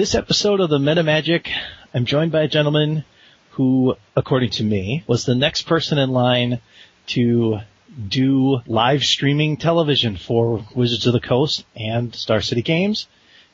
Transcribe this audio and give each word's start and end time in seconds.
This 0.00 0.14
episode 0.14 0.60
of 0.60 0.70
the 0.70 0.78
Men 0.78 0.96
of 0.96 1.04
Magic, 1.04 1.50
I'm 1.92 2.06
joined 2.06 2.32
by 2.32 2.40
a 2.40 2.48
gentleman 2.48 3.04
who, 3.50 3.96
according 4.16 4.48
to 4.52 4.64
me, 4.64 5.04
was 5.06 5.26
the 5.26 5.34
next 5.34 5.64
person 5.64 5.98
in 5.98 6.08
line 6.08 6.62
to 7.08 7.58
do 8.08 8.62
live 8.66 9.04
streaming 9.04 9.58
television 9.58 10.16
for 10.16 10.64
Wizards 10.74 11.06
of 11.06 11.12
the 11.12 11.20
Coast 11.20 11.66
and 11.76 12.14
Star 12.14 12.40
City 12.40 12.62
Games. 12.62 13.08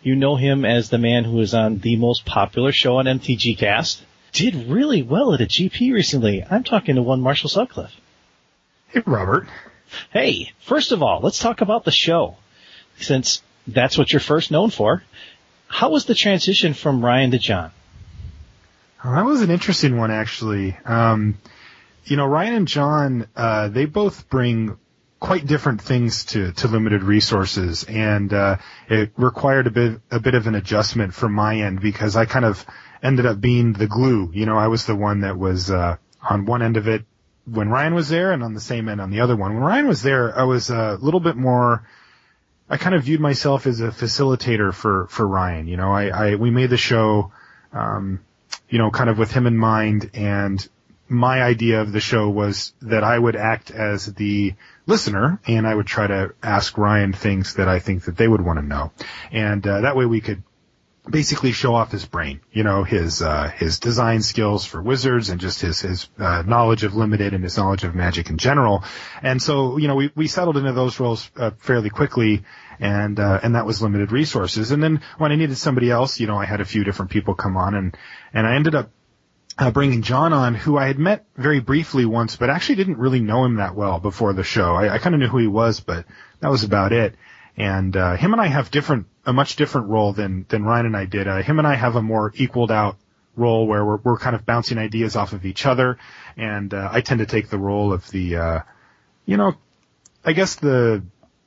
You 0.04 0.14
know 0.14 0.36
him 0.36 0.64
as 0.64 0.88
the 0.88 0.98
man 0.98 1.24
who 1.24 1.40
is 1.40 1.52
on 1.52 1.78
the 1.80 1.96
most 1.96 2.24
popular 2.24 2.70
show 2.70 2.98
on 2.98 3.06
MTG 3.06 3.58
Cast. 3.58 4.04
Did 4.30 4.68
really 4.68 5.02
well 5.02 5.34
at 5.34 5.40
a 5.40 5.46
GP 5.46 5.92
recently. 5.92 6.44
I'm 6.48 6.62
talking 6.62 6.94
to 6.94 7.02
one 7.02 7.22
Marshall 7.22 7.50
Sutcliffe. 7.50 8.00
Hey, 8.86 9.02
Robert. 9.04 9.48
Hey, 10.12 10.52
first 10.60 10.92
of 10.92 11.02
all, 11.02 11.18
let's 11.24 11.40
talk 11.40 11.60
about 11.60 11.84
the 11.84 11.90
show. 11.90 12.36
Since 13.00 13.42
that's 13.66 13.98
what 13.98 14.12
you're 14.12 14.20
first 14.20 14.52
known 14.52 14.70
for. 14.70 15.02
How 15.76 15.90
was 15.90 16.06
the 16.06 16.14
transition 16.14 16.72
from 16.72 17.04
Ryan 17.04 17.32
to 17.32 17.38
John? 17.38 17.70
Well, 19.04 19.14
that 19.14 19.26
was 19.26 19.42
an 19.42 19.50
interesting 19.50 19.98
one, 19.98 20.10
actually. 20.10 20.74
Um, 20.86 21.36
you 22.06 22.16
know, 22.16 22.24
Ryan 22.24 22.54
and 22.54 22.66
John, 22.66 23.26
uh, 23.36 23.68
they 23.68 23.84
both 23.84 24.30
bring 24.30 24.78
quite 25.20 25.44
different 25.44 25.82
things 25.82 26.24
to, 26.32 26.52
to 26.52 26.68
limited 26.68 27.02
resources, 27.02 27.84
and 27.84 28.32
uh, 28.32 28.56
it 28.88 29.12
required 29.18 29.66
a 29.66 29.70
bit 29.70 30.00
a 30.10 30.18
bit 30.18 30.34
of 30.34 30.46
an 30.46 30.54
adjustment 30.54 31.12
from 31.12 31.34
my 31.34 31.56
end 31.56 31.82
because 31.82 32.16
I 32.16 32.24
kind 32.24 32.46
of 32.46 32.64
ended 33.02 33.26
up 33.26 33.38
being 33.38 33.74
the 33.74 33.86
glue. 33.86 34.30
You 34.32 34.46
know, 34.46 34.56
I 34.56 34.68
was 34.68 34.86
the 34.86 34.96
one 34.96 35.20
that 35.20 35.36
was 35.36 35.70
uh, 35.70 35.96
on 36.22 36.46
one 36.46 36.62
end 36.62 36.78
of 36.78 36.88
it 36.88 37.04
when 37.44 37.68
Ryan 37.68 37.94
was 37.94 38.08
there, 38.08 38.32
and 38.32 38.42
on 38.42 38.54
the 38.54 38.62
same 38.62 38.88
end 38.88 39.02
on 39.02 39.10
the 39.10 39.20
other 39.20 39.36
one. 39.36 39.52
When 39.52 39.62
Ryan 39.62 39.88
was 39.88 40.00
there, 40.00 40.34
I 40.38 40.44
was 40.44 40.70
a 40.70 40.96
little 41.02 41.20
bit 41.20 41.36
more 41.36 41.86
I 42.68 42.76
kind 42.76 42.94
of 42.94 43.04
viewed 43.04 43.20
myself 43.20 43.66
as 43.66 43.80
a 43.80 43.88
facilitator 43.88 44.74
for, 44.74 45.06
for 45.08 45.26
Ryan. 45.26 45.68
You 45.68 45.76
know, 45.76 45.92
I, 45.92 46.08
I, 46.08 46.34
we 46.34 46.50
made 46.50 46.70
the 46.70 46.76
show, 46.76 47.32
um, 47.72 48.20
you 48.68 48.78
know, 48.78 48.90
kind 48.90 49.08
of 49.08 49.18
with 49.18 49.30
him 49.30 49.46
in 49.46 49.56
mind 49.56 50.10
and 50.14 50.66
my 51.08 51.42
idea 51.42 51.82
of 51.82 51.92
the 51.92 52.00
show 52.00 52.28
was 52.28 52.72
that 52.82 53.04
I 53.04 53.16
would 53.16 53.36
act 53.36 53.70
as 53.70 54.12
the 54.14 54.54
listener 54.86 55.40
and 55.46 55.66
I 55.66 55.74
would 55.74 55.86
try 55.86 56.08
to 56.08 56.34
ask 56.42 56.76
Ryan 56.76 57.12
things 57.12 57.54
that 57.54 57.68
I 57.68 57.78
think 57.78 58.04
that 58.04 58.16
they 58.16 58.26
would 58.26 58.40
want 58.40 58.58
to 58.58 58.64
know. 58.64 58.90
And, 59.30 59.64
uh, 59.64 59.82
that 59.82 59.96
way 59.96 60.06
we 60.06 60.20
could 60.20 60.42
basically 61.08 61.52
show 61.52 61.74
off 61.74 61.92
his 61.92 62.04
brain, 62.04 62.40
you 62.52 62.64
know, 62.64 62.82
his, 62.82 63.22
uh, 63.22 63.48
his 63.56 63.78
design 63.78 64.22
skills 64.22 64.64
for 64.64 64.82
wizards 64.82 65.30
and 65.30 65.40
just 65.40 65.60
his, 65.60 65.80
his, 65.80 66.08
uh, 66.18 66.42
knowledge 66.42 66.82
of 66.84 66.94
limited 66.94 67.32
and 67.32 67.44
his 67.44 67.56
knowledge 67.56 67.84
of 67.84 67.94
magic 67.94 68.28
in 68.28 68.38
general. 68.38 68.84
And 69.22 69.40
so, 69.40 69.76
you 69.76 69.88
know, 69.88 69.94
we, 69.94 70.10
we 70.14 70.26
settled 70.26 70.56
into 70.56 70.72
those 70.72 70.98
roles, 70.98 71.30
uh, 71.36 71.52
fairly 71.58 71.90
quickly 71.90 72.44
and, 72.80 73.18
uh, 73.20 73.40
and 73.42 73.54
that 73.54 73.66
was 73.66 73.80
limited 73.80 74.12
resources. 74.12 74.72
And 74.72 74.82
then 74.82 75.00
when 75.18 75.32
I 75.32 75.36
needed 75.36 75.56
somebody 75.56 75.90
else, 75.90 76.18
you 76.18 76.26
know, 76.26 76.36
I 76.36 76.44
had 76.44 76.60
a 76.60 76.64
few 76.64 76.82
different 76.82 77.10
people 77.10 77.34
come 77.34 77.56
on 77.56 77.74
and, 77.74 77.96
and 78.34 78.46
I 78.46 78.56
ended 78.56 78.74
up, 78.74 78.90
uh, 79.58 79.70
bringing 79.70 80.02
John 80.02 80.32
on, 80.32 80.54
who 80.54 80.76
I 80.76 80.86
had 80.86 80.98
met 80.98 81.24
very 81.36 81.60
briefly 81.60 82.04
once, 82.04 82.36
but 82.36 82.50
actually 82.50 82.74
didn't 82.74 82.98
really 82.98 83.20
know 83.20 83.44
him 83.44 83.56
that 83.56 83.74
well 83.74 83.98
before 84.00 84.34
the 84.34 84.44
show. 84.44 84.74
I, 84.74 84.94
I 84.94 84.98
kind 84.98 85.14
of 85.14 85.20
knew 85.20 85.28
who 85.28 85.38
he 85.38 85.46
was, 85.46 85.80
but 85.80 86.04
that 86.40 86.50
was 86.50 86.64
about 86.64 86.92
it. 86.92 87.14
And 87.56 87.96
uh, 87.96 88.16
him 88.16 88.32
and 88.34 88.42
I 88.42 88.48
have 88.48 88.70
different, 88.70 89.06
a 89.26 89.32
much 89.32 89.56
different 89.56 89.88
role 89.88 90.12
than 90.12 90.46
than 90.48 90.64
Ryan 90.64 90.86
and 90.86 90.96
I 90.96 91.04
did. 91.04 91.28
Uh, 91.28 91.42
him 91.42 91.58
and 91.58 91.66
I 91.66 91.74
have 91.74 91.96
a 91.96 92.02
more 92.02 92.32
equaled 92.36 92.70
out 92.70 92.96
role 93.34 93.66
where 93.66 93.84
we're 93.84 93.98
we're 93.98 94.18
kind 94.18 94.34
of 94.34 94.46
bouncing 94.46 94.78
ideas 94.78 95.16
off 95.16 95.32
of 95.32 95.44
each 95.44 95.66
other, 95.66 95.98
and 96.36 96.72
uh, 96.72 96.88
I 96.90 97.00
tend 97.00 97.18
to 97.18 97.26
take 97.26 97.50
the 97.50 97.58
role 97.58 97.92
of 97.92 98.08
the, 98.10 98.36
uh, 98.36 98.60
you 99.26 99.36
know, 99.36 99.54
I 100.24 100.32
guess 100.32 100.54
the 100.54 101.02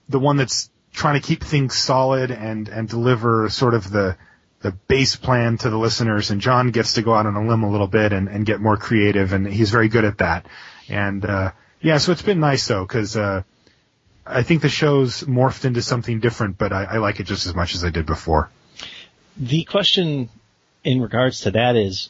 the 0.10 0.20
one 0.20 0.38
that's 0.38 0.70
trying 0.92 1.20
to 1.20 1.26
keep 1.26 1.44
things 1.44 1.76
solid 1.76 2.32
and 2.32 2.68
and 2.68 2.88
deliver 2.88 3.50
sort 3.50 3.74
of 3.74 3.90
the 3.90 4.18
the 4.62 4.72
base 4.72 5.16
plan 5.16 5.58
to 5.58 5.70
the 5.70 5.78
listeners 5.78 6.32
and 6.32 6.42
John 6.42 6.72
gets 6.72 6.94
to 6.94 7.02
go 7.02 7.14
out 7.14 7.26
on 7.26 7.36
a 7.36 7.48
limb 7.48 7.64
a 7.64 7.72
little 7.72 7.88
bit 7.88 8.12
and, 8.12 8.28
and 8.28 8.46
get 8.46 8.60
more 8.60 8.78
creative 8.78 9.34
and 9.34 9.48
he's 9.48 9.72
very 9.72 9.88
good 9.88 10.04
at 10.04 10.18
that. 10.18 10.48
And, 10.90 11.24
uh, 11.24 11.52
yeah, 11.82 11.98
so 11.98 12.12
it's 12.12 12.22
been 12.22 12.40
nice 12.40 12.68
though, 12.68 12.86
cause, 12.86 13.16
uh, 13.16 13.44
I 14.30 14.44
think 14.44 14.62
the 14.62 14.70
show's 14.70 15.24
morphed 15.24 15.66
into 15.66 15.82
something 15.82 16.20
different, 16.20 16.58
but 16.58 16.72
I, 16.72 16.84
I 16.84 16.98
like 16.98 17.20
it 17.20 17.26
just 17.26 17.48
as 17.48 17.56
much 17.56 17.74
as 17.74 17.84
I 17.84 17.90
did 17.90 18.06
before. 18.06 18.50
The 19.38 19.64
question 19.64 20.30
in 20.84 21.02
regards 21.02 21.42
to 21.42 21.52
that 21.52 21.76
is, 21.76 22.10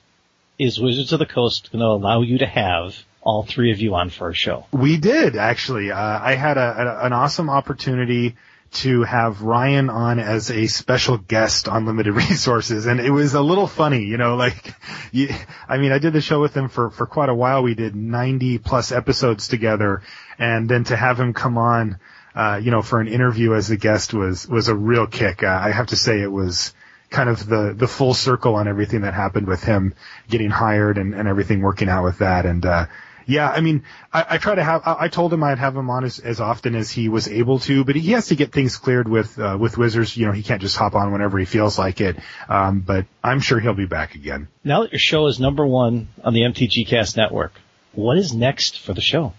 is 0.58 0.79
Wizards 0.79 1.13
of 1.13 1.19
the 1.19 1.25
Coast 1.25 1.72
going 1.72 1.79
to 1.79 1.88
allow 1.88 2.22
you 2.22 2.40
to 2.40 2.46
have 2.46 2.96
all 3.22 3.44
three 3.44 3.72
of 3.72 3.79
you 3.79 3.96
on 3.96 4.09
for 4.09 4.29
a 4.29 4.34
show? 4.34 4.66
We 4.72 4.97
did 4.97 5.35
actually. 5.35 5.91
Uh, 5.91 5.97
I 5.97 6.35
had 6.35 6.58
a, 6.58 7.00
a, 7.02 7.06
an 7.06 7.13
awesome 7.13 7.50
opportunity 7.50 8.35
to 8.72 9.03
have 9.03 9.41
Ryan 9.41 9.90
on 9.90 10.19
as 10.19 10.52
a 10.52 10.68
special 10.68 11.18
guest 11.18 11.68
on 11.68 11.85
limited 11.85 12.13
resources 12.30 12.85
and 12.85 13.00
it 13.00 13.09
was 13.09 13.34
a 13.34 13.41
little 13.41 13.68
funny, 13.68 14.03
you 14.03 14.18
know, 14.18 14.35
like, 14.35 14.75
you, 15.12 15.30
I 15.68 15.78
mean, 15.78 15.91
I 15.91 16.00
did 16.00 16.13
the 16.13 16.22
show 16.22 16.40
with 16.40 16.56
him 16.56 16.69
for, 16.69 16.90
for 16.90 17.06
quite 17.06 17.29
a 17.29 17.35
while. 17.35 17.63
We 17.63 17.74
did 17.74 17.96
90 17.96 18.59
plus 18.59 18.91
episodes 18.91 19.47
together 19.47 20.03
and 20.38 20.69
then 20.69 20.84
to 20.85 20.96
have 20.96 21.19
him 21.19 21.34
come 21.34 21.58
on, 21.58 22.00
uh, 22.35 22.59
you 22.62 22.72
know, 22.72 22.81
for 22.81 23.00
an 23.00 23.08
interview 23.08 23.53
as 23.53 23.72
a 23.72 23.78
guest 23.78 24.13
was, 24.13 24.47
was 24.47 24.68
a 24.68 24.75
real 24.75 25.08
kick. 25.08 25.44
Uh, 25.44 25.47
I 25.47 25.72
have 25.72 25.88
to 25.88 25.96
say 25.96 26.22
it 26.22 26.31
was, 26.31 26.74
kind 27.09 27.28
of 27.28 27.47
the 27.47 27.74
the 27.75 27.88
full 27.88 28.13
circle 28.13 28.53
on 28.53 28.68
everything 28.68 29.02
that 29.02 29.16
happened 29.16 29.47
with 29.47 29.63
him 29.63 29.96
getting 30.29 30.52
hired 30.52 31.00
and, 31.00 31.16
and 31.16 31.28
everything 31.28 31.59
working 31.59 31.90
out 31.90 32.03
with 32.03 32.19
that 32.19 32.46
and 32.46 32.68
uh 32.68 32.85
yeah, 33.29 33.50
I 33.50 33.62
mean, 33.62 33.84
I, 34.12 34.25
I 34.31 34.38
try 34.40 34.56
to 34.56 34.63
have. 34.63 34.81
I, 34.85 34.95
I 35.01 35.07
told 35.07 35.31
him 35.31 35.44
I'd 35.44 35.59
have 35.59 35.75
him 35.75 35.90
on 35.90 36.03
as, 36.03 36.19
as 36.19 36.40
often 36.40 36.75
as 36.75 36.90
he 36.90 37.09
was 37.09 37.28
able 37.28 37.59
to, 37.59 37.84
but 37.84 37.95
he 37.95 38.12
has 38.12 38.28
to 38.28 38.35
get 38.35 38.51
things 38.51 38.78
cleared 38.78 39.07
with 39.07 39.38
uh, 39.38 39.57
with 39.59 39.78
Wizards. 39.78 40.17
You 40.17 40.25
know, 40.25 40.31
he 40.31 40.44
can't 40.44 40.62
just 40.62 40.75
hop 40.75 40.95
on 40.95 41.12
whenever 41.12 41.38
he 41.38 41.45
feels 41.45 41.78
like 41.78 42.01
it. 42.01 42.17
Um, 42.50 42.79
but 42.79 43.06
I'm 43.23 43.40
sure 43.40 43.59
he'll 43.59 43.73
be 43.73 43.85
back 43.85 44.16
again. 44.16 44.47
Now 44.63 44.81
that 44.81 44.91
your 44.91 45.00
show 45.00 45.28
is 45.28 45.40
number 45.40 45.66
one 45.66 46.07
on 46.23 46.34
the 46.34 46.41
MTG 46.41 46.88
Cast 46.88 47.17
network, 47.17 47.53
what 47.94 48.17
is 48.17 48.34
next 48.34 48.79
for 48.79 48.94
the 48.94 49.01
show? 49.01 49.34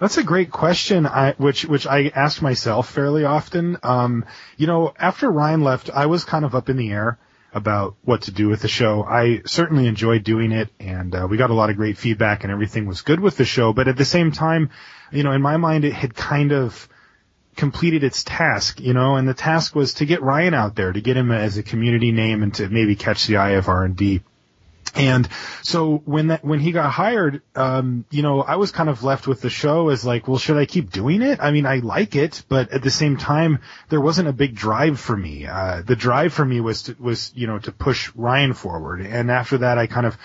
That's 0.00 0.16
a 0.16 0.24
great 0.24 0.50
question, 0.50 1.06
I, 1.06 1.34
which 1.38 1.64
which 1.64 1.86
I 1.86 2.08
ask 2.08 2.42
myself 2.42 2.90
fairly 2.90 3.24
often. 3.24 3.78
Um, 3.82 4.24
you 4.56 4.66
know, 4.66 4.92
after 4.98 5.30
Ryan 5.30 5.62
left, 5.62 5.90
I 5.90 6.06
was 6.06 6.24
kind 6.24 6.44
of 6.44 6.54
up 6.54 6.68
in 6.68 6.76
the 6.76 6.90
air 6.90 7.18
about 7.52 7.96
what 8.02 8.22
to 8.22 8.30
do 8.30 8.48
with 8.48 8.60
the 8.60 8.68
show. 8.68 9.02
I 9.02 9.42
certainly 9.46 9.86
enjoyed 9.86 10.24
doing 10.24 10.52
it 10.52 10.68
and 10.78 11.14
uh, 11.14 11.26
we 11.28 11.36
got 11.36 11.50
a 11.50 11.54
lot 11.54 11.70
of 11.70 11.76
great 11.76 11.96
feedback 11.96 12.44
and 12.44 12.52
everything 12.52 12.86
was 12.86 13.02
good 13.02 13.20
with 13.20 13.36
the 13.36 13.44
show, 13.44 13.72
but 13.72 13.88
at 13.88 13.96
the 13.96 14.04
same 14.04 14.32
time, 14.32 14.70
you 15.10 15.22
know, 15.22 15.32
in 15.32 15.42
my 15.42 15.56
mind 15.56 15.84
it 15.84 15.92
had 15.92 16.14
kind 16.14 16.52
of 16.52 16.88
completed 17.56 18.04
its 18.04 18.22
task, 18.22 18.80
you 18.80 18.94
know, 18.94 19.16
and 19.16 19.28
the 19.28 19.34
task 19.34 19.74
was 19.74 19.94
to 19.94 20.06
get 20.06 20.22
Ryan 20.22 20.54
out 20.54 20.76
there, 20.76 20.92
to 20.92 21.00
get 21.00 21.16
him 21.16 21.32
as 21.32 21.58
a 21.58 21.62
community 21.62 22.12
name 22.12 22.42
and 22.42 22.54
to 22.54 22.68
maybe 22.68 22.94
catch 22.94 23.26
the 23.26 23.38
eye 23.38 23.52
of 23.52 23.68
R&D. 23.68 24.22
And 24.98 25.28
so 25.62 26.02
when 26.04 26.26
that, 26.28 26.44
when 26.44 26.58
he 26.58 26.72
got 26.72 26.90
hired, 26.90 27.42
um, 27.54 28.04
you 28.10 28.22
know, 28.22 28.42
I 28.42 28.56
was 28.56 28.72
kind 28.72 28.88
of 28.88 29.04
left 29.04 29.28
with 29.28 29.40
the 29.40 29.48
show 29.48 29.90
as 29.90 30.04
like, 30.04 30.26
well, 30.26 30.38
should 30.38 30.56
I 30.56 30.66
keep 30.66 30.90
doing 30.90 31.22
it? 31.22 31.38
I 31.40 31.52
mean, 31.52 31.66
I 31.66 31.76
like 31.76 32.16
it, 32.16 32.42
but 32.48 32.72
at 32.72 32.82
the 32.82 32.90
same 32.90 33.16
time, 33.16 33.60
there 33.90 34.00
wasn't 34.00 34.26
a 34.26 34.32
big 34.32 34.56
drive 34.56 34.98
for 34.98 35.16
me. 35.16 35.46
Uh, 35.46 35.82
the 35.86 35.94
drive 35.94 36.32
for 36.32 36.44
me 36.44 36.60
was 36.60 36.82
to, 36.84 36.96
was, 36.98 37.30
you 37.36 37.46
know, 37.46 37.60
to 37.60 37.70
push 37.70 38.10
Ryan 38.16 38.54
forward. 38.54 39.00
And 39.00 39.30
after 39.30 39.58
that, 39.58 39.78
I 39.78 39.86
kind 39.86 40.04
of 40.04 40.18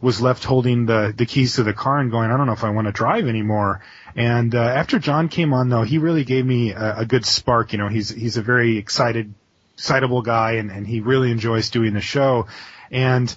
was 0.00 0.20
left 0.20 0.42
holding 0.42 0.86
the, 0.86 1.14
the 1.16 1.24
keys 1.24 1.54
to 1.54 1.62
the 1.62 1.72
car 1.72 2.00
and 2.00 2.10
going, 2.10 2.30
I 2.32 2.36
don't 2.36 2.46
know 2.46 2.52
if 2.52 2.64
I 2.64 2.70
want 2.70 2.88
to 2.88 2.92
drive 2.92 3.28
anymore. 3.28 3.80
And, 4.16 4.54
uh, 4.54 4.60
after 4.60 4.98
John 4.98 5.28
came 5.28 5.54
on 5.54 5.68
though, 5.68 5.82
he 5.84 5.98
really 5.98 6.24
gave 6.24 6.44
me 6.44 6.72
a, 6.72 6.98
a 6.98 7.06
good 7.06 7.24
spark. 7.24 7.72
You 7.72 7.78
know, 7.78 7.88
he's, 7.88 8.08
he's 8.08 8.36
a 8.36 8.42
very 8.42 8.76
excited, 8.76 9.32
excitable 9.74 10.22
guy 10.22 10.52
and, 10.54 10.72
and 10.72 10.84
he 10.86 11.00
really 11.00 11.30
enjoys 11.30 11.70
doing 11.70 11.94
the 11.94 12.00
show. 12.00 12.48
And, 12.90 13.34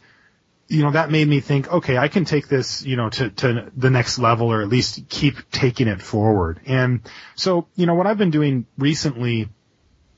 you 0.69 0.83
know, 0.83 0.91
that 0.91 1.09
made 1.09 1.27
me 1.27 1.39
think, 1.39 1.67
okay, 1.67 1.97
I 1.97 2.07
can 2.07 2.25
take 2.25 2.47
this, 2.47 2.85
you 2.85 2.95
know, 2.95 3.09
to, 3.09 3.31
to 3.31 3.71
the 3.75 3.89
next 3.89 4.19
level 4.19 4.51
or 4.53 4.61
at 4.61 4.69
least 4.69 5.09
keep 5.09 5.49
taking 5.49 5.87
it 5.87 5.99
forward. 5.99 6.59
And 6.65 7.01
so, 7.35 7.67
you 7.75 7.87
know, 7.87 7.95
what 7.95 8.05
I've 8.05 8.19
been 8.19 8.29
doing 8.29 8.67
recently 8.77 9.49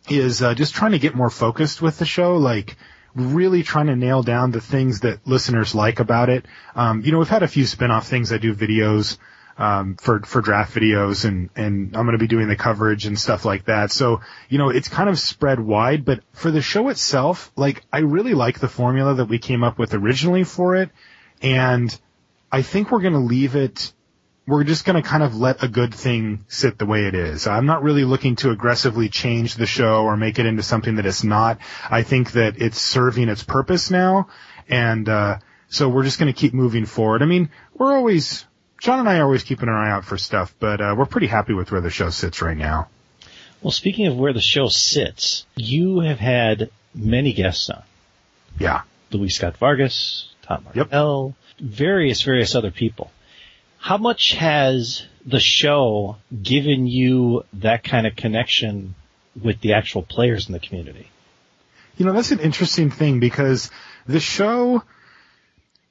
is 0.10 0.42
uh, 0.42 0.54
just 0.54 0.74
trying 0.76 0.92
to 0.92 1.00
get 1.00 1.16
more 1.16 1.30
focused 1.30 1.82
with 1.82 1.98
the 2.00 2.06
show, 2.06 2.36
like 2.36 2.76
really 3.16 3.64
trying 3.64 3.88
to 3.88 3.96
nail 3.96 4.24
down 4.24 4.52
the 4.52 4.60
things 4.60 5.00
that 5.02 5.26
listeners 5.26 5.74
like 5.74 6.02
about 6.02 6.30
it. 6.30 6.46
Um, 6.76 7.02
you 7.02 7.14
know, 7.14 7.20
we've 7.20 7.30
had 7.30 7.44
a 7.44 7.48
few 7.48 7.66
spin-off 7.66 8.08
things. 8.08 8.34
I 8.34 8.38
do 8.38 8.54
videos 8.54 9.18
um, 9.62 9.96
for 9.96 10.22
for 10.22 10.42
draft 10.42 10.74
videos, 10.74 11.24
and 11.24 11.52
and 11.56 11.96
I'm 11.96 12.06
going 12.06 12.18
to 12.18 12.18
be 12.18 12.28
doing 12.28 12.48
the 12.48 12.56
coverage 12.56 13.06
and 13.06 13.18
stuff 13.18 13.46
like 13.46 13.66
that. 13.66 13.92
So 13.92 14.22
you 14.50 14.58
know, 14.58 14.70
it's 14.70 14.90
kind 14.90 15.08
of 15.08 15.20
spread 15.20 15.60
wide. 15.60 16.04
But 16.04 16.22
for 16.34 16.50
the 16.50 16.64
show 16.64 16.90
itself, 16.90 17.52
like 17.56 17.84
I 17.94 18.00
really 18.00 18.34
like 18.34 18.60
the 18.60 18.68
formula 18.68 19.14
that 19.16 19.26
we 19.26 19.38
came 19.38 19.64
up 19.64 19.78
with 19.78 19.94
originally 19.94 20.44
for 20.46 20.76
it, 20.78 20.90
and 21.44 21.96
I 22.52 22.64
think 22.64 22.90
we're 22.90 23.02
going 23.02 23.14
to 23.14 23.20
leave 23.20 23.56
it. 23.56 23.94
We're 24.48 24.64
just 24.64 24.84
going 24.84 25.02
to 25.02 25.08
kind 25.08 25.22
of 25.22 25.36
let 25.36 25.64
a 25.64 25.68
good 25.68 25.94
thing 25.94 26.44
sit 26.48 26.80
the 26.80 26.88
way 26.88 27.06
it 27.06 27.14
is. 27.14 27.46
I'm 27.46 27.68
not 27.68 27.84
really 27.84 28.04
looking 28.04 28.38
to 28.38 28.50
aggressively 28.50 29.10
change 29.10 29.54
the 29.54 29.68
show 29.68 30.04
or 30.04 30.18
make 30.18 30.40
it 30.40 30.48
into 30.48 30.64
something 30.64 30.96
that 30.96 31.06
it's 31.06 31.24
not. 31.24 31.60
I 31.88 32.02
think 32.02 32.32
that 32.32 32.60
it's 32.60 32.82
serving 32.82 33.30
its 33.30 33.44
purpose 33.44 33.92
now, 33.92 34.30
and 34.68 35.08
uh, 35.08 35.38
so 35.68 35.88
we're 35.88 36.04
just 36.04 36.18
going 36.18 36.34
to 36.34 36.40
keep 36.40 36.56
moving 36.56 36.88
forward. 36.88 37.22
I 37.22 37.28
mean, 37.28 37.52
we're 37.76 37.96
always 37.96 38.48
John 38.82 39.00
and 39.00 39.08
I 39.08 39.20
are 39.20 39.26
always 39.26 39.44
keeping 39.44 39.70
an 39.70 39.76
eye 39.76 39.92
out 39.92 40.06
for 40.06 40.18
stuff, 40.18 40.56
but 40.60 40.82
uh, 40.82 40.96
we're 40.98 41.06
pretty 41.06 41.28
happy 41.28 41.54
with 41.54 41.72
where 41.72 41.82
the 41.82 41.92
show 41.92 42.10
sits 42.10 42.42
right 42.42 42.58
now. 42.58 42.88
Well, 43.62 43.70
speaking 43.70 44.08
of 44.08 44.18
where 44.18 44.34
the 44.34 44.42
show 44.42 44.70
sits, 44.70 45.46
you 45.56 46.00
have 46.00 46.18
had 46.18 46.72
many 46.96 47.32
guests 47.32 47.70
on. 47.70 47.84
Yeah. 48.60 48.82
Luis 49.12 49.36
Scott 49.36 49.56
Vargas, 49.58 50.30
Tom 50.42 50.66
Yep. 50.74 51.36
Various, 51.60 52.24
various 52.24 52.56
other 52.56 52.72
people. 52.72 53.12
How 53.78 53.98
much 53.98 54.34
has 54.34 55.06
the 55.28 55.40
show 55.40 56.18
given 56.42 56.88
you 56.88 57.44
that 57.54 57.84
kind 57.84 58.08
of 58.08 58.16
connection 58.16 58.96
with 59.40 59.62
the 59.62 59.74
actual 59.74 60.02
players 60.02 60.48
in 60.48 60.54
the 60.54 60.60
community? 60.60 61.08
You 61.98 62.06
know, 62.08 62.14
that's 62.14 62.32
an 62.32 62.40
interesting 62.40 62.90
thing 62.90 63.20
because 63.20 63.70
the 64.08 64.20
show, 64.20 64.82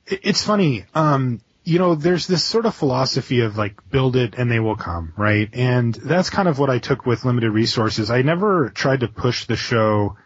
it's 0.07 0.43
funny, 0.43 0.87
um, 0.93 1.41
you 1.65 1.79
know, 1.79 1.95
there's 1.95 2.27
this 2.27 2.45
sort 2.45 2.67
of 2.67 2.75
philosophy 2.75 3.41
of 3.41 3.57
like 3.57 3.91
build 3.91 4.17
it 4.17 4.35
and 4.37 4.51
they 4.51 4.61
will 4.61 4.77
come, 4.77 5.13
right? 5.17 5.49
And 5.53 5.95
that's 5.95 6.31
kind 6.31 6.49
of 6.49 6.59
what 6.59 6.71
I 6.71 6.79
took 6.79 7.05
with 7.07 7.25
limited 7.25 7.51
resources. 7.51 8.11
I 8.11 8.23
never 8.23 8.71
tried 8.71 9.01
to 9.01 9.09
push 9.09 9.47
the 9.47 9.57
show 9.57 10.17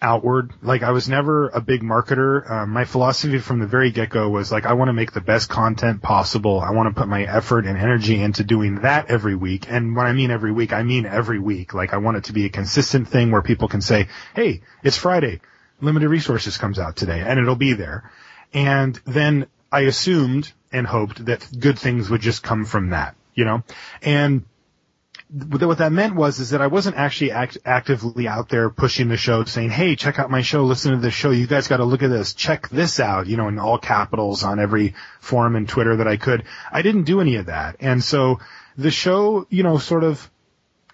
outward. 0.00 0.52
Like 0.62 0.82
I 0.82 0.92
was 0.92 1.08
never 1.08 1.48
a 1.48 1.60
big 1.60 1.82
marketer. 1.82 2.48
Um, 2.48 2.70
my 2.70 2.84
philosophy 2.84 3.38
from 3.38 3.58
the 3.58 3.66
very 3.66 3.90
get-go 3.90 4.28
was 4.28 4.52
like 4.52 4.66
I 4.66 4.74
want 4.74 4.88
to 4.88 4.92
make 4.92 5.12
the 5.12 5.20
best 5.20 5.48
content 5.48 6.02
possible. 6.02 6.60
I 6.60 6.70
want 6.70 6.94
to 6.94 7.00
put 7.00 7.08
my 7.08 7.24
effort 7.24 7.66
and 7.66 7.76
energy 7.76 8.20
into 8.20 8.44
doing 8.44 8.82
that 8.82 9.10
every 9.10 9.34
week. 9.34 9.66
And 9.68 9.96
when 9.96 10.06
I 10.06 10.12
mean 10.12 10.30
every 10.30 10.52
week, 10.52 10.72
I 10.72 10.82
mean 10.82 11.06
every 11.06 11.40
week. 11.40 11.74
Like 11.74 11.92
I 11.92 11.96
want 11.96 12.18
it 12.18 12.24
to 12.24 12.32
be 12.32 12.44
a 12.44 12.50
consistent 12.50 13.08
thing 13.08 13.30
where 13.30 13.42
people 13.42 13.66
can 13.66 13.80
say, 13.80 14.08
"Hey, 14.34 14.60
it's 14.82 14.98
Friday. 14.98 15.40
Limited 15.80 16.08
Resources 16.08 16.56
comes 16.56 16.78
out 16.78 16.96
today," 16.96 17.20
and 17.20 17.40
it'll 17.40 17.56
be 17.56 17.72
there. 17.72 18.10
And 18.52 18.94
then 19.06 19.46
I 19.72 19.80
assumed 19.80 20.52
and 20.74 20.86
hoped 20.86 21.24
that 21.26 21.48
good 21.58 21.78
things 21.78 22.10
would 22.10 22.20
just 22.20 22.42
come 22.42 22.64
from 22.64 22.90
that, 22.90 23.14
you 23.34 23.44
know? 23.44 23.62
And 24.02 24.44
what 25.30 25.78
that 25.78 25.92
meant 25.92 26.14
was 26.14 26.38
is 26.38 26.50
that 26.50 26.60
I 26.60 26.66
wasn't 26.66 26.96
actually 26.96 27.32
act- 27.32 27.58
actively 27.64 28.28
out 28.28 28.48
there 28.48 28.68
pushing 28.70 29.08
the 29.08 29.16
show 29.16 29.44
saying, 29.44 29.70
"Hey, 29.70 29.96
check 29.96 30.18
out 30.18 30.30
my 30.30 30.42
show, 30.42 30.64
listen 30.64 30.92
to 30.92 30.98
this 30.98 31.14
show. 31.14 31.30
You 31.30 31.46
guys 31.46 31.66
got 31.66 31.78
to 31.78 31.84
look 31.84 32.02
at 32.02 32.10
this. 32.10 32.34
Check 32.34 32.68
this 32.68 33.00
out." 33.00 33.26
You 33.26 33.36
know, 33.36 33.48
in 33.48 33.58
all 33.58 33.78
capitals 33.78 34.44
on 34.44 34.60
every 34.60 34.94
forum 35.20 35.56
and 35.56 35.68
Twitter 35.68 35.96
that 35.96 36.08
I 36.08 36.16
could. 36.18 36.44
I 36.70 36.82
didn't 36.82 37.04
do 37.04 37.20
any 37.20 37.36
of 37.36 37.46
that. 37.46 37.76
And 37.80 38.04
so 38.04 38.40
the 38.76 38.90
show, 38.90 39.46
you 39.50 39.62
know, 39.62 39.78
sort 39.78 40.04
of 40.04 40.30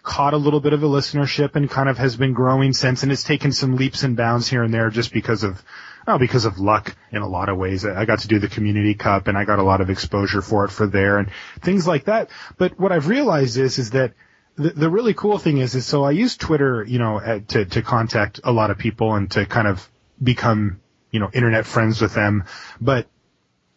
caught 0.02 0.32
a 0.32 0.38
little 0.38 0.60
bit 0.60 0.72
of 0.72 0.82
a 0.82 0.86
listenership 0.88 1.56
and 1.56 1.68
kind 1.68 1.88
of 1.88 1.98
has 1.98 2.16
been 2.16 2.32
growing 2.32 2.72
since 2.72 3.02
and 3.02 3.12
it's 3.12 3.22
taken 3.22 3.52
some 3.52 3.76
leaps 3.76 4.02
and 4.02 4.16
bounds 4.16 4.48
here 4.48 4.62
and 4.62 4.72
there 4.72 4.88
just 4.88 5.12
because 5.12 5.42
of 5.42 5.62
oh, 6.06 6.18
because 6.18 6.44
of 6.44 6.58
luck 6.58 6.94
in 7.12 7.22
a 7.22 7.28
lot 7.28 7.48
of 7.48 7.56
ways. 7.56 7.84
I 7.84 8.04
got 8.04 8.20
to 8.20 8.28
do 8.28 8.38
the 8.38 8.48
community 8.48 8.94
cup 8.94 9.28
and 9.28 9.36
I 9.36 9.44
got 9.44 9.58
a 9.58 9.62
lot 9.62 9.80
of 9.80 9.90
exposure 9.90 10.42
for 10.42 10.64
it 10.64 10.70
for 10.70 10.86
there 10.86 11.18
and 11.18 11.30
things 11.60 11.86
like 11.86 12.04
that. 12.04 12.30
But 12.58 12.78
what 12.78 12.92
I've 12.92 13.08
realized 13.08 13.56
is, 13.56 13.78
is 13.78 13.90
that 13.90 14.12
the, 14.56 14.70
the 14.70 14.90
really 14.90 15.14
cool 15.14 15.38
thing 15.38 15.58
is, 15.58 15.74
is 15.74 15.86
so 15.86 16.04
I 16.04 16.10
use 16.10 16.36
Twitter, 16.36 16.84
you 16.84 16.98
know, 16.98 17.18
uh, 17.18 17.40
to, 17.48 17.64
to 17.64 17.82
contact 17.82 18.40
a 18.44 18.52
lot 18.52 18.70
of 18.70 18.78
people 18.78 19.14
and 19.14 19.30
to 19.32 19.46
kind 19.46 19.66
of 19.66 19.88
become, 20.22 20.80
you 21.10 21.20
know, 21.20 21.30
internet 21.32 21.66
friends 21.66 22.00
with 22.00 22.14
them. 22.14 22.44
But 22.80 23.06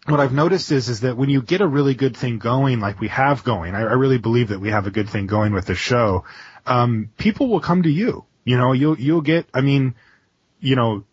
what 0.06 0.20
I've 0.20 0.34
noticed 0.34 0.72
is, 0.72 0.90
is 0.90 1.02
that 1.02 1.16
when 1.16 1.30
you 1.30 1.42
get 1.42 1.62
a 1.62 1.68
really 1.68 1.94
good 1.94 2.18
thing 2.18 2.38
going, 2.38 2.80
like 2.80 3.00
we 3.00 3.08
have 3.08 3.44
going, 3.44 3.76
I, 3.76 3.82
I 3.82 3.94
really 3.94 4.18
believe 4.18 4.50
that 4.50 4.60
we 4.60 4.70
have 4.70 4.88
a 4.88 4.92
good 4.92 5.10
thing 5.10 5.28
going 5.28 5.54
with 5.54 5.66
the 5.66 5.76
show. 5.76 6.26
Um, 6.66 7.10
people 7.18 7.48
will 7.48 7.62
come 7.62 7.84
to 7.84 7.90
you. 7.90 8.26
You 8.44 8.58
know, 8.58 8.74
you'll, 8.74 9.00
you'll 9.00 9.22
get, 9.22 9.48
I 9.54 9.62
mean, 9.62 9.96
you 10.60 10.76
know, 10.76 11.06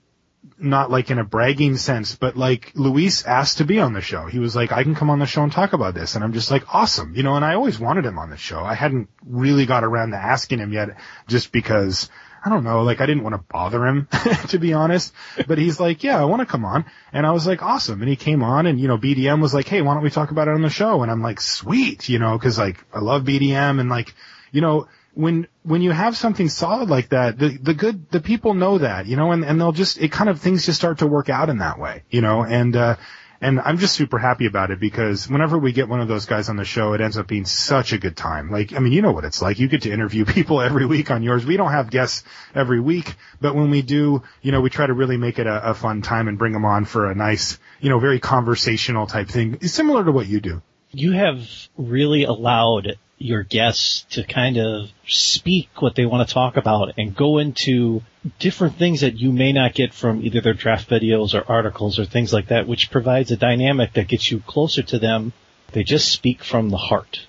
not 0.60 0.90
like 0.90 1.10
in 1.10 1.18
a 1.18 1.24
bragging 1.24 1.76
sense, 1.76 2.14
but 2.14 2.36
like 2.36 2.72
Luis 2.74 3.24
asked 3.24 3.58
to 3.58 3.64
be 3.64 3.80
on 3.80 3.92
the 3.92 4.00
show. 4.00 4.26
He 4.26 4.38
was 4.38 4.54
like, 4.54 4.72
I 4.72 4.82
can 4.82 4.94
come 4.94 5.10
on 5.10 5.18
the 5.18 5.26
show 5.26 5.42
and 5.42 5.52
talk 5.52 5.72
about 5.72 5.94
this. 5.94 6.14
And 6.14 6.24
I'm 6.24 6.32
just 6.32 6.50
like, 6.50 6.74
awesome. 6.74 7.14
You 7.14 7.22
know, 7.22 7.34
and 7.34 7.44
I 7.44 7.54
always 7.54 7.78
wanted 7.78 8.04
him 8.04 8.18
on 8.18 8.30
the 8.30 8.36
show. 8.36 8.60
I 8.62 8.74
hadn't 8.74 9.08
really 9.24 9.66
got 9.66 9.84
around 9.84 10.10
to 10.10 10.16
asking 10.16 10.58
him 10.58 10.72
yet 10.72 10.96
just 11.26 11.52
because 11.52 12.10
I 12.44 12.48
don't 12.48 12.64
know, 12.64 12.82
like 12.82 13.00
I 13.00 13.06
didn't 13.06 13.22
want 13.22 13.34
to 13.34 13.44
bother 13.52 13.86
him, 13.86 14.08
to 14.48 14.58
be 14.58 14.72
honest. 14.72 15.12
But 15.46 15.58
he's 15.58 15.78
like, 15.78 16.02
yeah, 16.02 16.20
I 16.20 16.24
want 16.24 16.40
to 16.40 16.46
come 16.46 16.64
on. 16.64 16.84
And 17.12 17.26
I 17.26 17.32
was 17.32 17.46
like, 17.46 17.62
awesome. 17.62 18.00
And 18.00 18.08
he 18.08 18.16
came 18.16 18.42
on 18.42 18.66
and, 18.66 18.80
you 18.80 18.88
know, 18.88 18.98
BDM 18.98 19.42
was 19.42 19.52
like, 19.52 19.68
hey, 19.68 19.82
why 19.82 19.94
don't 19.94 20.02
we 20.02 20.10
talk 20.10 20.30
about 20.30 20.48
it 20.48 20.54
on 20.54 20.62
the 20.62 20.70
show? 20.70 21.02
And 21.02 21.10
I'm 21.10 21.22
like, 21.22 21.40
sweet, 21.40 22.08
you 22.08 22.18
know, 22.18 22.38
cause 22.38 22.58
like 22.58 22.84
I 22.94 23.00
love 23.00 23.24
BDM 23.24 23.80
and 23.80 23.90
like, 23.90 24.14
you 24.52 24.60
know, 24.60 24.88
when, 25.20 25.48
when 25.62 25.82
you 25.82 25.90
have 25.90 26.16
something 26.16 26.48
solid 26.48 26.88
like 26.88 27.10
that, 27.10 27.38
the, 27.38 27.58
the 27.60 27.74
good, 27.74 28.10
the 28.10 28.20
people 28.20 28.54
know 28.54 28.78
that, 28.78 29.06
you 29.06 29.16
know, 29.16 29.32
and, 29.32 29.44
and 29.44 29.60
they'll 29.60 29.72
just, 29.72 29.98
it 29.98 30.10
kind 30.10 30.30
of, 30.30 30.40
things 30.40 30.66
just 30.66 30.78
start 30.78 30.98
to 30.98 31.06
work 31.06 31.28
out 31.28 31.48
in 31.48 31.58
that 31.58 31.78
way, 31.78 32.02
you 32.10 32.20
know, 32.20 32.42
and, 32.42 32.74
uh, 32.76 32.96
and 33.42 33.58
I'm 33.58 33.78
just 33.78 33.94
super 33.94 34.18
happy 34.18 34.44
about 34.46 34.70
it 34.70 34.80
because 34.80 35.28
whenever 35.28 35.56
we 35.56 35.72
get 35.72 35.88
one 35.88 36.00
of 36.00 36.08
those 36.08 36.26
guys 36.26 36.50
on 36.50 36.56
the 36.56 36.64
show, 36.64 36.92
it 36.92 37.00
ends 37.00 37.16
up 37.16 37.26
being 37.26 37.46
such 37.46 37.94
a 37.94 37.98
good 37.98 38.14
time. 38.14 38.50
Like, 38.50 38.74
I 38.74 38.80
mean, 38.80 38.92
you 38.92 39.00
know 39.00 39.12
what 39.12 39.24
it's 39.24 39.40
like. 39.40 39.58
You 39.58 39.66
get 39.66 39.82
to 39.82 39.92
interview 39.92 40.24
people 40.36 40.60
every 40.60 40.84
week 40.84 41.10
on 41.10 41.22
yours. 41.22 41.46
We 41.46 41.56
don't 41.56 41.70
have 41.70 41.90
guests 41.90 42.22
every 42.54 42.80
week, 42.80 43.14
but 43.40 43.54
when 43.54 43.70
we 43.70 43.80
do, 43.80 44.22
you 44.42 44.52
know, 44.52 44.60
we 44.60 44.68
try 44.68 44.86
to 44.86 44.92
really 44.92 45.16
make 45.16 45.38
it 45.38 45.46
a, 45.46 45.70
a 45.70 45.74
fun 45.74 46.02
time 46.02 46.28
and 46.28 46.38
bring 46.38 46.52
them 46.52 46.66
on 46.66 46.84
for 46.84 47.10
a 47.10 47.14
nice, 47.14 47.58
you 47.80 47.88
know, 47.88 47.98
very 47.98 48.20
conversational 48.20 49.06
type 49.06 49.28
thing, 49.28 49.66
similar 49.66 50.04
to 50.04 50.12
what 50.12 50.26
you 50.26 50.40
do. 50.40 50.60
You 50.90 51.12
have 51.12 51.46
really 51.78 52.24
allowed 52.24 52.98
your 53.20 53.42
guests 53.42 54.06
to 54.08 54.24
kind 54.24 54.56
of 54.56 54.88
speak 55.06 55.68
what 55.80 55.94
they 55.94 56.06
want 56.06 56.26
to 56.26 56.34
talk 56.34 56.56
about 56.56 56.94
and 56.96 57.14
go 57.14 57.36
into 57.36 58.02
different 58.38 58.76
things 58.76 59.02
that 59.02 59.18
you 59.18 59.30
may 59.30 59.52
not 59.52 59.74
get 59.74 59.92
from 59.92 60.24
either 60.24 60.40
their 60.40 60.54
draft 60.54 60.88
videos 60.88 61.34
or 61.34 61.44
articles 61.46 61.98
or 61.98 62.06
things 62.06 62.32
like 62.32 62.48
that, 62.48 62.66
which 62.66 62.90
provides 62.90 63.30
a 63.30 63.36
dynamic 63.36 63.92
that 63.92 64.08
gets 64.08 64.30
you 64.30 64.40
closer 64.40 64.82
to 64.82 64.98
them. 64.98 65.34
They 65.72 65.84
just 65.84 66.10
speak 66.10 66.42
from 66.42 66.70
the 66.70 66.78
heart. 66.78 67.26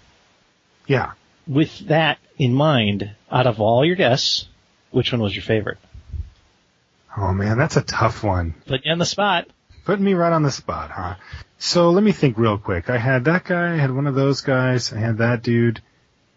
Yeah. 0.88 1.12
With 1.46 1.88
that 1.90 2.20
in 2.38 2.54
mind, 2.54 3.12
out 3.30 3.46
of 3.46 3.60
all 3.60 3.86
your 3.86 3.98
guests, 3.98 4.48
which 4.92 5.12
one 5.12 5.22
was 5.22 5.36
your 5.36 5.44
favorite? 5.44 5.78
Oh 7.18 7.34
man, 7.34 7.58
that's 7.58 7.76
a 7.76 7.82
tough 7.82 8.24
one. 8.24 8.56
Put 8.66 8.86
you 8.86 8.94
on 8.94 8.98
the 8.98 9.06
spot. 9.06 9.48
Putting 9.84 10.06
me 10.06 10.14
right 10.14 10.32
on 10.32 10.44
the 10.44 10.52
spot, 10.52 10.90
huh? 10.92 11.16
So 11.64 11.92
let 11.92 12.04
me 12.04 12.12
think 12.12 12.40
real 12.40 12.58
quick. 12.58 12.90
I 12.90 12.98
had 12.98 13.26
that 13.26 13.44
guy, 13.44 13.76
I 13.76 13.78
had 13.78 13.92
one 13.92 14.08
of 14.08 14.16
those 14.16 14.42
guys, 14.42 14.92
I 14.92 14.98
had 14.98 15.20
that 15.20 15.44
dude. 15.44 15.80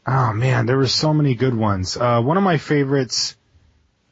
Oh 0.06 0.34
man, 0.34 0.66
there 0.66 0.76
were 0.76 0.86
so 0.86 1.14
many 1.14 1.34
good 1.34 1.54
ones. 1.54 1.96
Uh, 1.96 2.20
one 2.20 2.36
of 2.36 2.42
my 2.42 2.58
favorites, 2.58 3.34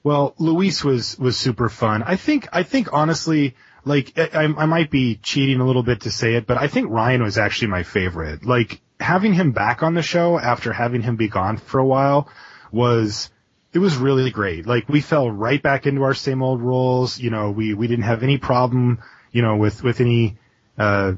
well, 0.03 0.35
Luis 0.38 0.82
was, 0.82 1.19
was 1.19 1.37
super 1.37 1.69
fun. 1.69 2.03
I 2.03 2.17
think, 2.17 2.49
I 2.50 2.62
think 2.62 2.94
honestly, 2.94 3.56
like, 3.85 4.19
I, 4.19 4.44
I 4.56 4.64
might 4.64 4.91
be 4.91 5.17
cheating 5.17 5.61
a 5.61 5.67
little 5.67 5.82
bit 5.82 6.00
to 6.00 6.11
say 6.11 6.37
it, 6.37 6.47
but 6.47 6.56
I 6.56 6.69
think 6.69 6.88
Ryan 6.88 7.23
was 7.23 7.37
actually 7.37 7.69
my 7.69 7.82
favorite. 7.82 8.47
Like, 8.47 8.81
having 8.99 9.35
him 9.35 9.53
back 9.53 9.82
on 9.82 9.93
the 9.93 10.00
show 10.00 10.38
after 10.38 10.73
having 10.73 11.03
him 11.03 11.17
be 11.17 11.29
gone 11.29 11.58
for 11.58 11.79
a 11.79 11.87
while 11.87 12.26
was, 12.70 13.29
it 13.75 13.81
was 13.81 13.99
really 13.99 14.31
great. 14.31 14.67
Like, 14.67 14.88
we 14.88 15.03
fell 15.03 15.31
right 15.31 15.62
back 15.62 15.87
into 15.87 16.05
our 16.05 16.15
same 16.15 16.43
old 16.43 16.62
roles. 16.62 17.19
You 17.19 17.29
know, 17.29 17.50
we, 17.50 17.75
we 17.75 17.87
didn't 17.87 18.05
have 18.05 18.23
any 18.23 18.38
problem, 18.38 19.03
you 19.31 19.43
know, 19.43 19.56
with, 19.56 19.84
with 19.84 20.01
any, 20.01 20.39
uh, 20.79 21.12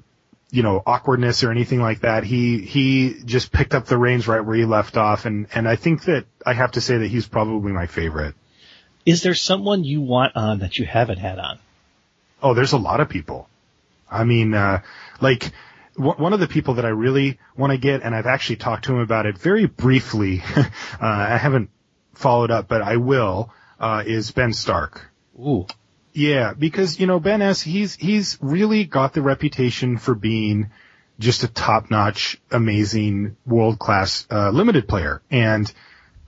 you 0.50 0.62
know, 0.62 0.82
awkwardness 0.86 1.42
or 1.42 1.50
anything 1.50 1.80
like 1.80 2.00
that. 2.00 2.22
He, 2.22 2.60
he 2.60 3.22
just 3.24 3.50
picked 3.50 3.74
up 3.74 3.86
the 3.86 3.98
reins 3.98 4.28
right 4.28 4.40
where 4.40 4.54
he 4.54 4.64
left 4.64 4.96
off. 4.96 5.24
And, 5.26 5.48
and 5.52 5.68
I 5.68 5.74
think 5.74 6.04
that 6.04 6.26
I 6.46 6.52
have 6.52 6.72
to 6.72 6.80
say 6.80 6.98
that 6.98 7.08
he's 7.08 7.26
probably 7.26 7.72
my 7.72 7.86
favorite. 7.86 8.36
Is 9.04 9.22
there 9.22 9.34
someone 9.34 9.82
you 9.82 10.00
want 10.00 10.36
on 10.36 10.60
that 10.60 10.78
you 10.78 10.86
haven't 10.86 11.18
had 11.18 11.38
on? 11.38 11.58
Oh, 12.40 12.54
there's 12.54 12.72
a 12.72 12.78
lot 12.78 13.00
of 13.00 13.08
people. 13.08 13.48
I 14.10 14.22
mean, 14.22 14.54
uh, 14.54 14.82
like, 15.20 15.50
w- 15.96 16.14
one 16.16 16.32
of 16.32 16.40
the 16.40 16.46
people 16.46 16.74
that 16.74 16.84
I 16.84 16.90
really 16.90 17.38
want 17.56 17.72
to 17.72 17.78
get, 17.78 18.02
and 18.02 18.14
I've 18.14 18.26
actually 18.26 18.56
talked 18.56 18.84
to 18.84 18.92
him 18.92 19.00
about 19.00 19.26
it 19.26 19.36
very 19.36 19.66
briefly, 19.66 20.42
uh, 20.56 20.64
I 21.00 21.36
haven't 21.36 21.70
followed 22.12 22.52
up, 22.52 22.68
but 22.68 22.80
I 22.80 22.98
will, 22.98 23.52
uh, 23.80 24.04
is 24.06 24.30
Ben 24.30 24.52
Stark. 24.52 25.10
Ooh. 25.36 25.66
Yeah, 26.16 26.54
because, 26.54 27.00
you 27.00 27.08
know, 27.08 27.18
Ben 27.18 27.42
S, 27.42 27.60
he's, 27.60 27.96
he's 27.96 28.38
really 28.40 28.84
got 28.84 29.14
the 29.14 29.20
reputation 29.20 29.98
for 29.98 30.14
being 30.14 30.70
just 31.18 31.42
a 31.42 31.48
top-notch, 31.48 32.40
amazing, 32.52 33.36
world-class, 33.44 34.28
uh, 34.30 34.50
limited 34.50 34.86
player. 34.86 35.22
And, 35.28 35.70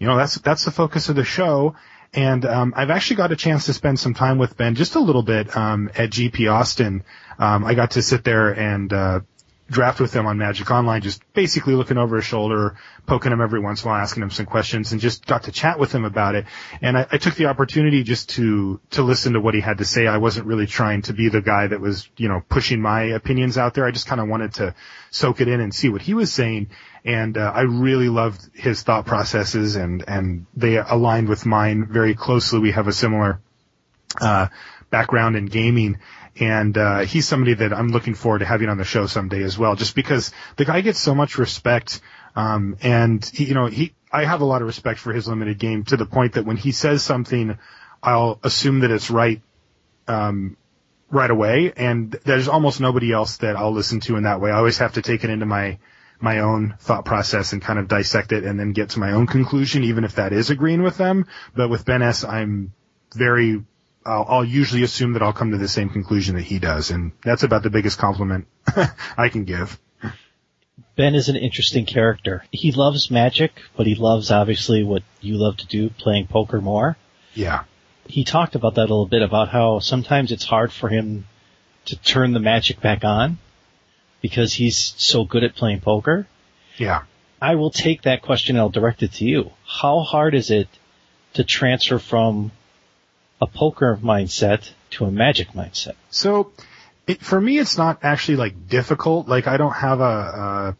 you 0.01 0.09
know, 0.09 0.17
that's, 0.17 0.35
that's 0.39 0.65
the 0.65 0.73
focus 0.73 1.09
of 1.09 1.15
the 1.15 1.25
show. 1.25 1.77
And, 2.13 2.45
um, 2.45 2.75
I've 2.77 2.91
actually 2.91 3.17
got 3.17 3.31
a 3.31 3.37
chance 3.37 3.67
to 3.67 3.73
spend 3.73 4.01
some 4.01 4.15
time 4.15 4.39
with 4.39 4.57
Ben 4.57 4.75
just 4.75 4.97
a 4.97 5.01
little 5.01 5.23
bit, 5.23 5.57
um, 5.57 5.89
at 5.95 6.11
GP 6.11 6.53
Austin. 6.53 7.05
Um, 7.39 7.65
I 7.65 7.75
got 7.75 7.93
to 7.93 8.03
sit 8.03 8.25
there 8.25 8.51
and, 8.51 8.93
uh, 8.93 9.21
draft 9.69 10.01
with 10.01 10.15
him 10.15 10.27
on 10.27 10.39
Magic 10.39 10.71
Online, 10.71 11.01
just 11.03 11.21
basically 11.33 11.75
looking 11.75 11.99
over 11.99 12.17
his 12.17 12.25
shoulder, 12.25 12.77
poking 13.07 13.33
him 13.33 13.41
every 13.41 13.59
once 13.59 13.83
in 13.83 13.89
a 13.89 13.93
while, 13.93 14.01
asking 14.01 14.23
him 14.23 14.31
some 14.31 14.47
questions, 14.47 14.93
and 14.93 15.01
just 15.01 15.27
got 15.27 15.45
to 15.45 15.53
chat 15.53 15.79
with 15.79 15.93
him 15.93 16.05
about 16.05 16.35
it. 16.35 16.47
And 16.81 16.97
I, 16.97 17.07
I 17.11 17.19
took 17.19 17.35
the 17.35 17.47
opportunity 17.47 18.05
just 18.05 18.31
to 18.31 18.81
to 18.91 19.03
listen 19.03 19.33
to 19.33 19.41
what 19.41 19.55
he 19.55 19.61
had 19.61 19.79
to 19.79 19.85
say. 19.85 20.07
I 20.07 20.19
wasn't 20.19 20.47
really 20.47 20.67
trying 20.67 21.03
to 21.03 21.13
be 21.13 21.29
the 21.29 21.43
guy 21.43 21.67
that 21.67 21.81
was, 21.81 22.09
you 22.17 22.29
know, 22.29 22.43
pushing 22.49 22.81
my 22.81 23.03
opinions 23.03 23.59
out 23.59 23.75
there. 23.75 23.85
I 23.85 23.91
just 23.91 24.07
kind 24.07 24.21
of 24.21 24.29
wanted 24.29 24.55
to 24.55 24.75
soak 25.11 25.41
it 25.41 25.49
in 25.49 25.61
and 25.61 25.75
see 25.75 25.89
what 25.89 26.03
he 26.03 26.15
was 26.15 26.33
saying. 26.33 26.71
And 27.05 27.37
uh, 27.37 27.53
I 27.55 27.63
really 27.63 28.09
loved 28.09 28.49
his 28.55 28.83
thought 28.83 29.07
processes, 29.07 29.77
and 29.77 30.05
and 30.07 30.47
they 30.55 30.77
aligned 30.77 31.29
with 31.29 31.45
mine 31.45 31.87
very 31.87 32.15
closely. 32.15 32.61
We 32.61 32.73
have 32.73 32.89
a 32.89 32.93
similar 32.93 33.41
uh, 34.21 34.49
background 34.91 35.37
in 35.37 35.47
gaming, 35.47 35.99
and 36.39 36.77
uh, 36.77 37.01
he's 37.01 37.27
somebody 37.27 37.55
that 37.55 37.73
I'm 37.73 37.89
looking 37.89 38.15
forward 38.15 38.41
to 38.41 38.45
having 38.45 38.69
on 38.69 38.79
the 38.79 38.85
show 38.85 39.07
someday 39.07 39.43
as 39.43 39.59
well. 39.59 39.75
Just 39.75 39.95
because 39.95 40.33
the 40.57 40.65
guy 40.65 40.81
gets 40.81 40.99
so 40.99 41.15
much 41.15 41.39
respect, 41.39 42.01
um, 42.35 42.77
and 42.83 43.25
he, 43.25 43.45
you 43.45 43.55
know, 43.55 43.67
he 43.67 43.95
I 44.13 44.25
have 44.25 44.41
a 44.41 44.45
lot 44.45 44.63
of 44.63 44.67
respect 44.67 45.01
for 45.01 45.13
his 45.13 45.29
limited 45.29 45.59
game 45.59 45.85
to 45.85 45.97
the 45.97 46.07
point 46.07 46.35
that 46.35 46.45
when 46.45 46.57
he 46.57 46.73
says 46.73 47.03
something, 47.03 47.59
I'll 48.03 48.39
assume 48.43 48.81
that 48.81 48.91
it's 48.91 49.11
right. 49.11 49.43
Um, 50.09 50.57
right 51.09 51.31
away, 51.31 51.73
and 51.77 52.13
there's 52.25 52.49
almost 52.49 52.81
nobody 52.81 53.13
else 53.13 53.37
that 53.39 53.55
I'll 53.55 53.73
listen 53.73 54.01
to 54.01 54.17
in 54.17 54.25
that 54.25 54.41
way. 54.41 54.51
I 54.51 54.57
always 54.57 54.79
have 54.79 54.95
to 54.95 55.03
take 55.03 55.23
it 55.23 55.31
into 55.31 55.47
my 55.47 55.79
my 56.21 56.41
own 56.41 56.75
thought 56.81 57.05
process 57.05 57.53
and 57.53 57.63
kind 57.63 57.79
of 57.79 57.89
dissect 57.89 58.33
it 58.33 58.45
and 58.45 58.59
then 58.59 58.73
get 58.73 58.91
to 58.91 58.99
my 58.99 59.13
own 59.13 59.27
conclusion, 59.27 59.85
even 59.85 60.05
if 60.05 60.17
that 60.17 60.33
is 60.33 60.51
agreeing 60.51 60.83
with 60.83 60.97
them. 60.97 61.27
But 61.55 61.69
with 61.69 61.85
Ben 61.85 62.03
S, 62.03 62.25
I'm 62.25 62.73
very, 63.15 63.65
I'll, 64.07 64.27
I'll 64.29 64.45
usually 64.45 64.85
assume 64.85 65.15
that 65.15 65.23
I'll 65.23 65.33
come 65.33 65.51
to 65.51 65.59
the 65.59 65.69
same 65.69 65.89
conclusion 65.89 66.37
that 66.37 66.43
he 66.45 66.59
does, 66.59 66.91
and 66.91 67.13
that's 67.25 67.43
about 67.43 67.63
the 67.63 67.71
biggest 67.71 67.99
compliment 67.99 68.47
I 69.19 69.29
can 69.29 69.45
give. 69.45 69.79
Ben 70.95 71.15
is 71.15 71.29
an 71.29 71.37
interesting 71.37 71.85
character. 71.85 72.45
He 72.51 72.73
loves 72.73 73.11
magic, 73.11 73.61
but 73.77 73.87
he 73.87 73.95
loves 73.95 74.31
obviously 74.31 74.83
what 74.83 75.03
you 75.21 75.37
love 75.37 75.59
to 75.59 75.67
do, 75.67 75.91
playing 75.91 76.29
poker 76.29 76.61
more. 76.61 76.97
Yeah. 77.35 77.65
He 78.07 78.25
talked 78.25 78.55
about 78.55 78.77
that 78.77 78.83
a 78.83 78.93
little 78.95 79.07
bit 79.07 79.23
about 79.23 79.49
how 79.49 79.81
sometimes 79.81 80.33
it's 80.33 80.45
hard 80.45 80.73
for 80.73 80.89
him 80.89 81.27
to 81.87 81.97
turn 81.97 82.33
the 82.33 82.41
magic 82.41 82.81
back 82.81 83.05
on 83.05 83.39
because 84.23 84.55
he's 84.55 84.95
so 84.97 85.25
good 85.25 85.45
at 85.45 85.55
playing 85.55 85.81
poker. 85.81 86.27
Yeah. 86.79 87.03
I 87.43 87.57
will 87.57 87.71
take 87.71 88.03
that 88.03 88.23
question 88.23 88.57
and 88.57 88.61
I'll 88.61 88.71
direct 88.71 89.03
it 89.03 89.13
to 89.15 89.25
you. 89.25 89.51
How 89.67 90.01
hard 90.01 90.35
is 90.35 90.51
it 90.51 90.69
to 91.35 91.45
transfer 91.45 91.99
from 91.99 92.53
a 93.41 93.47
poker 93.47 93.99
mindset 94.03 94.71
to 94.91 95.05
a 95.05 95.11
magic 95.11 95.49
mindset? 95.53 95.95
So, 96.11 96.53
it, 97.07 97.21
for 97.21 97.41
me, 97.41 97.59
it's 97.59 97.79
not 97.79 98.01
actually 98.03 98.37
like 98.37 98.69
difficult. 98.69 99.29
Like 99.29 99.47
I 99.47 99.57
don't 99.57 99.75
have 99.75 100.01
a, 100.01 100.05
uh, 100.05 100.73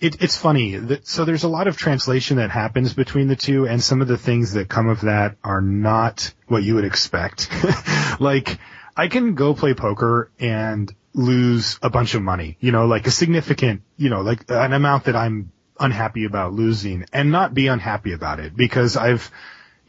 it, 0.00 0.22
it's 0.22 0.36
funny. 0.36 0.76
That, 0.76 1.06
so 1.06 1.24
there's 1.24 1.44
a 1.44 1.48
lot 1.48 1.68
of 1.68 1.76
translation 1.76 2.38
that 2.38 2.50
happens 2.50 2.94
between 2.94 3.28
the 3.28 3.36
two, 3.36 3.66
and 3.66 3.82
some 3.82 4.00
of 4.00 4.08
the 4.08 4.18
things 4.18 4.54
that 4.54 4.68
come 4.68 4.88
of 4.88 5.02
that 5.02 5.36
are 5.44 5.60
not 5.60 6.32
what 6.48 6.62
you 6.62 6.74
would 6.76 6.84
expect. 6.84 7.48
like 8.20 8.58
I 8.96 9.08
can 9.08 9.34
go 9.34 9.54
play 9.54 9.74
poker 9.74 10.30
and 10.40 10.92
lose 11.12 11.78
a 11.82 11.90
bunch 11.90 12.14
of 12.14 12.22
money, 12.22 12.56
you 12.60 12.72
know, 12.72 12.86
like 12.86 13.06
a 13.06 13.10
significant, 13.10 13.82
you 13.96 14.10
know, 14.10 14.22
like 14.22 14.44
an 14.48 14.72
amount 14.72 15.04
that 15.04 15.16
I'm 15.16 15.52
unhappy 15.78 16.24
about 16.24 16.52
losing 16.52 17.06
and 17.12 17.30
not 17.32 17.54
be 17.54 17.66
unhappy 17.66 18.12
about 18.12 18.40
it 18.40 18.56
because 18.56 18.96
I've, 18.96 19.30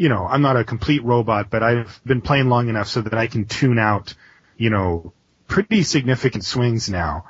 you 0.02 0.10
know, 0.10 0.26
I'm 0.26 0.42
not 0.42 0.58
a 0.58 0.64
complete 0.64 1.04
robot, 1.04 1.52
but 1.52 1.62
I've 1.62 2.02
been 2.04 2.22
playing 2.22 2.50
long 2.50 2.70
enough 2.70 2.88
so 2.88 3.02
that 3.02 3.14
I 3.14 3.28
can 3.28 3.46
tune 3.46 3.78
out, 3.78 4.16
you 4.58 4.72
know, 4.72 5.14
pretty 5.48 5.84
significant 5.84 6.44
swings 6.44 6.90
now. 6.90 7.26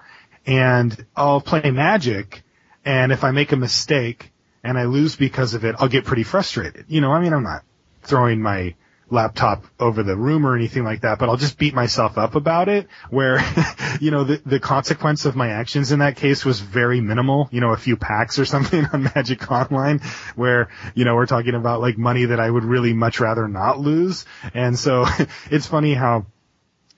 And 0.45 1.05
I'll 1.13 1.41
play 1.41 1.69
magic 1.69 2.43
and 2.85 3.11
if 3.11 3.25
I 3.25 3.31
make 3.31 3.51
a 3.51 3.57
mistake 3.57 4.31
and 4.63 4.77
I 4.77 4.85
lose 4.85 5.17
because 5.17 5.53
of 5.53 5.65
it, 5.65 5.75
I'll 5.79 5.89
get 5.89 6.05
pretty 6.05 6.23
frustrated. 6.23 6.85
You 6.87 7.01
know, 7.01 7.11
I 7.11 7.19
mean, 7.19 7.33
I'm 7.33 7.43
not 7.43 7.63
throwing 8.03 8.41
my 8.41 8.75
laptop 9.11 9.65
over 9.79 10.03
the 10.03 10.15
room 10.15 10.45
or 10.45 10.55
anything 10.55 10.83
like 10.83 11.01
that, 11.01 11.19
but 11.19 11.29
I'll 11.29 11.37
just 11.37 11.57
beat 11.57 11.73
myself 11.73 12.17
up 12.17 12.35
about 12.35 12.69
it 12.69 12.87
where, 13.09 13.39
you 13.99 14.09
know, 14.09 14.23
the, 14.23 14.41
the 14.45 14.59
consequence 14.59 15.25
of 15.25 15.35
my 15.35 15.49
actions 15.49 15.91
in 15.91 15.99
that 15.99 16.15
case 16.15 16.45
was 16.45 16.59
very 16.59 17.01
minimal, 17.01 17.49
you 17.51 17.59
know, 17.59 17.71
a 17.71 17.77
few 17.77 17.97
packs 17.97 18.39
or 18.39 18.45
something 18.51 18.85
on 18.93 19.03
Magic 19.03 19.51
Online 19.51 19.99
where, 20.35 20.69
you 20.95 21.05
know, 21.05 21.15
we're 21.15 21.25
talking 21.25 21.55
about 21.55 21.81
like 21.81 21.97
money 21.97 22.25
that 22.25 22.39
I 22.39 22.49
would 22.49 22.63
really 22.63 22.93
much 22.93 23.19
rather 23.19 23.47
not 23.47 23.79
lose. 23.79 24.25
And 24.53 24.79
so 24.79 25.05
it's 25.51 25.67
funny 25.67 25.93
how, 25.93 26.25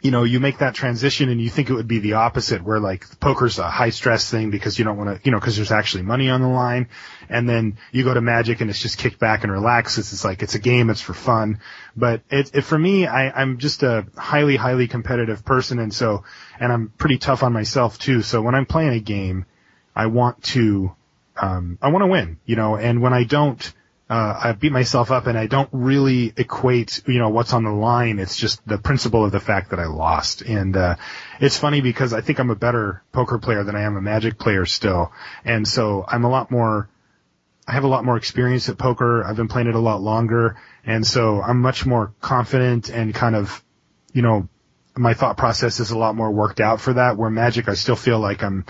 you 0.04 0.12
know, 0.12 0.26
you 0.26 0.42
make 0.42 0.58
that 0.58 0.76
transition 0.76 1.30
and 1.30 1.40
you 1.40 1.50
think 1.50 1.70
it 1.70 1.74
would 1.74 1.88
be 1.88 2.00
the 2.00 2.14
opposite 2.14 2.62
where 2.62 2.82
like 2.82 3.06
poker's 3.22 3.58
a 3.58 3.70
high 3.70 3.90
stress 3.90 4.30
thing 4.30 4.52
because 4.52 4.78
you 4.78 4.84
don't 4.84 4.98
want 4.98 5.10
to, 5.10 5.26
you 5.26 5.32
know, 5.32 5.40
because 5.40 5.56
there's 5.56 5.72
actually 5.72 6.04
money 6.04 6.30
on 6.30 6.42
the 6.42 6.48
line. 6.48 6.90
And 7.30 7.48
then 7.48 7.78
you 7.94 8.04
go 8.04 8.14
to 8.14 8.20
magic 8.20 8.60
and 8.60 8.70
it's 8.70 8.82
just 8.82 8.98
kick 8.98 9.18
back 9.18 9.44
and 9.44 9.52
relax. 9.52 9.98
It's, 9.98 10.12
it's 10.12 10.26
like, 10.26 10.44
it's 10.44 10.56
a 10.56 10.60
game. 10.60 10.90
It's 10.90 11.00
for 11.00 11.14
fun. 11.14 11.62
But 11.96 12.22
it, 12.30 12.54
it 12.54 12.62
for 12.64 12.78
me, 12.78 13.08
I, 13.08 13.30
I'm 13.30 13.60
just 13.60 13.82
a 13.82 14.06
highly, 14.18 14.58
highly 14.58 14.90
competitive 14.90 15.46
person. 15.46 15.80
And 15.80 15.94
so, 15.94 16.26
and 16.60 16.70
I'm 16.70 16.90
pretty 16.90 17.18
tough 17.18 17.42
on 17.42 17.54
myself 17.54 17.98
too. 17.98 18.24
So 18.24 18.42
when 18.42 18.56
I'm 18.56 18.66
playing 18.66 18.94
a 18.94 19.00
game, 19.00 19.46
I 19.96 20.08
want 20.08 20.44
to, 20.44 20.94
um, 21.42 21.78
I 21.82 21.88
want 21.88 22.04
to 22.04 22.08
win, 22.08 22.40
you 22.46 22.58
know, 22.58 22.76
and 22.76 23.02
when 23.02 23.14
I 23.14 23.24
don't, 23.24 23.74
uh, 24.14 24.40
I 24.44 24.52
beat 24.52 24.72
myself 24.72 25.10
up 25.10 25.26
and 25.26 25.36
I 25.36 25.48
don't 25.48 25.70
really 25.72 26.32
equate, 26.38 27.02
you 27.08 27.18
know, 27.18 27.30
what's 27.30 27.52
on 27.52 27.64
the 27.64 27.72
line. 27.72 28.20
It's 28.20 28.38
just 28.38 28.66
the 28.68 28.78
principle 28.78 29.26
of 29.26 29.32
the 29.32 29.40
fact 29.40 29.72
that 29.72 29.80
I 29.80 29.86
lost. 29.86 30.44
And, 30.44 30.78
uh, 30.78 30.98
it's 31.40 31.58
funny 31.58 31.82
because 31.82 32.14
I 32.14 32.22
think 32.22 32.38
I'm 32.38 32.52
a 32.52 32.56
better 32.56 33.02
poker 33.12 33.40
player 33.40 33.64
than 33.64 33.76
I 33.76 33.82
am 33.82 33.98
a 33.98 34.02
magic 34.02 34.38
player 34.38 34.68
still. 34.68 35.12
And 35.44 35.68
so 35.68 36.06
I'm 36.08 36.26
a 36.26 36.30
lot 36.30 36.52
more, 36.52 36.90
I 37.68 37.72
have 37.72 37.86
a 37.86 37.88
lot 37.88 38.06
more 38.06 38.16
experience 38.16 38.70
at 38.70 38.78
poker. 38.78 39.24
I've 39.24 39.36
been 39.36 39.48
playing 39.48 39.68
it 39.68 39.74
a 39.74 39.80
lot 39.80 40.00
longer. 40.00 40.58
And 40.86 41.08
so 41.08 41.42
I'm 41.42 41.60
much 41.60 41.84
more 41.84 42.14
confident 42.22 42.90
and 42.90 43.16
kind 43.16 43.36
of, 43.36 43.64
you 44.14 44.22
know, 44.22 44.48
my 44.96 45.16
thought 45.16 45.38
process 45.38 45.80
is 45.80 45.90
a 45.90 45.98
lot 45.98 46.16
more 46.16 46.30
worked 46.30 46.60
out 46.60 46.80
for 46.82 46.94
that. 46.94 47.18
Where 47.18 47.32
magic, 47.32 47.68
I 47.68 47.74
still 47.74 47.96
feel 47.96 48.20
like 48.20 48.44
I'm, 48.44 48.66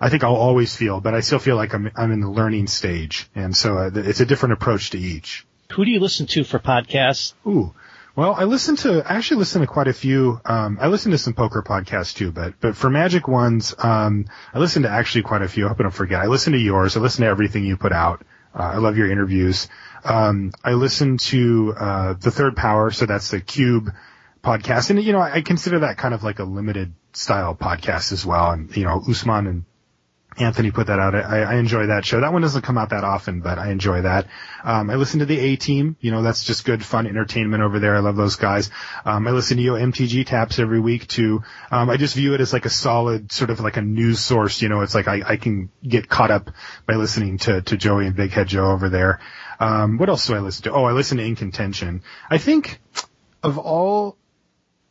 I 0.00 0.10
think 0.10 0.22
I'll 0.22 0.36
always 0.36 0.74
feel, 0.74 1.00
but 1.00 1.14
I 1.14 1.20
still 1.20 1.38
feel 1.38 1.56
like 1.56 1.74
I'm 1.74 1.90
I'm 1.96 2.12
in 2.12 2.20
the 2.20 2.30
learning 2.30 2.68
stage, 2.68 3.28
and 3.34 3.56
so 3.56 3.78
uh, 3.78 3.90
it's 3.94 4.20
a 4.20 4.26
different 4.26 4.52
approach 4.54 4.90
to 4.90 4.98
each. 4.98 5.46
Who 5.72 5.84
do 5.84 5.90
you 5.90 6.00
listen 6.00 6.26
to 6.28 6.44
for 6.44 6.58
podcasts? 6.58 7.34
Ooh, 7.46 7.74
well, 8.18 8.34
I 8.34 8.44
listen 8.44 8.74
to 8.76 9.02
I 9.08 9.14
actually 9.14 9.38
listen 9.38 9.60
to 9.60 9.66
quite 9.66 9.86
a 9.86 9.92
few. 9.92 10.40
Um, 10.44 10.78
I 10.80 10.88
listen 10.88 11.12
to 11.12 11.18
some 11.18 11.34
poker 11.34 11.62
podcasts 11.62 12.14
too, 12.14 12.32
but 12.32 12.54
but 12.60 12.76
for 12.76 12.90
Magic 12.90 13.28
ones, 13.28 13.74
um, 13.78 14.26
I 14.52 14.58
listen 14.58 14.82
to 14.82 14.88
actually 14.88 15.22
quite 15.22 15.42
a 15.42 15.48
few. 15.48 15.66
I 15.66 15.68
hope 15.68 15.80
I 15.80 15.84
don't 15.84 15.92
forget. 15.92 16.20
I 16.20 16.26
listen 16.26 16.52
to 16.52 16.58
yours. 16.58 16.96
I 16.96 17.00
listen 17.00 17.22
to 17.22 17.28
everything 17.28 17.64
you 17.64 17.76
put 17.76 17.92
out. 17.92 18.24
Uh, 18.52 18.72
I 18.74 18.78
love 18.78 18.96
your 18.96 19.10
interviews. 19.10 19.68
Um, 20.04 20.52
I 20.64 20.72
listen 20.72 21.18
to 21.18 21.74
uh, 21.78 22.12
the 22.14 22.30
Third 22.30 22.56
Power, 22.56 22.90
so 22.90 23.06
that's 23.06 23.30
the 23.30 23.40
Cube 23.40 23.92
podcast, 24.42 24.90
and 24.90 25.00
you 25.02 25.12
know 25.12 25.20
I 25.20 25.42
consider 25.42 25.80
that 25.80 25.96
kind 25.96 26.12
of 26.12 26.24
like 26.24 26.38
a 26.40 26.44
limited 26.44 26.94
style 27.12 27.54
podcast 27.54 28.12
as 28.12 28.26
well. 28.26 28.50
And 28.50 28.76
you 28.76 28.84
know 28.84 29.02
Usman 29.08 29.46
and 29.46 29.64
Anthony 30.38 30.70
put 30.70 30.86
that 30.86 30.98
out. 30.98 31.14
I, 31.14 31.42
I 31.42 31.54
enjoy 31.56 31.86
that 31.86 32.04
show. 32.04 32.20
That 32.20 32.32
one 32.32 32.42
doesn't 32.42 32.62
come 32.62 32.78
out 32.78 32.90
that 32.90 33.04
often, 33.04 33.40
but 33.40 33.58
I 33.58 33.70
enjoy 33.70 34.02
that. 34.02 34.26
Um, 34.64 34.90
I 34.90 34.94
listen 34.94 35.20
to 35.20 35.26
the 35.26 35.38
A 35.38 35.56
Team. 35.56 35.96
You 36.00 36.10
know, 36.10 36.22
that's 36.22 36.44
just 36.44 36.64
good, 36.64 36.84
fun 36.84 37.06
entertainment 37.06 37.62
over 37.62 37.78
there. 37.78 37.96
I 37.96 38.00
love 38.00 38.16
those 38.16 38.36
guys. 38.36 38.70
Um, 39.04 39.26
I 39.26 39.32
listen 39.32 39.56
to 39.56 39.62
Yo 39.62 39.74
MTG 39.74 40.26
Taps 40.26 40.58
every 40.58 40.80
week 40.80 41.06
too. 41.06 41.42
Um, 41.70 41.90
I 41.90 41.96
just 41.96 42.14
view 42.14 42.34
it 42.34 42.40
as 42.40 42.52
like 42.52 42.66
a 42.66 42.70
solid 42.70 43.32
sort 43.32 43.50
of 43.50 43.60
like 43.60 43.76
a 43.76 43.82
news 43.82 44.20
source. 44.20 44.62
You 44.62 44.68
know, 44.68 44.82
it's 44.82 44.94
like 44.94 45.08
I, 45.08 45.22
I 45.26 45.36
can 45.36 45.70
get 45.86 46.08
caught 46.08 46.30
up 46.30 46.50
by 46.86 46.94
listening 46.94 47.38
to 47.38 47.62
to 47.62 47.76
Joey 47.76 48.06
and 48.06 48.16
Big 48.16 48.30
Head 48.30 48.48
Joe 48.48 48.70
over 48.70 48.88
there. 48.88 49.20
Um, 49.60 49.98
what 49.98 50.08
else 50.08 50.26
do 50.26 50.34
I 50.34 50.38
listen 50.38 50.64
to? 50.64 50.72
Oh, 50.72 50.84
I 50.84 50.92
listen 50.92 51.18
to 51.18 51.24
In 51.24 51.36
Contention. 51.36 52.02
I 52.30 52.38
think 52.38 52.80
of 53.42 53.58
all 53.58 54.16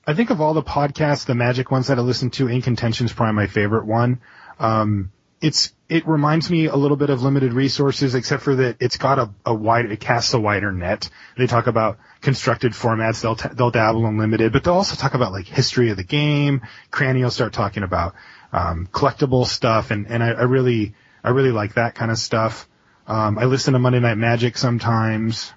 I 0.05 0.13
think 0.13 0.29
of 0.29 0.39
all 0.39 0.53
the 0.53 0.63
podcasts, 0.63 1.25
the 1.25 1.35
magic 1.35 1.69
ones 1.69 1.87
that 1.87 1.97
I 1.97 2.01
listen 2.01 2.29
to, 2.31 2.47
In 2.47 2.61
Contention 2.61 3.05
is 3.05 3.13
probably 3.13 3.35
my 3.35 3.47
favorite 3.47 3.85
one. 3.85 4.21
Um, 4.57 5.11
it's 5.41 5.73
it 5.89 6.07
reminds 6.07 6.49
me 6.49 6.65
a 6.65 6.75
little 6.75 6.97
bit 6.97 7.09
of 7.09 7.21
limited 7.21 7.53
resources, 7.53 8.15
except 8.15 8.43
for 8.43 8.55
that 8.55 8.77
it's 8.79 8.97
got 8.97 9.19
a, 9.19 9.29
a 9.45 9.53
wide 9.53 9.91
it 9.91 9.99
casts 9.99 10.33
a 10.33 10.39
wider 10.39 10.71
net. 10.71 11.09
They 11.37 11.47
talk 11.47 11.67
about 11.67 11.99
constructed 12.21 12.73
formats. 12.73 13.21
They'll 13.21 13.35
t- 13.35 13.49
they'll 13.53 13.71
dabble 13.71 14.05
in 14.07 14.17
limited, 14.17 14.51
but 14.51 14.63
they'll 14.63 14.73
also 14.73 14.95
talk 14.95 15.13
about 15.13 15.31
like 15.31 15.45
history 15.45 15.91
of 15.91 15.97
the 15.97 16.03
game. 16.03 16.61
Cranny 16.91 17.23
will 17.23 17.31
start 17.31 17.53
talking 17.53 17.83
about 17.83 18.15
um, 18.51 18.87
collectible 18.91 19.45
stuff, 19.45 19.91
and 19.91 20.07
and 20.07 20.23
I, 20.23 20.29
I 20.29 20.43
really 20.43 20.95
I 21.23 21.29
really 21.29 21.51
like 21.51 21.75
that 21.75 21.95
kind 21.95 22.11
of 22.11 22.17
stuff. 22.17 22.67
Um, 23.05 23.37
I 23.37 23.45
listen 23.45 23.73
to 23.73 23.79
Monday 23.79 23.99
Night 23.99 24.17
Magic 24.17 24.57
sometimes. 24.57 25.53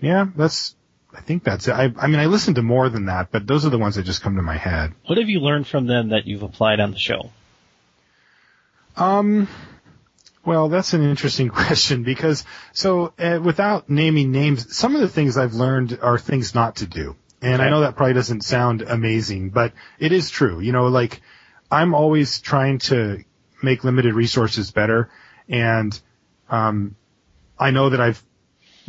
Yeah, 0.00 0.26
that's 0.34 0.74
I 1.14 1.20
think 1.20 1.44
that's 1.44 1.68
it. 1.68 1.72
I, 1.72 1.92
I 1.96 2.06
mean, 2.06 2.20
I 2.20 2.26
listen 2.26 2.54
to 2.54 2.62
more 2.62 2.88
than 2.88 3.06
that, 3.06 3.30
but 3.30 3.46
those 3.46 3.66
are 3.66 3.70
the 3.70 3.78
ones 3.78 3.96
that 3.96 4.04
just 4.04 4.22
come 4.22 4.36
to 4.36 4.42
my 4.42 4.56
head. 4.56 4.94
What 5.06 5.18
have 5.18 5.28
you 5.28 5.40
learned 5.40 5.66
from 5.66 5.86
them 5.86 6.08
that 6.10 6.26
you've 6.26 6.42
applied 6.42 6.80
on 6.80 6.92
the 6.92 6.98
show? 6.98 7.30
Um, 9.00 9.48
well, 10.44 10.68
that's 10.68 10.92
an 10.92 11.02
interesting 11.02 11.48
question 11.60 12.02
because 12.02 12.44
so 12.72 13.12
uh, 13.18 13.40
without 13.42 13.88
naming 13.88 14.30
names, 14.30 14.76
some 14.76 14.94
of 14.94 15.00
the 15.00 15.08
things 15.08 15.36
I've 15.36 15.54
learned 15.54 15.98
are 16.02 16.18
things 16.18 16.54
not 16.54 16.76
to 16.76 16.86
do. 16.86 17.16
And. 17.42 17.62
I 17.62 17.70
know 17.70 17.80
that 17.80 17.96
probably 17.96 18.12
doesn't 18.12 18.42
sound 18.42 18.82
amazing, 18.82 19.48
but 19.50 19.72
it 19.98 20.12
is 20.12 20.28
true. 20.28 20.60
You 20.60 20.72
know, 20.72 20.88
like 20.88 21.22
I'm 21.70 21.94
always 21.94 22.40
trying 22.40 22.78
to 22.80 23.24
make 23.62 23.82
limited 23.82 24.14
resources 24.14 24.70
better 24.70 25.10
and 25.48 25.98
um 26.48 26.96
I 27.58 27.70
know 27.70 27.90
that 27.90 28.00
I've 28.00 28.22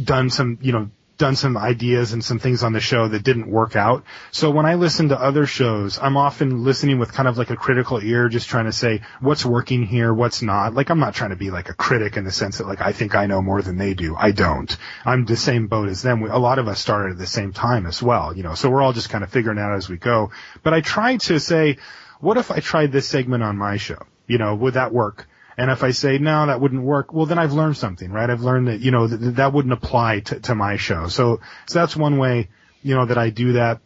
done 0.01 0.29
some, 0.29 0.57
you 0.61 0.71
know, 0.71 0.89
done 1.21 1.35
some 1.35 1.55
ideas 1.55 2.13
and 2.13 2.25
some 2.25 2.39
things 2.39 2.63
on 2.63 2.73
the 2.73 2.79
show 2.79 3.07
that 3.07 3.23
didn't 3.23 3.47
work 3.47 3.75
out. 3.75 4.03
So 4.31 4.49
when 4.49 4.65
I 4.65 4.73
listen 4.73 5.09
to 5.09 5.21
other 5.21 5.45
shows, 5.45 5.99
I'm 5.99 6.17
often 6.17 6.63
listening 6.63 6.97
with 6.97 7.13
kind 7.13 7.29
of 7.29 7.37
like 7.37 7.51
a 7.51 7.55
critical 7.55 8.03
ear, 8.03 8.27
just 8.27 8.49
trying 8.49 8.65
to 8.65 8.71
say 8.71 9.01
what's 9.19 9.45
working 9.45 9.85
here, 9.85 10.11
what's 10.11 10.41
not. 10.41 10.73
Like 10.73 10.89
I'm 10.89 10.99
not 10.99 11.13
trying 11.13 11.29
to 11.29 11.35
be 11.35 11.51
like 11.51 11.69
a 11.69 11.75
critic 11.75 12.17
in 12.17 12.23
the 12.23 12.31
sense 12.31 12.57
that 12.57 12.67
like 12.67 12.81
I 12.81 12.91
think 12.91 13.13
I 13.13 13.27
know 13.27 13.39
more 13.39 13.61
than 13.61 13.77
they 13.77 13.93
do. 13.93 14.15
I 14.15 14.31
don't. 14.31 14.75
I'm 15.05 15.25
the 15.25 15.37
same 15.37 15.67
boat 15.67 15.89
as 15.89 16.01
them. 16.01 16.21
We, 16.21 16.29
a 16.29 16.37
lot 16.37 16.57
of 16.57 16.67
us 16.67 16.79
started 16.79 17.11
at 17.11 17.17
the 17.19 17.27
same 17.27 17.53
time 17.53 17.85
as 17.85 18.01
well, 18.01 18.35
you 18.35 18.41
know, 18.41 18.55
so 18.55 18.71
we're 18.71 18.81
all 18.81 18.93
just 18.93 19.11
kind 19.11 19.23
of 19.23 19.29
figuring 19.29 19.59
out 19.59 19.75
as 19.75 19.87
we 19.87 19.97
go. 19.97 20.31
But 20.63 20.73
I 20.73 20.81
try 20.81 21.17
to 21.17 21.39
say, 21.39 21.77
what 22.19 22.37
if 22.37 22.49
I 22.49 22.61
tried 22.61 22.91
this 22.91 23.07
segment 23.07 23.43
on 23.43 23.57
my 23.57 23.77
show? 23.77 24.07
You 24.25 24.39
know, 24.39 24.55
would 24.55 24.73
that 24.73 24.91
work? 24.91 25.27
And 25.57 25.69
if 25.69 25.83
I 25.83 25.91
say, 25.91 26.17
no, 26.17 26.45
that 26.45 26.61
wouldn't 26.61 26.83
work, 26.83 27.13
well, 27.13 27.25
then 27.25 27.37
I've 27.37 27.53
learned 27.53 27.77
something, 27.77 28.11
right? 28.11 28.29
I've 28.29 28.41
learned 28.41 28.67
that, 28.67 28.79
you 28.79 28.91
know, 28.91 29.07
that, 29.07 29.35
that 29.35 29.53
wouldn't 29.53 29.73
apply 29.73 30.21
to, 30.21 30.39
to 30.39 30.55
my 30.55 30.77
show. 30.77 31.07
So, 31.07 31.41
so 31.67 31.79
that's 31.79 31.95
one 31.95 32.17
way, 32.17 32.49
you 32.81 32.95
know, 32.95 33.05
that 33.05 33.17
I 33.17 33.29
do 33.29 33.53
that. 33.53 33.81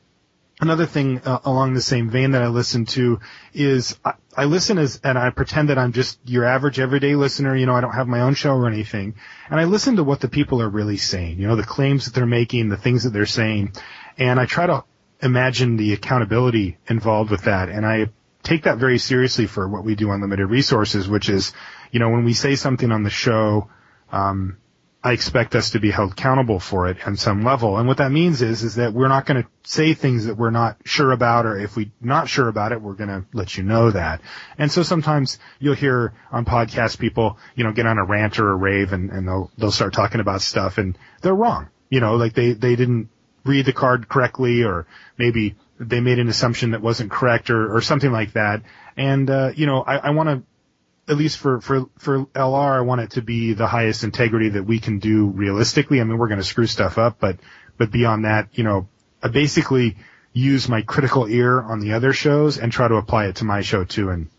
another 0.61 0.85
thing 0.85 1.19
uh, 1.25 1.39
along 1.43 1.73
the 1.73 1.81
same 1.81 2.09
vein 2.09 2.31
that 2.31 2.41
I 2.41 2.47
listen 2.47 2.85
to 2.85 3.19
is 3.53 3.97
I, 4.03 4.13
I 4.35 4.45
listen 4.45 4.77
as 4.77 4.99
and 5.03 5.17
I 5.17 5.29
pretend 5.29 5.69
that 5.69 5.77
I'm 5.77 5.91
just 5.91 6.19
your 6.25 6.45
average 6.45 6.79
everyday 6.79 7.15
listener. 7.15 7.55
You 7.55 7.65
know, 7.65 7.75
I 7.75 7.81
don't 7.81 7.93
have 7.93 8.07
my 8.07 8.21
own 8.21 8.33
show 8.35 8.55
or 8.55 8.67
anything, 8.67 9.15
and 9.49 9.59
I 9.59 9.65
listen 9.65 9.97
to 9.97 10.03
what 10.03 10.21
the 10.21 10.29
people 10.29 10.61
are 10.61 10.69
really 10.69 10.97
saying. 10.97 11.39
You 11.39 11.47
know, 11.47 11.55
the 11.55 11.63
claims 11.63 12.05
that 12.05 12.13
they're 12.13 12.25
making, 12.25 12.69
the 12.69 12.77
things 12.77 13.03
that 13.03 13.11
they're 13.11 13.25
saying, 13.25 13.73
and 14.17 14.39
I 14.39 14.45
try 14.45 14.67
to 14.67 14.83
imagine 15.21 15.77
the 15.77 15.93
accountability 15.93 16.77
involved 16.87 17.31
with 17.31 17.43
that. 17.43 17.69
And 17.69 17.85
I 17.85 18.09
take 18.45 18.63
that 18.63 18.77
very 18.77 18.97
seriously 18.97 19.47
for 19.47 19.67
what 19.67 19.83
we 19.83 19.95
do 19.95 20.09
on 20.11 20.21
limited 20.21 20.47
resources, 20.47 21.09
which 21.09 21.29
is, 21.29 21.51
you 21.91 21.99
know, 21.99 22.09
when 22.09 22.23
we 22.23 22.33
say 22.33 22.55
something 22.55 22.91
on 22.91 23.03
the 23.03 23.09
show, 23.09 23.69
um, 24.11 24.57
I 25.03 25.11
expect 25.11 25.53
us 25.55 25.71
to 25.71 25.79
be 25.79 25.91
held 25.91 26.13
accountable 26.13 26.59
for 26.59 26.87
it 26.87 27.05
on 27.05 27.15
some 27.15 27.43
level. 27.43 27.77
And 27.77 27.87
what 27.87 27.97
that 27.97 28.11
means 28.11 28.41
is, 28.41 28.63
is 28.63 28.75
that 28.75 28.91
we're 28.91 29.07
not 29.07 29.27
going 29.27 29.43
to 29.43 29.49
say 29.61 29.93
things 29.93 30.25
that 30.25 30.35
we're 30.35 30.49
not 30.49 30.77
sure 30.83 31.11
about, 31.11 31.45
or 31.45 31.59
if 31.59 31.77
we're 31.77 31.91
not 32.01 32.27
sure 32.27 32.47
about 32.47 32.71
it, 32.71 32.81
we're 32.81 32.95
going 32.95 33.09
to 33.09 33.23
let 33.31 33.55
you 33.55 33.63
know 33.63 33.91
that. 33.91 34.21
And 34.57 34.71
so 34.71 34.81
sometimes 34.81 35.37
you'll 35.59 35.75
hear 35.75 36.13
on 36.31 36.43
podcasts 36.43 36.97
people, 36.97 37.37
you 37.55 37.63
know, 37.63 37.71
get 37.71 37.85
on 37.85 37.99
a 37.99 38.03
rant 38.03 38.39
or 38.39 38.49
a 38.49 38.55
rave 38.55 38.93
and, 38.93 39.11
and 39.11 39.27
they'll, 39.27 39.51
they'll 39.59 39.71
start 39.71 39.93
talking 39.93 40.21
about 40.21 40.41
stuff 40.41 40.79
and 40.79 40.97
they're 41.21 41.35
wrong. 41.35 41.69
You 41.89 41.99
know, 41.99 42.15
like 42.15 42.33
they, 42.33 42.53
they 42.53 42.75
didn't 42.75 43.09
read 43.43 43.67
the 43.67 43.73
card 43.73 44.09
correctly 44.09 44.63
or 44.63 44.87
maybe 45.19 45.55
they 45.79 45.99
made 45.99 46.19
an 46.19 46.29
assumption 46.29 46.71
that 46.71 46.81
wasn't 46.81 47.11
correct 47.11 47.49
or, 47.49 47.75
or 47.75 47.81
something 47.81 48.11
like 48.11 48.33
that. 48.33 48.61
And, 48.95 49.29
uh, 49.29 49.51
you 49.55 49.65
know, 49.65 49.81
I, 49.81 49.97
I 49.97 50.09
want 50.11 50.29
to, 50.29 51.11
at 51.11 51.17
least 51.17 51.37
for, 51.37 51.61
for, 51.61 51.85
for 51.97 52.25
LR, 52.27 52.77
I 52.77 52.81
want 52.81 53.01
it 53.01 53.11
to 53.11 53.21
be 53.21 53.53
the 53.53 53.67
highest 53.67 54.03
integrity 54.03 54.49
that 54.49 54.63
we 54.63 54.79
can 54.79 54.99
do 54.99 55.27
realistically. 55.27 56.01
I 56.01 56.03
mean, 56.03 56.17
we're 56.17 56.29
going 56.29 56.39
to 56.39 56.45
screw 56.45 56.65
stuff 56.65 56.97
up, 56.97 57.17
but, 57.19 57.37
but 57.77 57.91
beyond 57.91 58.25
that, 58.25 58.49
you 58.53 58.63
know, 58.63 58.87
I 59.21 59.27
basically 59.27 59.97
use 60.33 60.67
my 60.67 60.81
critical 60.81 61.27
ear 61.27 61.61
on 61.61 61.79
the 61.79 61.93
other 61.93 62.13
shows 62.13 62.57
and 62.57 62.71
try 62.71 62.87
to 62.87 62.95
apply 62.95 63.27
it 63.27 63.37
to 63.37 63.45
my 63.45 63.61
show 63.61 63.83
too. 63.83 64.09
And 64.09 64.29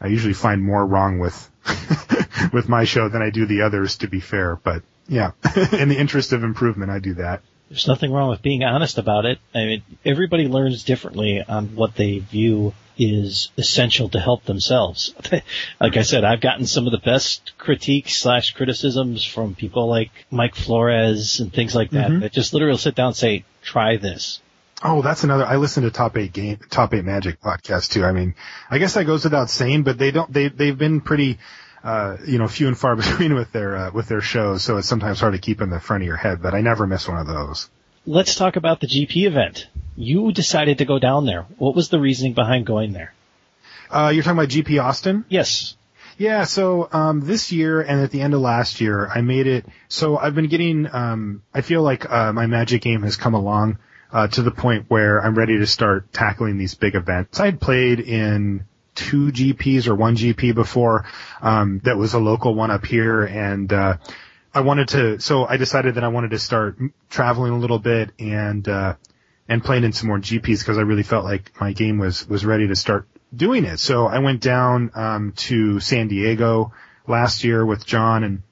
I 0.00 0.08
usually 0.08 0.34
find 0.34 0.62
more 0.62 0.84
wrong 0.84 1.18
with, 1.18 1.50
with 2.52 2.68
my 2.68 2.84
show 2.84 3.08
than 3.08 3.22
I 3.22 3.30
do 3.30 3.46
the 3.46 3.62
others 3.62 3.98
to 3.98 4.08
be 4.08 4.20
fair. 4.20 4.56
But 4.56 4.82
yeah, 5.08 5.32
in 5.72 5.88
the 5.88 5.98
interest 5.98 6.32
of 6.32 6.44
improvement, 6.44 6.90
I 6.90 6.98
do 6.98 7.14
that. 7.14 7.42
There's 7.68 7.88
nothing 7.88 8.12
wrong 8.12 8.30
with 8.30 8.42
being 8.42 8.62
honest 8.62 8.98
about 8.98 9.26
it. 9.26 9.38
I 9.54 9.64
mean, 9.64 9.82
everybody 10.04 10.46
learns 10.46 10.84
differently 10.84 11.42
on 11.42 11.74
what 11.74 11.96
they 11.96 12.18
view 12.18 12.74
is 12.98 13.50
essential 13.58 14.08
to 14.10 14.20
help 14.20 14.44
themselves. 14.44 15.14
like 15.80 15.96
I 15.96 16.02
said, 16.02 16.24
I've 16.24 16.40
gotten 16.40 16.66
some 16.66 16.86
of 16.86 16.92
the 16.92 16.98
best 16.98 17.52
critiques 17.58 18.16
slash 18.16 18.54
criticisms 18.54 19.24
from 19.24 19.54
people 19.54 19.88
like 19.88 20.10
Mike 20.30 20.54
Flores 20.54 21.40
and 21.40 21.52
things 21.52 21.74
like 21.74 21.90
that 21.90 22.10
mm-hmm. 22.10 22.20
that 22.20 22.32
just 22.32 22.54
literally 22.54 22.78
sit 22.78 22.94
down 22.94 23.08
and 23.08 23.16
say, 23.16 23.44
try 23.62 23.96
this. 23.96 24.40
Oh, 24.82 25.02
that's 25.02 25.24
another. 25.24 25.44
I 25.44 25.56
listen 25.56 25.84
to 25.84 25.90
Top 25.90 26.16
Eight 26.16 26.32
Game, 26.32 26.58
Top 26.70 26.92
Eight 26.92 27.04
Magic 27.04 27.40
podcast 27.40 27.90
too. 27.90 28.04
I 28.04 28.12
mean, 28.12 28.34
I 28.70 28.78
guess 28.78 28.94
that 28.94 29.04
goes 29.04 29.24
without 29.24 29.48
saying, 29.48 29.84
but 29.84 29.96
they 29.96 30.10
don't. 30.10 30.30
They 30.30 30.48
they've 30.48 30.76
been 30.76 31.00
pretty 31.00 31.38
uh, 31.86 32.16
you 32.26 32.38
know, 32.38 32.48
few 32.48 32.66
and 32.66 32.76
far 32.76 32.96
between 33.04 33.34
with 33.34 33.52
their 33.52 33.76
uh, 33.76 33.90
with 33.92 34.08
their 34.08 34.20
shows, 34.20 34.64
so 34.64 34.76
it's 34.76 34.88
sometimes 34.88 35.20
hard 35.20 35.34
to 35.34 35.38
keep 35.38 35.60
in 35.60 35.70
the 35.70 35.78
front 35.78 36.02
of 36.02 36.06
your 36.06 36.16
head. 36.16 36.42
But 36.42 36.52
I 36.52 36.60
never 36.60 36.86
miss 36.86 37.06
one 37.08 37.18
of 37.18 37.28
those. 37.28 37.70
Let's 38.04 38.34
talk 38.34 38.56
about 38.56 38.80
the 38.80 38.88
GP 38.88 39.26
event. 39.26 39.68
You 39.96 40.32
decided 40.32 40.78
to 40.78 40.84
go 40.84 40.98
down 40.98 41.26
there. 41.26 41.46
What 41.58 41.74
was 41.74 41.88
the 41.88 42.00
reasoning 42.00 42.34
behind 42.34 42.66
going 42.66 42.92
there? 42.92 43.14
Uh, 43.88 44.10
you're 44.12 44.24
talking 44.24 44.38
about 44.38 44.48
GP 44.48 44.82
Austin? 44.82 45.24
Yes. 45.28 45.76
Yeah, 46.18 46.44
so 46.44 46.88
um, 46.92 47.20
this 47.20 47.52
year 47.52 47.80
and 47.82 48.00
at 48.00 48.10
the 48.10 48.22
end 48.22 48.34
of 48.34 48.40
last 48.40 48.80
year, 48.80 49.06
I 49.06 49.20
made 49.20 49.46
it. 49.46 49.66
So 49.88 50.16
I've 50.16 50.34
been 50.34 50.48
getting. 50.48 50.92
Um, 50.92 51.42
I 51.54 51.60
feel 51.60 51.82
like 51.82 52.10
uh, 52.10 52.32
my 52.32 52.46
Magic 52.46 52.82
game 52.82 53.02
has 53.02 53.16
come 53.16 53.34
along 53.34 53.78
uh, 54.12 54.26
to 54.28 54.42
the 54.42 54.50
point 54.50 54.86
where 54.88 55.20
I'm 55.20 55.36
ready 55.36 55.58
to 55.58 55.66
start 55.66 56.12
tackling 56.12 56.58
these 56.58 56.74
big 56.74 56.94
events. 56.94 57.38
I 57.38 57.44
had 57.44 57.60
played 57.60 58.00
in 58.00 58.64
two 58.96 59.30
GPs 59.30 59.86
or 59.86 59.94
one 59.94 60.16
GP 60.16 60.54
before, 60.54 61.04
um, 61.40 61.80
that 61.84 61.96
was 61.96 62.14
a 62.14 62.18
local 62.18 62.54
one 62.54 62.70
up 62.70 62.84
here 62.84 63.22
and, 63.22 63.72
uh, 63.72 63.96
I 64.52 64.60
wanted 64.60 64.88
to, 64.88 65.20
so 65.20 65.44
I 65.44 65.58
decided 65.58 65.96
that 65.96 66.04
I 66.04 66.08
wanted 66.08 66.30
to 66.30 66.38
start 66.38 66.78
traveling 67.10 67.52
a 67.52 67.58
little 67.58 67.78
bit 67.78 68.10
and, 68.18 68.66
uh, 68.66 68.94
and 69.48 69.62
playing 69.62 69.84
in 69.84 69.92
some 69.92 70.08
more 70.08 70.18
GPs 70.18 70.60
because 70.60 70.78
I 70.78 70.80
really 70.80 71.02
felt 71.02 71.24
like 71.24 71.52
my 71.60 71.72
game 71.72 71.98
was, 71.98 72.26
was 72.26 72.44
ready 72.44 72.66
to 72.68 72.74
start 72.74 73.06
doing 73.34 73.64
it. 73.64 73.78
So 73.78 74.06
I 74.06 74.18
went 74.20 74.40
down, 74.40 74.90
um, 74.94 75.32
to 75.36 75.78
San 75.80 76.08
Diego 76.08 76.72
last 77.06 77.44
year 77.44 77.64
with 77.66 77.84
John 77.84 78.24
and 78.24 78.42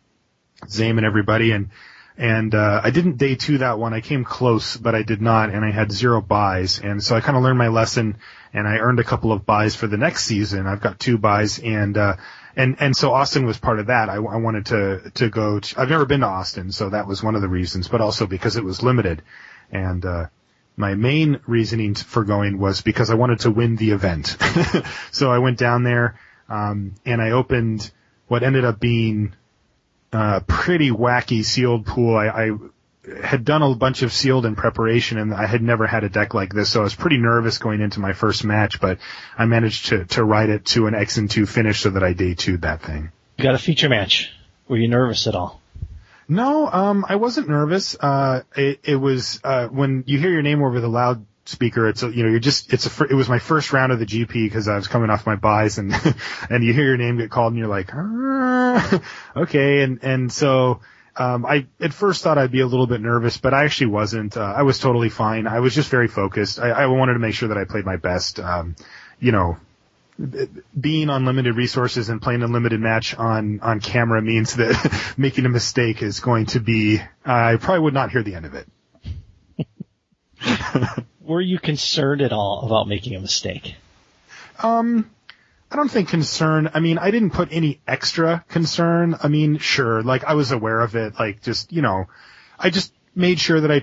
Zame 0.66 0.98
and 0.98 1.06
everybody 1.06 1.52
and, 1.52 1.70
and 2.16 2.54
uh, 2.54 2.80
I 2.82 2.90
didn't 2.90 3.18
day 3.18 3.34
two 3.34 3.58
that 3.58 3.78
one. 3.78 3.92
I 3.92 4.00
came 4.00 4.24
close, 4.24 4.76
but 4.76 4.94
I 4.94 5.02
did 5.02 5.20
not, 5.20 5.50
and 5.50 5.64
I 5.64 5.72
had 5.72 5.90
zero 5.90 6.20
buys. 6.20 6.78
And 6.78 7.02
so 7.02 7.16
I 7.16 7.20
kind 7.20 7.36
of 7.36 7.42
learned 7.42 7.58
my 7.58 7.68
lesson, 7.68 8.18
and 8.54 8.66
I 8.66 8.78
earned 8.78 9.00
a 9.00 9.04
couple 9.04 9.32
of 9.32 9.44
buys 9.44 9.74
for 9.74 9.86
the 9.86 9.98
next 9.98 10.24
season. 10.24 10.66
I've 10.66 10.80
got 10.80 10.98
two 10.98 11.18
buys, 11.18 11.58
and 11.58 11.98
uh, 11.98 12.16
and 12.56 12.76
and 12.80 12.96
so 12.96 13.12
Austin 13.12 13.44
was 13.44 13.58
part 13.58 13.80
of 13.80 13.88
that. 13.88 14.08
I, 14.08 14.14
I 14.14 14.36
wanted 14.36 14.66
to 14.66 15.10
to 15.14 15.28
go. 15.28 15.60
To, 15.60 15.80
I've 15.80 15.90
never 15.90 16.06
been 16.06 16.20
to 16.20 16.26
Austin, 16.26 16.72
so 16.72 16.88
that 16.90 17.06
was 17.06 17.22
one 17.22 17.34
of 17.34 17.42
the 17.42 17.48
reasons, 17.48 17.88
but 17.88 18.00
also 18.00 18.26
because 18.26 18.56
it 18.56 18.64
was 18.64 18.82
limited, 18.82 19.22
and. 19.70 20.04
uh 20.06 20.26
my 20.76 20.94
main 20.94 21.38
reasoning 21.46 21.94
for 21.94 22.24
going 22.24 22.58
was 22.58 22.82
because 22.82 23.08
I 23.08 23.14
wanted 23.14 23.38
to 23.40 23.50
win 23.52 23.76
the 23.76 23.92
event. 23.92 24.36
so 25.12 25.30
I 25.30 25.38
went 25.38 25.56
down 25.56 25.84
there, 25.84 26.18
um, 26.48 26.94
and 27.06 27.22
I 27.22 27.30
opened 27.30 27.92
what 28.26 28.42
ended 28.42 28.64
up 28.64 28.80
being 28.80 29.34
uh, 30.12 30.40
pretty 30.46 30.90
wacky 30.90 31.44
sealed 31.44 31.86
pool. 31.86 32.16
I, 32.16 32.26
I 32.26 32.50
had 33.22 33.44
done 33.44 33.62
a 33.62 33.74
bunch 33.74 34.02
of 34.02 34.12
sealed 34.12 34.46
in 34.46 34.56
preparation 34.56 35.18
and 35.18 35.34
I 35.34 35.46
had 35.46 35.62
never 35.62 35.86
had 35.86 36.04
a 36.04 36.08
deck 36.08 36.34
like 36.34 36.52
this, 36.52 36.70
so 36.70 36.80
I 36.80 36.84
was 36.84 36.94
pretty 36.94 37.18
nervous 37.18 37.58
going 37.58 37.80
into 37.80 38.00
my 38.00 38.12
first 38.12 38.44
match, 38.44 38.80
but 38.80 38.98
I 39.36 39.44
managed 39.44 39.86
to, 39.86 40.04
to 40.06 40.24
ride 40.24 40.50
it 40.50 40.64
to 40.66 40.86
an 40.86 40.94
X 40.94 41.16
and 41.18 41.30
two 41.30 41.46
finish 41.46 41.80
so 41.80 41.90
that 41.90 42.02
I 42.02 42.12
day 42.12 42.34
two 42.34 42.56
that 42.58 42.82
thing. 42.82 43.12
You 43.36 43.44
got 43.44 43.54
a 43.54 43.58
feature 43.58 43.88
match. 43.88 44.32
Were 44.68 44.78
you 44.78 44.88
nervous 44.88 45.26
at 45.26 45.34
all? 45.34 45.60
No, 46.26 46.66
um, 46.70 47.04
I 47.06 47.16
wasn't 47.16 47.48
nervous. 47.48 47.96
Uh, 47.98 48.42
it, 48.56 48.80
it 48.84 48.96
was, 48.96 49.40
uh, 49.44 49.68
when 49.68 50.04
you 50.06 50.18
hear 50.18 50.30
your 50.30 50.42
name 50.42 50.62
over 50.62 50.80
the 50.80 50.88
loud 50.88 51.26
speaker. 51.46 51.88
It's 51.88 52.02
a, 52.02 52.08
you 52.10 52.22
know, 52.22 52.30
you're 52.30 52.40
just, 52.40 52.72
it's 52.72 52.86
a, 52.86 53.04
it 53.04 53.12
was 53.12 53.28
my 53.28 53.38
first 53.38 53.74
round 53.74 53.92
of 53.92 53.98
the 53.98 54.06
GP 54.06 54.32
because 54.32 54.66
I 54.66 54.76
was 54.76 54.88
coming 54.88 55.10
off 55.10 55.26
my 55.26 55.36
buys 55.36 55.76
and, 55.76 55.94
and 56.50 56.64
you 56.64 56.72
hear 56.72 56.84
your 56.84 56.96
name 56.96 57.18
get 57.18 57.30
called 57.30 57.52
and 57.52 57.58
you're 57.58 57.68
like, 57.68 57.90
ah, 57.92 59.02
okay. 59.36 59.82
And, 59.82 60.02
and 60.02 60.32
so, 60.32 60.80
um, 61.16 61.46
I 61.46 61.66
at 61.80 61.92
first 61.92 62.22
thought 62.22 62.38
I'd 62.38 62.50
be 62.50 62.60
a 62.60 62.66
little 62.66 62.86
bit 62.86 63.00
nervous, 63.00 63.36
but 63.38 63.54
I 63.54 63.64
actually 63.64 63.88
wasn't. 63.88 64.36
Uh, 64.36 64.40
I 64.56 64.62
was 64.62 64.78
totally 64.78 65.08
fine. 65.08 65.46
I 65.46 65.60
was 65.60 65.74
just 65.74 65.90
very 65.90 66.08
focused. 66.08 66.58
I, 66.58 66.70
I 66.70 66.86
wanted 66.86 67.14
to 67.14 67.18
make 67.20 67.34
sure 67.34 67.48
that 67.48 67.58
I 67.58 67.64
played 67.64 67.84
my 67.84 67.96
best. 67.96 68.40
Um, 68.40 68.74
you 69.20 69.32
know, 69.32 69.56
being 70.78 71.10
on 71.10 71.24
limited 71.24 71.56
resources 71.56 72.08
and 72.08 72.20
playing 72.20 72.42
a 72.42 72.46
limited 72.46 72.80
match 72.80 73.14
on 73.14 73.60
on 73.60 73.80
camera 73.80 74.20
means 74.22 74.56
that 74.56 75.14
making 75.16 75.46
a 75.46 75.48
mistake 75.48 76.02
is 76.02 76.20
going 76.20 76.46
to 76.46 76.60
be. 76.60 77.00
I 77.24 77.56
probably 77.56 77.80
would 77.80 77.94
not 77.94 78.10
hear 78.10 78.22
the 78.22 78.34
end 78.34 78.46
of 78.46 78.54
it. 78.54 78.66
were 81.20 81.40
you 81.40 81.58
concerned 81.58 82.22
at 82.22 82.32
all 82.32 82.64
about 82.66 82.88
making 82.88 83.14
a 83.14 83.20
mistake? 83.20 83.76
Um, 84.62 85.10
I 85.74 85.76
don't 85.76 85.90
think 85.90 86.08
concern. 86.08 86.70
I 86.72 86.78
mean, 86.78 86.98
I 86.98 87.10
didn't 87.10 87.30
put 87.30 87.48
any 87.50 87.80
extra 87.84 88.44
concern. 88.48 89.16
I 89.20 89.26
mean, 89.26 89.58
sure, 89.58 90.04
like 90.04 90.22
I 90.22 90.34
was 90.34 90.52
aware 90.52 90.80
of 90.80 90.94
it. 90.94 91.18
Like 91.18 91.42
just, 91.42 91.72
you 91.72 91.82
know, 91.82 92.04
I 92.56 92.70
just 92.70 92.92
made 93.16 93.40
sure 93.40 93.60
that 93.60 93.72
I 93.72 93.82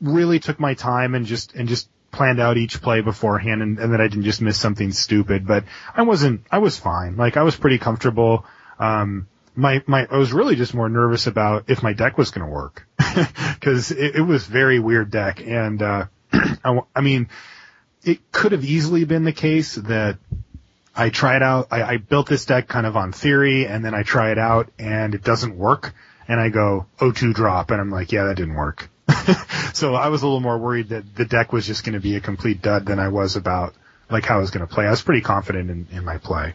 really 0.00 0.40
took 0.40 0.58
my 0.58 0.74
time 0.74 1.14
and 1.14 1.24
just, 1.24 1.54
and 1.54 1.68
just 1.68 1.88
planned 2.10 2.40
out 2.40 2.56
each 2.56 2.82
play 2.82 3.02
beforehand 3.02 3.62
and, 3.62 3.78
and 3.78 3.92
that 3.92 4.00
I 4.00 4.08
didn't 4.08 4.24
just 4.24 4.42
miss 4.42 4.58
something 4.58 4.90
stupid, 4.90 5.46
but 5.46 5.62
I 5.94 6.02
wasn't, 6.02 6.44
I 6.50 6.58
was 6.58 6.76
fine. 6.76 7.16
Like 7.16 7.36
I 7.36 7.44
was 7.44 7.54
pretty 7.54 7.78
comfortable. 7.78 8.44
Um, 8.80 9.28
my, 9.54 9.80
my, 9.86 10.08
I 10.10 10.16
was 10.16 10.32
really 10.32 10.56
just 10.56 10.74
more 10.74 10.88
nervous 10.88 11.28
about 11.28 11.70
if 11.70 11.84
my 11.84 11.92
deck 11.92 12.18
was 12.18 12.32
going 12.32 12.48
to 12.48 12.52
work 12.52 12.84
because 13.54 13.92
it, 13.92 14.16
it 14.16 14.22
was 14.22 14.44
very 14.44 14.80
weird 14.80 15.12
deck. 15.12 15.40
And, 15.40 15.82
uh, 15.82 16.06
I, 16.32 16.80
I 16.96 17.00
mean, 17.00 17.28
it 18.02 18.32
could 18.32 18.50
have 18.50 18.64
easily 18.64 19.04
been 19.04 19.22
the 19.22 19.32
case 19.32 19.76
that 19.76 20.18
I 20.94 21.08
tried 21.08 21.42
out, 21.42 21.68
I, 21.70 21.82
I 21.82 21.96
built 21.96 22.28
this 22.28 22.44
deck 22.44 22.68
kind 22.68 22.86
of 22.86 22.96
on 22.96 23.12
theory 23.12 23.66
and 23.66 23.84
then 23.84 23.94
I 23.94 24.02
try 24.02 24.30
it 24.30 24.38
out 24.38 24.70
and 24.78 25.14
it 25.14 25.22
doesn't 25.22 25.56
work. 25.56 25.94
And 26.28 26.40
I 26.40 26.50
go 26.50 26.86
O2 26.98 27.34
drop 27.34 27.70
and 27.70 27.80
I'm 27.80 27.90
like, 27.90 28.12
yeah, 28.12 28.24
that 28.24 28.36
didn't 28.36 28.54
work. 28.54 28.88
so 29.72 29.94
I 29.94 30.08
was 30.08 30.22
a 30.22 30.26
little 30.26 30.40
more 30.40 30.58
worried 30.58 30.90
that 30.90 31.14
the 31.14 31.24
deck 31.24 31.52
was 31.52 31.66
just 31.66 31.84
going 31.84 31.94
to 31.94 32.00
be 32.00 32.16
a 32.16 32.20
complete 32.20 32.62
dud 32.62 32.86
than 32.86 32.98
I 32.98 33.08
was 33.08 33.36
about 33.36 33.74
like 34.10 34.24
how 34.24 34.36
I 34.36 34.40
was 34.40 34.50
going 34.50 34.66
to 34.66 34.72
play. 34.72 34.86
I 34.86 34.90
was 34.90 35.02
pretty 35.02 35.22
confident 35.22 35.70
in, 35.70 35.86
in 35.90 36.04
my 36.04 36.18
play. 36.18 36.54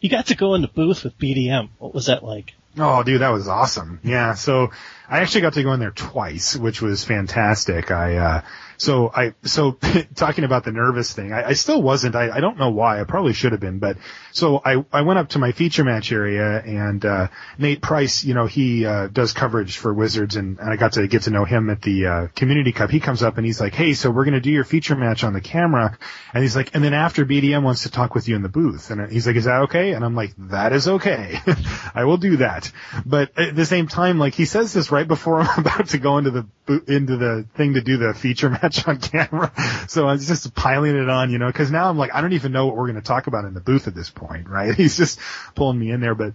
You 0.00 0.10
got 0.10 0.26
to 0.26 0.36
go 0.36 0.54
in 0.54 0.62
the 0.62 0.68
booth 0.68 1.04
with 1.04 1.18
BDM. 1.18 1.70
What 1.78 1.94
was 1.94 2.06
that 2.06 2.22
like? 2.22 2.54
Oh, 2.78 3.02
dude, 3.02 3.20
that 3.20 3.30
was 3.30 3.48
awesome. 3.48 4.00
Yeah. 4.02 4.34
So 4.34 4.70
I 5.08 5.20
actually 5.20 5.42
got 5.42 5.54
to 5.54 5.62
go 5.62 5.72
in 5.72 5.80
there 5.80 5.90
twice, 5.90 6.56
which 6.56 6.82
was 6.82 7.04
fantastic. 7.04 7.90
I, 7.90 8.16
uh, 8.16 8.42
so 8.76 9.10
I, 9.14 9.34
so 9.44 9.72
talking 10.14 10.44
about 10.44 10.64
the 10.64 10.72
nervous 10.72 11.12
thing, 11.12 11.32
I, 11.32 11.48
I 11.48 11.52
still 11.54 11.82
wasn't. 11.82 12.14
I, 12.14 12.30
I 12.30 12.40
don't 12.40 12.58
know 12.58 12.70
why. 12.70 13.00
I 13.00 13.04
probably 13.04 13.32
should 13.32 13.52
have 13.52 13.60
been, 13.60 13.78
but 13.78 13.96
so 14.32 14.60
I, 14.64 14.84
I 14.92 15.02
went 15.02 15.18
up 15.18 15.30
to 15.30 15.38
my 15.38 15.52
feature 15.52 15.84
match 15.84 16.12
area 16.12 16.60
and, 16.60 17.04
uh, 17.04 17.28
Nate 17.58 17.82
Price, 17.82 18.24
you 18.24 18.34
know, 18.34 18.46
he, 18.46 18.86
uh, 18.86 19.08
does 19.08 19.32
coverage 19.32 19.76
for 19.76 19.92
Wizards 19.92 20.36
and, 20.36 20.58
and 20.58 20.70
I 20.70 20.76
got 20.76 20.94
to 20.94 21.06
get 21.06 21.22
to 21.22 21.30
know 21.30 21.44
him 21.44 21.70
at 21.70 21.82
the, 21.82 22.06
uh, 22.06 22.26
community 22.34 22.72
cup. 22.72 22.90
He 22.90 23.00
comes 23.00 23.22
up 23.22 23.36
and 23.36 23.46
he's 23.46 23.60
like, 23.60 23.74
Hey, 23.74 23.94
so 23.94 24.10
we're 24.10 24.24
going 24.24 24.34
to 24.34 24.40
do 24.40 24.50
your 24.50 24.64
feature 24.64 24.96
match 24.96 25.24
on 25.24 25.32
the 25.32 25.40
camera. 25.40 25.98
And 26.32 26.42
he's 26.42 26.56
like, 26.56 26.74
and 26.74 26.82
then 26.82 26.94
after 26.94 27.26
BDM 27.26 27.62
wants 27.62 27.82
to 27.82 27.90
talk 27.90 28.14
with 28.14 28.28
you 28.28 28.36
in 28.36 28.42
the 28.42 28.48
booth. 28.48 28.90
And 28.90 29.10
he's 29.10 29.26
like, 29.26 29.36
is 29.36 29.44
that 29.44 29.62
okay? 29.62 29.92
And 29.92 30.04
I'm 30.04 30.14
like, 30.14 30.34
that 30.38 30.72
is 30.72 30.88
okay. 30.88 31.38
I 31.94 32.04
will 32.04 32.16
do 32.16 32.38
that. 32.38 32.70
But 33.04 33.38
at 33.38 33.54
the 33.54 33.66
same 33.66 33.88
time, 33.88 34.18
like 34.18 34.34
he 34.34 34.44
says 34.44 34.72
this 34.72 34.90
right 34.90 35.06
before 35.06 35.40
I'm 35.40 35.60
about 35.66 35.88
to 35.88 35.98
go 35.98 36.18
into 36.18 36.30
the, 36.30 36.46
into 36.78 37.16
the 37.16 37.46
thing 37.54 37.74
to 37.74 37.80
do 37.80 37.96
the 37.96 38.14
feature 38.14 38.50
match 38.62 38.86
on 38.86 38.98
camera. 38.98 39.52
So 39.88 40.06
I 40.06 40.12
was 40.12 40.26
just 40.26 40.54
piling 40.54 40.96
it 40.96 41.08
on, 41.08 41.30
you 41.30 41.38
know, 41.38 41.50
cause 41.52 41.70
now 41.70 41.88
I'm 41.88 41.98
like, 41.98 42.14
I 42.14 42.20
don't 42.20 42.32
even 42.32 42.52
know 42.52 42.66
what 42.66 42.76
we're 42.76 42.86
going 42.86 42.96
to 42.96 43.02
talk 43.02 43.26
about 43.26 43.44
in 43.44 43.54
the 43.54 43.60
booth 43.60 43.88
at 43.88 43.94
this 43.94 44.10
point, 44.10 44.48
right? 44.48 44.74
He's 44.76 44.96
just 44.96 45.18
pulling 45.54 45.78
me 45.78 45.90
in 45.90 46.00
there. 46.00 46.14
But 46.14 46.34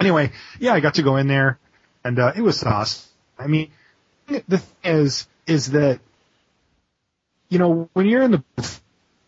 anyway, 0.00 0.32
yeah, 0.58 0.72
I 0.72 0.80
got 0.80 0.94
to 0.94 1.02
go 1.02 1.16
in 1.16 1.26
there 1.26 1.58
and, 2.04 2.18
uh, 2.18 2.32
it 2.36 2.42
was 2.42 2.62
awesome. 2.62 3.08
I 3.38 3.46
mean, 3.46 3.70
the 4.26 4.58
thing 4.58 4.60
is, 4.84 5.26
is 5.46 5.72
that, 5.72 6.00
you 7.48 7.58
know, 7.58 7.88
when 7.92 8.06
you're 8.06 8.22
in 8.22 8.30
the 8.32 8.80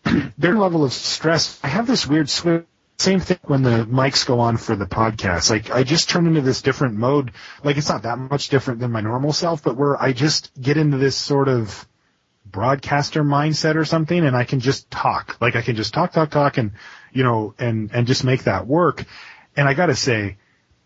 their 0.39 0.55
level 0.55 0.85
of 0.85 0.93
stress, 0.93 1.59
I 1.63 1.69
have 1.69 1.87
this 1.87 2.07
weird 2.07 2.31
switch 2.31 2.65
same 2.99 3.21
thing 3.21 3.39
when 3.43 3.63
the 3.63 3.85
mics 3.85 4.27
go 4.27 4.41
on 4.41 4.57
for 4.57 4.75
the 4.75 4.87
podcast. 4.87 5.51
Like 5.51 5.71
I 5.71 5.83
just 5.83 6.09
turn 6.09 6.27
into 6.27 6.41
this 6.41 6.63
different 6.63 6.95
mode. 6.95 7.33
Like 7.63 7.77
it's 7.77 7.89
not 7.89 8.03
that 8.03 8.19
much 8.19 8.49
different 8.49 8.81
than 8.81 8.91
my 8.91 9.01
normal 9.01 9.33
self, 9.33 9.63
but 9.63 9.77
where 9.77 10.01
I 10.01 10.13
just 10.13 10.51
get 10.61 10.77
into 10.77 10.97
this 10.97 11.17
sort 11.17 11.49
of 11.49 11.87
broadcaster 12.45 13.23
mindset 13.23 13.77
or 13.77 13.85
something 13.85 14.25
and 14.25 14.35
I 14.35 14.45
can 14.45 14.61
just 14.61 14.91
talk. 14.91 15.37
Like 15.41 15.57
I 15.57 15.63
can 15.63 15.77
just 15.77 15.93
talk, 15.93 16.13
talk, 16.13 16.31
talk 16.31 16.57
and, 16.57 16.73
you 17.13 17.23
know, 17.23 17.55
and, 17.59 17.91
and 17.93 18.07
just 18.07 18.25
make 18.25 18.45
that 18.45 18.67
work. 18.67 19.05
And 19.57 19.69
I 19.69 19.75
gotta 19.75 19.97
say, 19.97 20.39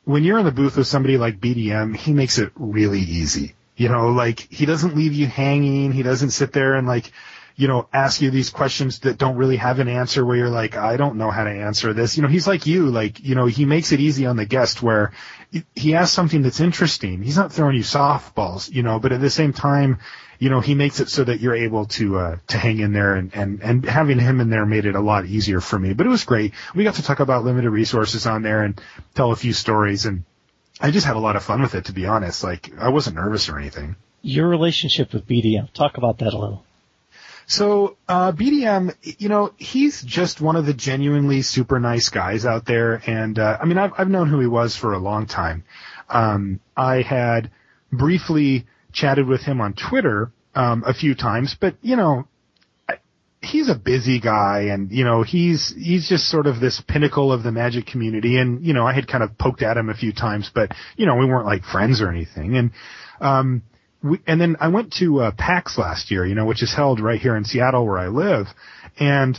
when 0.04 0.24
you're 0.24 0.38
in 0.38 0.46
the 0.46 0.52
booth 0.52 0.76
with 0.76 0.88
somebody 0.88 1.16
like 1.16 1.38
BDM, 1.38 1.94
he 1.94 2.12
makes 2.12 2.38
it 2.38 2.50
really 2.56 3.00
easy. 3.00 3.54
You 3.76 3.88
know, 3.88 4.08
like 4.08 4.40
he 4.40 4.66
doesn't 4.66 4.96
leave 4.96 5.12
you 5.12 5.26
hanging. 5.26 5.92
He 5.92 6.02
doesn't 6.02 6.30
sit 6.30 6.52
there 6.52 6.74
and 6.74 6.86
like, 6.86 7.12
you 7.60 7.68
know, 7.68 7.86
ask 7.92 8.22
you 8.22 8.30
these 8.30 8.48
questions 8.48 9.00
that 9.00 9.18
don't 9.18 9.36
really 9.36 9.58
have 9.58 9.80
an 9.80 9.88
answer 9.88 10.24
where 10.24 10.34
you're 10.34 10.48
like, 10.48 10.78
I 10.78 10.96
don't 10.96 11.16
know 11.16 11.30
how 11.30 11.44
to 11.44 11.50
answer 11.50 11.92
this. 11.92 12.16
You 12.16 12.22
know, 12.22 12.28
he's 12.30 12.46
like 12.46 12.64
you, 12.64 12.86
like, 12.86 13.20
you 13.20 13.34
know, 13.34 13.44
he 13.44 13.66
makes 13.66 13.92
it 13.92 14.00
easy 14.00 14.24
on 14.24 14.36
the 14.36 14.46
guest 14.46 14.82
where 14.82 15.12
he 15.74 15.94
asks 15.94 16.14
something 16.14 16.40
that's 16.40 16.60
interesting. 16.60 17.22
He's 17.22 17.36
not 17.36 17.52
throwing 17.52 17.76
you 17.76 17.82
softballs, 17.82 18.72
you 18.72 18.82
know, 18.82 18.98
but 18.98 19.12
at 19.12 19.20
the 19.20 19.28
same 19.28 19.52
time, 19.52 19.98
you 20.38 20.48
know, 20.48 20.60
he 20.60 20.74
makes 20.74 21.00
it 21.00 21.10
so 21.10 21.22
that 21.22 21.40
you're 21.40 21.54
able 21.54 21.84
to, 21.84 22.16
uh, 22.16 22.36
to 22.46 22.56
hang 22.56 22.78
in 22.78 22.94
there 22.94 23.16
and, 23.16 23.34
and, 23.34 23.62
and 23.62 23.84
having 23.84 24.18
him 24.18 24.40
in 24.40 24.48
there 24.48 24.64
made 24.64 24.86
it 24.86 24.94
a 24.94 25.00
lot 25.00 25.26
easier 25.26 25.60
for 25.60 25.78
me. 25.78 25.92
But 25.92 26.06
it 26.06 26.10
was 26.10 26.24
great. 26.24 26.54
We 26.74 26.84
got 26.84 26.94
to 26.94 27.02
talk 27.02 27.20
about 27.20 27.44
limited 27.44 27.68
resources 27.68 28.26
on 28.26 28.40
there 28.40 28.62
and 28.62 28.80
tell 29.14 29.32
a 29.32 29.36
few 29.36 29.52
stories 29.52 30.06
and 30.06 30.24
I 30.80 30.92
just 30.92 31.06
had 31.06 31.16
a 31.16 31.20
lot 31.20 31.36
of 31.36 31.42
fun 31.42 31.60
with 31.60 31.74
it, 31.74 31.84
to 31.84 31.92
be 31.92 32.06
honest. 32.06 32.42
Like, 32.42 32.72
I 32.78 32.88
wasn't 32.88 33.16
nervous 33.16 33.50
or 33.50 33.58
anything. 33.58 33.96
Your 34.22 34.48
relationship 34.48 35.12
with 35.12 35.26
BDM, 35.26 35.70
talk 35.74 35.98
about 35.98 36.20
that 36.20 36.32
a 36.32 36.38
little. 36.38 36.64
So 37.50 37.96
uh, 38.06 38.30
BDM, 38.30 38.94
you 39.18 39.28
know, 39.28 39.52
he's 39.56 40.02
just 40.02 40.40
one 40.40 40.54
of 40.54 40.66
the 40.66 40.72
genuinely 40.72 41.42
super 41.42 41.80
nice 41.80 42.08
guys 42.08 42.46
out 42.46 42.64
there, 42.64 43.02
and 43.04 43.36
uh, 43.40 43.58
I 43.60 43.64
mean, 43.64 43.76
I've 43.76 43.90
I've 43.98 44.08
known 44.08 44.28
who 44.28 44.38
he 44.38 44.46
was 44.46 44.76
for 44.76 44.92
a 44.92 45.00
long 45.00 45.26
time. 45.26 45.64
Um, 46.08 46.60
I 46.76 47.02
had 47.02 47.50
briefly 47.90 48.66
chatted 48.92 49.26
with 49.26 49.40
him 49.40 49.60
on 49.60 49.74
Twitter 49.74 50.30
um, 50.54 50.84
a 50.86 50.94
few 50.94 51.16
times, 51.16 51.56
but 51.60 51.74
you 51.82 51.96
know, 51.96 52.28
he's 53.42 53.68
a 53.68 53.74
busy 53.74 54.20
guy, 54.20 54.68
and 54.70 54.92
you 54.92 55.02
know, 55.02 55.24
he's 55.24 55.74
he's 55.76 56.08
just 56.08 56.28
sort 56.28 56.46
of 56.46 56.60
this 56.60 56.80
pinnacle 56.80 57.32
of 57.32 57.42
the 57.42 57.50
Magic 57.50 57.84
community, 57.84 58.36
and 58.36 58.64
you 58.64 58.74
know, 58.74 58.86
I 58.86 58.92
had 58.92 59.08
kind 59.08 59.24
of 59.24 59.36
poked 59.36 59.62
at 59.62 59.76
him 59.76 59.88
a 59.88 59.94
few 59.94 60.12
times, 60.12 60.52
but 60.54 60.72
you 60.96 61.04
know, 61.04 61.16
we 61.16 61.26
weren't 61.26 61.46
like 61.46 61.64
friends 61.64 62.00
or 62.00 62.10
anything, 62.10 62.56
and 62.56 62.70
um, 63.20 63.62
we, 64.02 64.20
and 64.26 64.40
then 64.40 64.56
I 64.60 64.68
went 64.68 64.94
to 64.94 65.20
uh, 65.20 65.30
PAX 65.36 65.78
last 65.78 66.10
year, 66.10 66.26
you 66.26 66.34
know, 66.34 66.46
which 66.46 66.62
is 66.62 66.74
held 66.74 67.00
right 67.00 67.20
here 67.20 67.36
in 67.36 67.44
Seattle 67.44 67.86
where 67.86 67.98
I 67.98 68.08
live, 68.08 68.46
and 68.98 69.38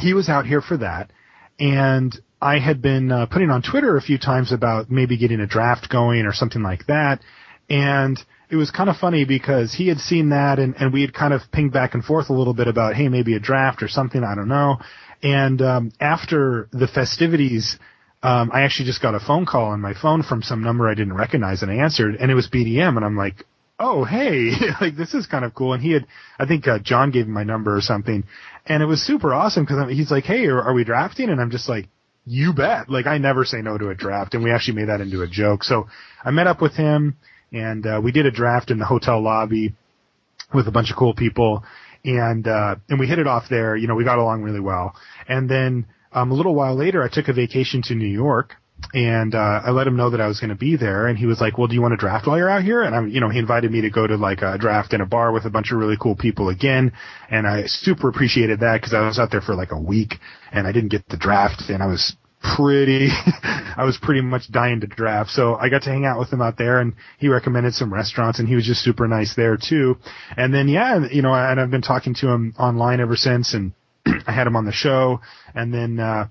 he 0.00 0.14
was 0.14 0.28
out 0.28 0.46
here 0.46 0.60
for 0.60 0.76
that, 0.78 1.10
and 1.58 2.16
I 2.40 2.58
had 2.58 2.80
been 2.80 3.12
uh, 3.12 3.26
putting 3.26 3.50
on 3.50 3.62
Twitter 3.62 3.96
a 3.96 4.02
few 4.02 4.18
times 4.18 4.52
about 4.52 4.90
maybe 4.90 5.18
getting 5.18 5.40
a 5.40 5.46
draft 5.46 5.88
going 5.90 6.26
or 6.26 6.32
something 6.32 6.62
like 6.62 6.86
that, 6.86 7.20
and 7.68 8.18
it 8.50 8.56
was 8.56 8.70
kind 8.70 8.90
of 8.90 8.96
funny 8.96 9.24
because 9.24 9.72
he 9.72 9.86
had 9.86 9.98
seen 9.98 10.30
that 10.30 10.58
and, 10.58 10.74
and 10.76 10.92
we 10.92 11.02
had 11.02 11.14
kind 11.14 11.32
of 11.32 11.40
pinged 11.52 11.72
back 11.72 11.94
and 11.94 12.04
forth 12.04 12.28
a 12.28 12.32
little 12.32 12.52
bit 12.52 12.66
about, 12.66 12.96
hey, 12.96 13.08
maybe 13.08 13.36
a 13.36 13.40
draft 13.40 13.82
or 13.82 13.88
something, 13.88 14.24
I 14.24 14.34
don't 14.34 14.48
know. 14.48 14.78
And 15.22 15.62
um, 15.62 15.92
after 16.00 16.68
the 16.72 16.88
festivities, 16.88 17.78
um, 18.22 18.50
I 18.52 18.62
actually 18.62 18.86
just 18.86 19.00
got 19.00 19.14
a 19.14 19.20
phone 19.20 19.46
call 19.46 19.66
on 19.66 19.80
my 19.80 19.94
phone 19.94 20.22
from 20.24 20.42
some 20.42 20.62
number 20.62 20.88
I 20.88 20.94
didn't 20.94 21.14
recognize, 21.14 21.62
and 21.62 21.70
I 21.70 21.76
answered, 21.76 22.16
and 22.16 22.30
it 22.30 22.34
was 22.34 22.48
BDM, 22.48 22.96
and 22.96 23.04
I'm 23.04 23.16
like, 23.16 23.44
oh 23.80 24.04
hey, 24.04 24.52
like 24.80 24.96
this 24.96 25.14
is 25.14 25.26
kind 25.26 25.44
of 25.44 25.54
cool. 25.54 25.72
And 25.72 25.82
he 25.82 25.92
had, 25.92 26.06
I 26.38 26.46
think 26.46 26.68
uh, 26.68 26.78
John 26.78 27.10
gave 27.10 27.26
him 27.26 27.32
my 27.32 27.42
number 27.42 27.74
or 27.74 27.80
something, 27.80 28.24
and 28.66 28.82
it 28.82 28.86
was 28.86 29.02
super 29.04 29.34
awesome 29.34 29.64
because 29.64 29.90
he's 29.90 30.10
like, 30.10 30.24
hey, 30.24 30.46
are, 30.46 30.62
are 30.62 30.74
we 30.74 30.84
drafting? 30.84 31.30
And 31.30 31.40
I'm 31.40 31.50
just 31.50 31.68
like, 31.68 31.88
you 32.26 32.52
bet. 32.52 32.88
Like 32.88 33.06
I 33.06 33.18
never 33.18 33.44
say 33.44 33.62
no 33.62 33.78
to 33.78 33.88
a 33.88 33.94
draft, 33.94 34.34
and 34.34 34.44
we 34.44 34.52
actually 34.52 34.74
made 34.74 34.88
that 34.88 35.00
into 35.00 35.22
a 35.22 35.26
joke. 35.26 35.64
So 35.64 35.88
I 36.24 36.30
met 36.30 36.46
up 36.46 36.60
with 36.60 36.74
him, 36.74 37.16
and 37.52 37.84
uh, 37.86 38.00
we 38.02 38.12
did 38.12 38.26
a 38.26 38.30
draft 38.30 38.70
in 38.70 38.78
the 38.78 38.84
hotel 38.84 39.20
lobby 39.20 39.74
with 40.54 40.68
a 40.68 40.70
bunch 40.70 40.90
of 40.90 40.96
cool 40.96 41.14
people, 41.14 41.64
and 42.04 42.46
uh, 42.46 42.76
and 42.88 43.00
we 43.00 43.06
hit 43.06 43.18
it 43.18 43.26
off 43.26 43.44
there. 43.48 43.76
You 43.76 43.88
know, 43.88 43.94
we 43.94 44.04
got 44.04 44.18
along 44.18 44.42
really 44.42 44.60
well. 44.60 44.94
And 45.26 45.48
then 45.48 45.86
um, 46.12 46.30
a 46.30 46.34
little 46.34 46.54
while 46.54 46.76
later, 46.76 47.02
I 47.02 47.08
took 47.08 47.28
a 47.28 47.32
vacation 47.32 47.82
to 47.84 47.94
New 47.94 48.08
York 48.08 48.56
and 48.92 49.34
uh, 49.34 49.62
I 49.64 49.70
let 49.70 49.86
him 49.86 49.96
know 49.96 50.10
that 50.10 50.20
I 50.20 50.26
was 50.26 50.40
going 50.40 50.50
to 50.50 50.56
be 50.56 50.76
there, 50.76 51.06
and 51.06 51.16
he 51.18 51.26
was 51.26 51.40
like, 51.40 51.58
"Well, 51.58 51.68
do 51.68 51.74
you 51.74 51.82
want 51.82 51.92
to 51.92 51.96
draft 51.96 52.26
while 52.26 52.36
you're 52.36 52.50
out 52.50 52.62
here?" 52.62 52.82
And 52.82 52.94
I'm, 52.94 53.08
you 53.08 53.20
know, 53.20 53.28
he 53.28 53.38
invited 53.38 53.70
me 53.70 53.82
to 53.82 53.90
go 53.90 54.06
to 54.06 54.16
like 54.16 54.42
a 54.42 54.58
draft 54.58 54.92
in 54.92 55.00
a 55.00 55.06
bar 55.06 55.32
with 55.32 55.44
a 55.44 55.50
bunch 55.50 55.70
of 55.70 55.78
really 55.78 55.96
cool 56.00 56.16
people 56.16 56.48
again, 56.48 56.92
and 57.30 57.46
I 57.46 57.66
super 57.66 58.08
appreciated 58.08 58.60
that 58.60 58.80
because 58.80 58.94
I 58.94 59.06
was 59.06 59.18
out 59.18 59.30
there 59.30 59.40
for 59.40 59.54
like 59.54 59.72
a 59.72 59.78
week 59.80 60.14
and 60.52 60.66
I 60.66 60.72
didn't 60.72 60.90
get 60.90 61.08
the 61.08 61.16
draft, 61.16 61.68
and 61.68 61.82
I 61.82 61.86
was 61.86 62.16
pretty, 62.56 63.08
I 63.42 63.84
was 63.84 63.98
pretty 64.00 64.22
much 64.22 64.50
dying 64.50 64.80
to 64.80 64.86
draft. 64.86 65.30
So 65.30 65.54
I 65.54 65.68
got 65.68 65.82
to 65.82 65.90
hang 65.90 66.06
out 66.06 66.18
with 66.18 66.32
him 66.32 66.42
out 66.42 66.58
there, 66.58 66.80
and 66.80 66.94
he 67.18 67.28
recommended 67.28 67.74
some 67.74 67.92
restaurants, 67.92 68.38
and 68.38 68.48
he 68.48 68.54
was 68.54 68.66
just 68.66 68.82
super 68.82 69.06
nice 69.06 69.34
there 69.34 69.56
too. 69.56 69.96
And 70.36 70.52
then 70.52 70.68
yeah, 70.68 71.06
you 71.10 71.22
know, 71.22 71.34
and 71.34 71.60
I've 71.60 71.70
been 71.70 71.82
talking 71.82 72.14
to 72.14 72.28
him 72.28 72.54
online 72.58 73.00
ever 73.00 73.16
since, 73.16 73.54
and 73.54 73.72
I 74.26 74.32
had 74.32 74.46
him 74.46 74.56
on 74.56 74.64
the 74.64 74.72
show, 74.72 75.20
and 75.54 75.72
then. 75.72 76.00
uh 76.00 76.28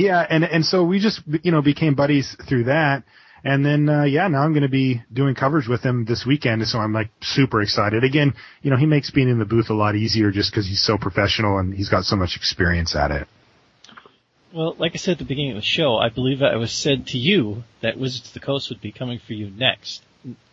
yeah, 0.00 0.26
and 0.28 0.44
and 0.44 0.64
so 0.64 0.82
we 0.82 0.98
just 0.98 1.20
you 1.42 1.52
know 1.52 1.60
became 1.60 1.94
buddies 1.94 2.34
through 2.48 2.64
that. 2.64 3.04
And 3.42 3.64
then, 3.64 3.88
uh, 3.88 4.04
yeah, 4.04 4.28
now 4.28 4.42
I'm 4.42 4.52
going 4.52 4.64
to 4.64 4.68
be 4.68 5.02
doing 5.10 5.34
coverage 5.34 5.66
with 5.66 5.82
him 5.82 6.04
this 6.04 6.26
weekend, 6.26 6.66
so 6.66 6.78
I'm 6.78 6.92
like 6.92 7.08
super 7.22 7.62
excited. 7.62 8.04
Again, 8.04 8.34
you 8.60 8.70
know, 8.70 8.76
he 8.76 8.84
makes 8.84 9.10
being 9.10 9.30
in 9.30 9.38
the 9.38 9.46
booth 9.46 9.70
a 9.70 9.74
lot 9.74 9.94
easier 9.94 10.30
just 10.30 10.50
because 10.50 10.66
he's 10.66 10.82
so 10.82 10.98
professional 10.98 11.58
and 11.58 11.72
he's 11.72 11.88
got 11.88 12.04
so 12.04 12.16
much 12.16 12.36
experience 12.36 12.94
at 12.94 13.10
it. 13.10 13.28
Well, 14.54 14.74
like 14.78 14.92
I 14.92 14.98
said 14.98 15.12
at 15.12 15.18
the 15.20 15.24
beginning 15.24 15.52
of 15.52 15.56
the 15.56 15.62
show, 15.62 15.96
I 15.96 16.10
believe 16.10 16.42
I 16.42 16.56
was 16.56 16.70
said 16.70 17.06
to 17.08 17.18
you 17.18 17.64
that 17.80 17.98
Wizards 17.98 18.28
of 18.28 18.34
the 18.34 18.40
Coast 18.40 18.68
would 18.68 18.82
be 18.82 18.92
coming 18.92 19.20
for 19.26 19.32
you 19.32 19.50
next 19.50 20.02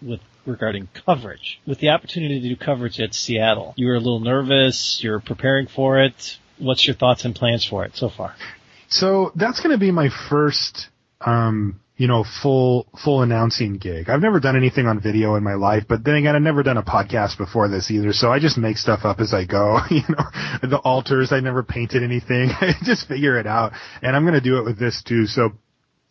with 0.01 0.21
regarding 0.45 0.87
coverage. 1.05 1.59
With 1.67 1.79
the 1.79 1.89
opportunity 1.89 2.39
to 2.39 2.49
do 2.49 2.55
coverage 2.55 3.01
at 3.01 3.13
Seattle, 3.13 3.73
you 3.75 3.87
were 3.87 3.95
a 3.95 3.99
little 3.99 4.21
nervous, 4.21 5.01
you're 5.03 5.19
preparing 5.19 5.67
for 5.67 5.99
it. 5.99 6.37
What's 6.57 6.87
your 6.87 6.95
thoughts 6.95 7.25
and 7.25 7.35
plans 7.35 7.65
for 7.65 7.83
it 7.83 7.97
so 7.97 8.09
far? 8.09 8.35
So 8.89 9.31
that's 9.35 9.59
going 9.59 9.71
to 9.71 9.79
be 9.79 9.91
my 9.91 10.09
first, 10.29 10.87
um, 11.21 11.79
you 11.97 12.07
know, 12.07 12.23
full, 12.43 12.87
full 13.03 13.21
announcing 13.21 13.77
gig. 13.77 14.09
I've 14.09 14.21
never 14.21 14.39
done 14.39 14.55
anything 14.55 14.85
on 14.85 15.01
video 15.01 15.35
in 15.35 15.43
my 15.43 15.55
life, 15.55 15.83
but 15.89 16.03
then 16.03 16.15
again, 16.15 16.35
I've 16.35 16.41
never 16.41 16.63
done 16.63 16.77
a 16.77 16.83
podcast 16.83 17.37
before 17.37 17.67
this 17.67 17.89
either. 17.91 18.13
So 18.13 18.31
I 18.31 18.39
just 18.39 18.57
make 18.57 18.77
stuff 18.77 19.01
up 19.03 19.19
as 19.19 19.33
I 19.33 19.45
go. 19.45 19.79
You 19.89 20.03
know, 20.09 20.69
the 20.69 20.79
altars, 20.83 21.31
I 21.31 21.39
never 21.39 21.63
painted 21.63 22.03
anything. 22.03 22.49
I 22.61 22.73
just 22.83 23.07
figure 23.07 23.39
it 23.39 23.47
out. 23.47 23.73
And 24.01 24.15
I'm 24.15 24.23
going 24.23 24.35
to 24.35 24.41
do 24.41 24.59
it 24.59 24.63
with 24.63 24.79
this 24.79 25.03
too. 25.03 25.25
So 25.25 25.51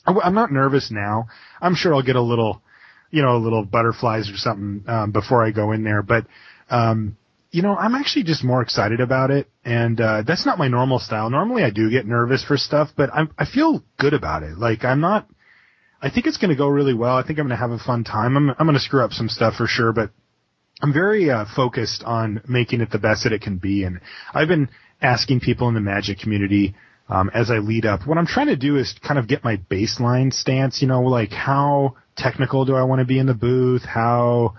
I'm 0.07 0.35
not 0.35 0.53
nervous 0.53 0.91
now. 0.91 1.27
I'm 1.61 1.75
sure 1.75 1.95
I'll 1.95 2.03
get 2.03 2.17
a 2.17 2.23
little, 2.23 2.63
you 3.11 3.23
know, 3.23 3.37
a 3.37 3.39
little 3.39 3.65
butterflies 3.65 4.31
or 4.31 4.37
something, 4.37 4.85
um, 4.89 5.13
before 5.13 5.45
I 5.45 5.51
go 5.51 5.73
in 5.73 5.83
there. 5.85 6.03
But, 6.03 6.27
um, 6.69 7.17
you 7.57 7.63
know, 7.63 7.75
I'm 7.75 7.95
actually 7.95 8.25
just 8.25 8.45
more 8.45 8.61
excited 8.61 9.01
about 9.01 9.31
it, 9.31 9.49
and 9.65 9.99
uh, 9.99 10.23
that's 10.27 10.45
not 10.45 10.59
my 10.59 10.69
normal 10.69 10.99
style. 10.99 11.31
Normally, 11.31 11.65
I 11.65 11.71
do 11.71 11.91
get 11.91 12.07
nervous 12.07 12.45
for 12.45 12.59
stuff, 12.59 12.91
but 12.95 13.09
I'm, 13.15 13.31
I 13.39 13.47
feel 13.47 13.83
good 13.99 14.13
about 14.13 14.43
it. 14.43 14.59
Like 14.59 14.85
I'm 14.85 15.01
not. 15.01 15.27
I 16.03 16.11
think 16.11 16.27
it's 16.27 16.37
going 16.37 16.51
to 16.51 16.57
go 16.57 16.69
really 16.69 16.93
well. 16.93 17.17
I 17.17 17.23
think 17.23 17.39
I'm 17.39 17.47
going 17.47 17.57
to 17.59 17.67
have 17.67 17.71
a 17.71 17.79
fun 17.79 18.05
time. 18.05 18.37
I'm, 18.37 18.51
I'm 18.51 18.67
going 18.67 18.75
to 18.75 18.79
screw 18.79 19.03
up 19.03 19.13
some 19.13 19.31
stuff 19.31 19.55
for 19.55 19.67
sure, 19.67 19.95
but 19.95 20.11
I'm 20.83 20.93
very 20.93 21.31
uh, 21.31 21.47
focused 21.57 22.05
on 22.05 22.43
making 22.47 22.83
it 22.83 22.91
the 22.91 22.99
best 22.99 23.25
that 23.25 23.33
it 23.33 23.41
can 23.41 23.57
be. 23.57 23.85
And 23.85 24.01
I've 24.35 24.49
been 24.49 24.69
asking 25.01 25.41
people 25.41 25.69
in 25.69 25.75
the 25.75 25.81
Magic 25.81 26.19
community 26.19 26.75
um, 27.09 27.31
as 27.33 27.51
I 27.51 27.57
lead 27.57 27.87
up. 27.87 28.07
What 28.07 28.19
I'm 28.19 28.27
trying 28.27 28.49
to 28.49 28.57
do 28.57 28.77
is 28.77 28.95
kind 29.03 29.19
of 29.19 29.29
get 29.29 29.43
my 29.43 29.57
baseline 29.57 30.31
stance. 30.31 30.83
You 30.83 30.89
know, 30.89 31.01
like 31.01 31.31
how 31.31 31.97
technical 32.19 32.67
do 32.67 32.75
I 32.75 32.83
want 32.83 32.99
to 32.99 33.07
be 33.07 33.19
in 33.19 33.25
the 33.25 33.35
booth? 33.35 33.83
How 33.83 34.57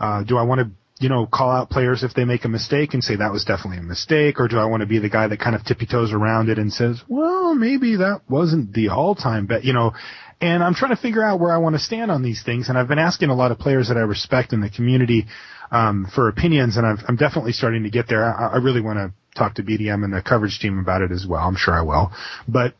uh, 0.00 0.24
do 0.24 0.36
I 0.36 0.42
want 0.42 0.62
to 0.62 0.70
you 1.00 1.08
know, 1.08 1.26
call 1.26 1.50
out 1.50 1.70
players 1.70 2.02
if 2.02 2.12
they 2.14 2.24
make 2.24 2.44
a 2.44 2.48
mistake 2.48 2.92
and 2.92 3.02
say 3.02 3.16
that 3.16 3.32
was 3.32 3.44
definitely 3.44 3.78
a 3.78 3.82
mistake, 3.82 4.38
or 4.38 4.48
do 4.48 4.58
I 4.58 4.66
want 4.66 4.82
to 4.82 4.86
be 4.86 4.98
the 4.98 5.08
guy 5.08 5.26
that 5.26 5.40
kind 5.40 5.56
of 5.56 5.64
tippy 5.64 5.86
toes 5.86 6.12
around 6.12 6.50
it 6.50 6.58
and 6.58 6.70
says, 6.72 7.00
well, 7.08 7.54
maybe 7.54 7.96
that 7.96 8.20
wasn't 8.28 8.74
the 8.74 8.90
all-time 8.90 9.46
bet, 9.46 9.64
you 9.64 9.72
know, 9.72 9.94
and 10.42 10.62
I'm 10.62 10.74
trying 10.74 10.94
to 10.94 11.00
figure 11.00 11.24
out 11.24 11.40
where 11.40 11.52
I 11.52 11.58
want 11.58 11.74
to 11.74 11.78
stand 11.78 12.10
on 12.10 12.22
these 12.22 12.42
things, 12.42 12.68
and 12.68 12.76
I've 12.76 12.88
been 12.88 12.98
asking 12.98 13.30
a 13.30 13.34
lot 13.34 13.50
of 13.50 13.58
players 13.58 13.88
that 13.88 13.96
I 13.96 14.00
respect 14.00 14.52
in 14.52 14.60
the 14.60 14.70
community 14.70 15.26
um, 15.70 16.06
for 16.14 16.28
opinions, 16.28 16.76
and 16.76 16.86
i 16.86 16.94
am 17.08 17.16
definitely 17.16 17.52
starting 17.52 17.84
to 17.84 17.90
get 17.90 18.08
there. 18.08 18.24
I, 18.24 18.54
I 18.54 18.56
really 18.56 18.80
want 18.80 18.98
to 18.98 19.12
talk 19.38 19.54
to 19.54 19.62
BDM 19.62 20.04
and 20.04 20.12
the 20.12 20.22
coverage 20.22 20.58
team 20.58 20.78
about 20.78 21.02
it 21.02 21.12
as 21.12 21.26
well. 21.26 21.40
I'm 21.40 21.56
sure 21.56 21.74
I 21.74 21.82
will, 21.82 22.10
but 22.46 22.74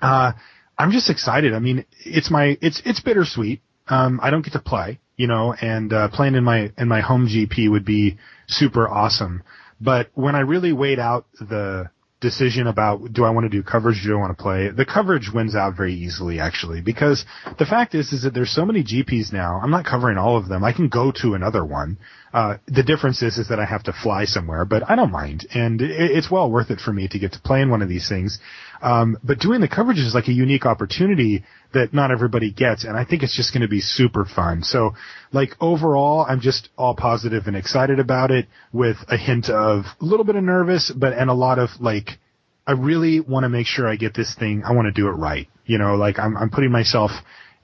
uh, 0.00 0.32
I'm 0.78 0.92
just 0.92 1.10
excited. 1.10 1.52
I 1.52 1.58
mean, 1.58 1.84
it's 2.04 2.30
my 2.30 2.56
it's 2.60 2.80
it's 2.84 3.00
bittersweet. 3.00 3.60
Um, 3.90 4.20
I 4.22 4.30
don't 4.30 4.42
get 4.42 4.54
to 4.54 4.60
play 4.60 5.00
you 5.20 5.26
know, 5.26 5.52
and 5.52 5.92
uh, 5.92 6.08
playing 6.08 6.34
in 6.34 6.42
my 6.42 6.72
in 6.78 6.88
my 6.88 7.02
home 7.02 7.28
GP 7.28 7.70
would 7.70 7.84
be 7.84 8.16
super 8.48 8.88
awesome. 8.88 9.42
But 9.78 10.08
when 10.14 10.34
I 10.34 10.40
really 10.40 10.72
weighed 10.72 10.98
out 10.98 11.26
the 11.38 11.90
decision 12.20 12.66
about 12.66 13.12
do 13.12 13.24
I 13.24 13.30
want 13.30 13.44
to 13.44 13.50
do 13.50 13.62
coverage, 13.62 14.02
do 14.02 14.14
I 14.14 14.18
want 14.18 14.36
to 14.36 14.42
play, 14.42 14.70
the 14.70 14.86
coverage 14.86 15.30
wins 15.32 15.54
out 15.54 15.76
very 15.76 15.94
easily 15.94 16.40
actually 16.40 16.80
because 16.80 17.26
the 17.58 17.66
fact 17.66 17.94
is 17.94 18.12
is 18.12 18.22
that 18.22 18.32
there's 18.32 18.50
so 18.50 18.64
many 18.64 18.82
GPs 18.82 19.30
now. 19.30 19.60
I'm 19.62 19.70
not 19.70 19.84
covering 19.84 20.16
all 20.16 20.38
of 20.38 20.48
them. 20.48 20.64
I 20.64 20.72
can 20.72 20.88
go 20.88 21.12
to 21.20 21.34
another 21.34 21.64
one. 21.64 21.98
Uh, 22.32 22.56
the 22.66 22.82
difference 22.82 23.20
is 23.20 23.36
is 23.36 23.48
that 23.48 23.60
I 23.60 23.66
have 23.66 23.82
to 23.84 23.92
fly 23.92 24.24
somewhere, 24.24 24.64
but 24.64 24.88
I 24.88 24.96
don't 24.96 25.12
mind, 25.12 25.46
and 25.52 25.82
it, 25.82 25.90
it's 25.90 26.30
well 26.30 26.50
worth 26.50 26.70
it 26.70 26.80
for 26.80 26.94
me 26.94 27.08
to 27.08 27.18
get 27.18 27.32
to 27.32 27.40
play 27.40 27.60
in 27.60 27.68
one 27.68 27.82
of 27.82 27.90
these 27.90 28.08
things. 28.08 28.38
Um, 28.82 29.18
but 29.22 29.38
doing 29.38 29.60
the 29.60 29.68
coverage 29.68 29.98
is 29.98 30.14
like 30.14 30.28
a 30.28 30.32
unique 30.32 30.64
opportunity 30.64 31.44
that 31.74 31.92
not 31.92 32.10
everybody 32.10 32.50
gets, 32.50 32.84
and 32.84 32.96
I 32.96 33.04
think 33.04 33.22
it's 33.22 33.36
just 33.36 33.52
going 33.52 33.62
to 33.62 33.68
be 33.68 33.80
super 33.80 34.24
fun. 34.24 34.62
So, 34.62 34.94
like 35.32 35.50
overall, 35.60 36.24
I'm 36.28 36.40
just 36.40 36.70
all 36.76 36.94
positive 36.94 37.46
and 37.46 37.56
excited 37.56 38.00
about 38.00 38.30
it, 38.30 38.46
with 38.72 38.96
a 39.08 39.16
hint 39.16 39.50
of 39.50 39.84
a 40.00 40.04
little 40.04 40.24
bit 40.24 40.36
of 40.36 40.44
nervous, 40.44 40.90
but 40.90 41.12
and 41.12 41.28
a 41.28 41.34
lot 41.34 41.58
of 41.58 41.70
like, 41.78 42.18
I 42.66 42.72
really 42.72 43.20
want 43.20 43.44
to 43.44 43.48
make 43.48 43.66
sure 43.66 43.86
I 43.86 43.96
get 43.96 44.14
this 44.14 44.34
thing. 44.34 44.62
I 44.64 44.72
want 44.72 44.86
to 44.86 44.92
do 44.92 45.08
it 45.08 45.12
right. 45.12 45.48
You 45.66 45.78
know, 45.78 45.96
like 45.96 46.18
I'm 46.18 46.36
I'm 46.36 46.50
putting 46.50 46.72
myself 46.72 47.10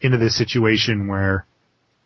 into 0.00 0.18
this 0.18 0.36
situation 0.36 1.08
where 1.08 1.46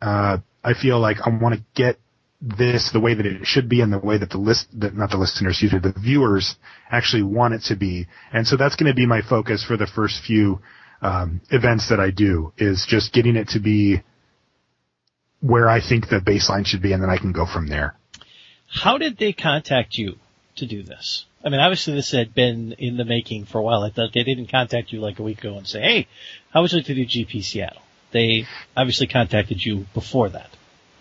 uh, 0.01 0.39
I 0.63 0.75
feel 0.75 1.01
like 1.01 1.19
I 1.25 1.31
want 1.31 1.57
to 1.57 1.65
get 1.75 1.99
this 2.41 2.91
the 2.93 3.01
way 3.01 3.15
that 3.15 3.27
it 3.27 3.47
should 3.47 3.69
be 3.69 3.83
and 3.83 3.93
the 3.93 3.99
way 3.99 4.17
that 4.17 4.31
the 4.31 4.39
list 4.39 4.67
that 4.73 4.95
not 4.97 5.11
the 5.11 5.17
listeners 5.19 5.53
excuse 5.53 5.73
me 5.73 5.79
the 5.79 5.93
viewers 6.01 6.57
actually 6.91 7.23
want 7.23 7.53
it 7.53 7.63
to 7.63 7.77
be 7.77 8.07
and 8.33 8.47
so 8.47 8.57
that's 8.57 8.77
going 8.77 8.91
to 8.91 8.97
be 8.97 9.05
my 9.05 9.21
focus 9.21 9.63
for 9.63 9.77
the 9.77 9.87
first 9.87 10.23
few 10.25 10.59
um, 11.03 11.41
events 11.51 11.89
that 11.89 12.01
I 12.01 12.11
do 12.11 12.53
is 12.57 12.87
just 12.89 13.13
getting 13.13 13.37
it 13.37 13.49
to 13.49 13.61
be 13.61 14.03
where 15.41 15.69
I 15.69 15.81
think 15.81 16.09
the 16.09 16.21
baseline 16.21 16.67
should 16.67 16.83
be 16.83 16.93
and 16.93 17.03
then 17.03 17.11
I 17.11 17.17
can 17.17 17.33
go 17.33 17.47
from 17.47 17.67
there. 17.69 17.95
How 18.69 18.99
did 18.99 19.19
they 19.19 19.33
contact 19.33 19.97
you 19.97 20.17
to 20.57 20.67
do 20.67 20.83
this? 20.83 21.25
I 21.45 21.49
mean, 21.49 21.61
obviously 21.61 21.95
this 21.95 22.13
had 22.13 22.35
been 22.35 22.73
in 22.79 22.97
the 22.97 23.05
making 23.05 23.47
for 23.47 23.59
a 23.59 23.63
while. 23.63 23.83
I 23.83 23.91
thought 23.91 24.11
they 24.13 24.25
didn't 24.25 24.51
contact 24.51 24.93
you 24.93 25.01
like 25.01 25.19
a 25.19 25.23
week 25.23 25.39
ago 25.39 25.57
and 25.57 25.67
say, 25.67 25.81
"Hey, 25.81 26.09
how 26.51 26.61
would 26.61 26.71
you 26.71 26.79
like 26.79 26.87
to 26.87 26.95
do 26.95 27.07
GP 27.07 27.43
Seattle?" 27.43 27.83
They 28.13 28.47
obviously 28.77 29.07
contacted 29.07 29.65
you 29.65 29.87
before 29.95 30.29
that. 30.31 30.51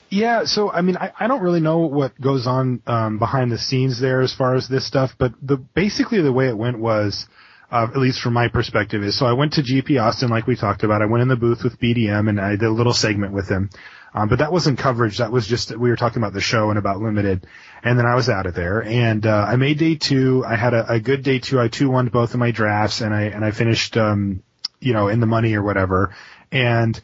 Yeah, 0.10 0.46
so 0.46 0.72
I 0.72 0.82
mean, 0.82 0.98
I, 0.98 1.12
I 1.20 1.28
don't 1.28 1.42
really 1.42 1.60
know 1.60 1.80
what 1.80 2.20
goes 2.20 2.48
on 2.48 2.82
um, 2.88 3.20
behind 3.20 3.52
the 3.52 3.60
scenes 3.60 4.00
there 4.00 4.22
as 4.22 4.34
far 4.34 4.56
as 4.56 4.68
this 4.68 4.86
stuff, 4.86 5.12
but 5.18 5.34
the 5.42 5.58
basically 5.58 6.22
the 6.22 6.34
way 6.34 6.48
it 6.48 6.58
went 6.58 6.80
was, 6.80 7.28
uh, 7.72 7.88
at 7.90 7.98
least 7.98 8.22
from 8.22 8.34
my 8.34 8.48
perspective, 8.48 9.04
is 9.04 9.18
so 9.18 9.28
I 9.28 9.34
went 9.34 9.54
to 9.54 9.62
GP 9.62 10.02
Austin 10.02 10.30
like 10.30 10.48
we 10.48 10.56
talked 10.56 10.84
about. 10.84 11.04
I 11.04 11.06
went 11.06 11.22
in 11.22 11.28
the 11.28 11.36
booth 11.36 11.64
with 11.64 11.80
BDM 11.80 12.28
and 12.28 12.42
I 12.42 12.52
did 12.52 12.64
a 12.64 12.72
little 12.72 12.94
segment 12.94 13.34
with 13.34 13.48
him, 13.48 13.70
um, 14.16 14.30
but 14.30 14.40
that 14.40 14.52
wasn't 14.52 14.80
coverage. 14.80 15.20
That 15.20 15.32
was 15.32 15.46
just 15.46 15.78
we 15.78 15.90
were 15.90 15.96
talking 15.96 16.18
about 16.18 16.34
the 16.34 16.42
show 16.42 16.70
and 16.72 16.80
about 16.80 17.00
limited, 17.00 17.46
and 17.84 17.98
then 18.00 18.08
I 18.08 18.16
was 18.16 18.30
out 18.30 18.48
of 18.48 18.56
there. 18.56 18.82
And 18.82 19.28
uh, 19.28 19.46
I 19.48 19.58
made 19.58 19.78
day 19.78 19.96
two. 19.96 20.44
I 20.44 20.56
had 20.56 20.74
a, 20.74 20.94
a 20.94 21.00
good 21.00 21.24
day 21.24 21.38
two. 21.38 21.60
I 21.60 21.68
two 21.68 21.92
won 21.92 22.08
both 22.08 22.34
of 22.34 22.40
my 22.40 22.50
drafts, 22.50 23.02
and 23.02 23.14
I 23.14 23.24
and 23.24 23.46
I 23.46 23.52
finished, 23.52 23.96
um, 23.96 24.42
you 24.80 24.94
know, 24.94 25.08
in 25.08 25.20
the 25.20 25.28
money 25.28 25.54
or 25.54 25.62
whatever, 25.62 26.16
and 26.52 27.00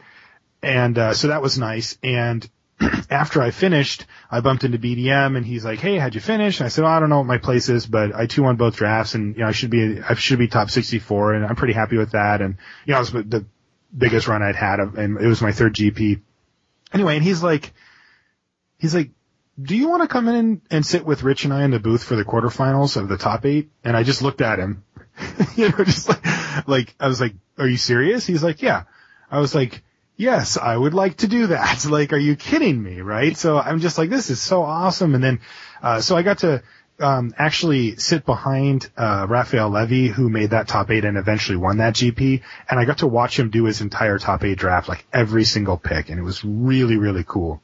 and 0.63 0.97
uh, 0.97 1.13
so 1.13 1.27
that 1.27 1.43
was 1.43 1.59
nice. 1.59 1.95
And 2.01 2.49
after 3.09 3.41
I 3.41 3.51
finished, 3.51 4.05
I 4.29 4.41
bumped 4.41 4.63
into 4.63 4.77
BDM 4.77 5.37
and 5.37 5.45
he's 5.45 5.63
like, 5.63 5.79
"Hey, 5.79 5.97
how'd 5.97 6.15
you 6.15 6.21
finish?" 6.21 6.59
And 6.59 6.65
I 6.65 6.69
said, 6.69 6.83
well, 6.83 6.91
"I 6.91 6.99
don't 6.99 7.09
know 7.09 7.19
what 7.19 7.27
my 7.27 7.37
place 7.37 7.69
is, 7.69 7.85
but 7.85 8.13
I 8.13 8.25
two 8.25 8.43
won 8.43 8.55
both 8.57 8.75
drafts, 8.75 9.15
and 9.15 9.35
you 9.35 9.41
know, 9.41 9.47
I 9.47 9.51
should 9.51 9.69
be 9.69 10.01
I 10.01 10.13
should 10.15 10.39
be 10.39 10.47
top 10.47 10.69
64, 10.69 11.33
and 11.35 11.45
I'm 11.45 11.55
pretty 11.55 11.73
happy 11.73 11.97
with 11.97 12.11
that." 12.11 12.41
And 12.41 12.57
you 12.85 12.93
know, 12.93 12.97
it 12.97 12.99
was 12.99 13.11
the 13.11 13.45
biggest 13.95 14.27
run 14.27 14.43
I'd 14.43 14.55
had, 14.55 14.79
and 14.79 15.19
it 15.19 15.27
was 15.27 15.41
my 15.41 15.51
third 15.51 15.73
GP. 15.73 16.21
Anyway, 16.93 17.15
and 17.15 17.23
he's 17.23 17.41
like, 17.41 17.73
he's 18.77 18.93
like, 18.93 19.11
"Do 19.61 19.75
you 19.75 19.87
want 19.87 20.03
to 20.03 20.07
come 20.07 20.27
in 20.27 20.61
and 20.69 20.85
sit 20.85 21.05
with 21.05 21.23
Rich 21.23 21.45
and 21.45 21.53
I 21.53 21.63
in 21.63 21.71
the 21.71 21.79
booth 21.79 22.03
for 22.03 22.15
the 22.15 22.25
quarterfinals 22.25 22.97
of 22.97 23.07
the 23.07 23.17
top 23.17 23.45
eight? 23.45 23.69
And 23.83 23.95
I 23.95 24.03
just 24.03 24.21
looked 24.21 24.41
at 24.41 24.59
him, 24.59 24.83
you 25.55 25.69
know, 25.69 25.83
just 25.83 26.09
like, 26.09 26.67
like 26.67 26.95
I 26.99 27.07
was 27.07 27.21
like, 27.21 27.35
"Are 27.57 27.67
you 27.67 27.77
serious?" 27.77 28.25
He's 28.25 28.43
like, 28.43 28.61
"Yeah." 28.61 28.83
I 29.31 29.39
was 29.39 29.55
like 29.55 29.83
yes, 30.17 30.57
I 30.57 30.75
would 30.75 30.93
like 30.93 31.17
to 31.17 31.27
do 31.27 31.47
that. 31.47 31.85
Like, 31.95 32.13
are 32.13 32.17
you 32.17 32.35
kidding 32.35 32.81
me? 32.81 33.01
Right? 33.01 33.37
So 33.37 33.57
I'm 33.57 33.79
just 33.79 33.97
like, 33.97 34.09
this 34.09 34.29
is 34.29 34.41
so 34.41 34.63
awesome. 34.63 35.15
And 35.15 35.23
then, 35.23 35.39
uh, 35.81 36.01
so 36.01 36.15
I 36.17 36.23
got 36.23 36.39
to, 36.39 36.63
um, 36.99 37.33
actually 37.37 37.97
sit 37.97 38.25
behind, 38.25 38.89
uh, 38.97 39.27
Raphael 39.29 39.69
Levy, 39.69 40.07
who 40.07 40.29
made 40.29 40.51
that 40.51 40.67
top 40.67 40.89
eight 40.89 41.05
and 41.05 41.17
eventually 41.17 41.57
won 41.57 41.77
that 41.77 41.93
GP. 41.93 42.41
And 42.69 42.79
I 42.79 42.85
got 42.85 42.99
to 42.99 43.07
watch 43.07 43.37
him 43.37 43.49
do 43.49 43.65
his 43.65 43.81
entire 43.81 44.17
top 44.17 44.43
eight 44.43 44.57
draft, 44.57 44.89
like 44.89 45.05
every 45.13 45.43
single 45.43 45.77
pick. 45.77 46.09
And 46.09 46.19
it 46.19 46.23
was 46.23 46.43
really, 46.43 46.97
really 46.97 47.23
cool. 47.25 47.61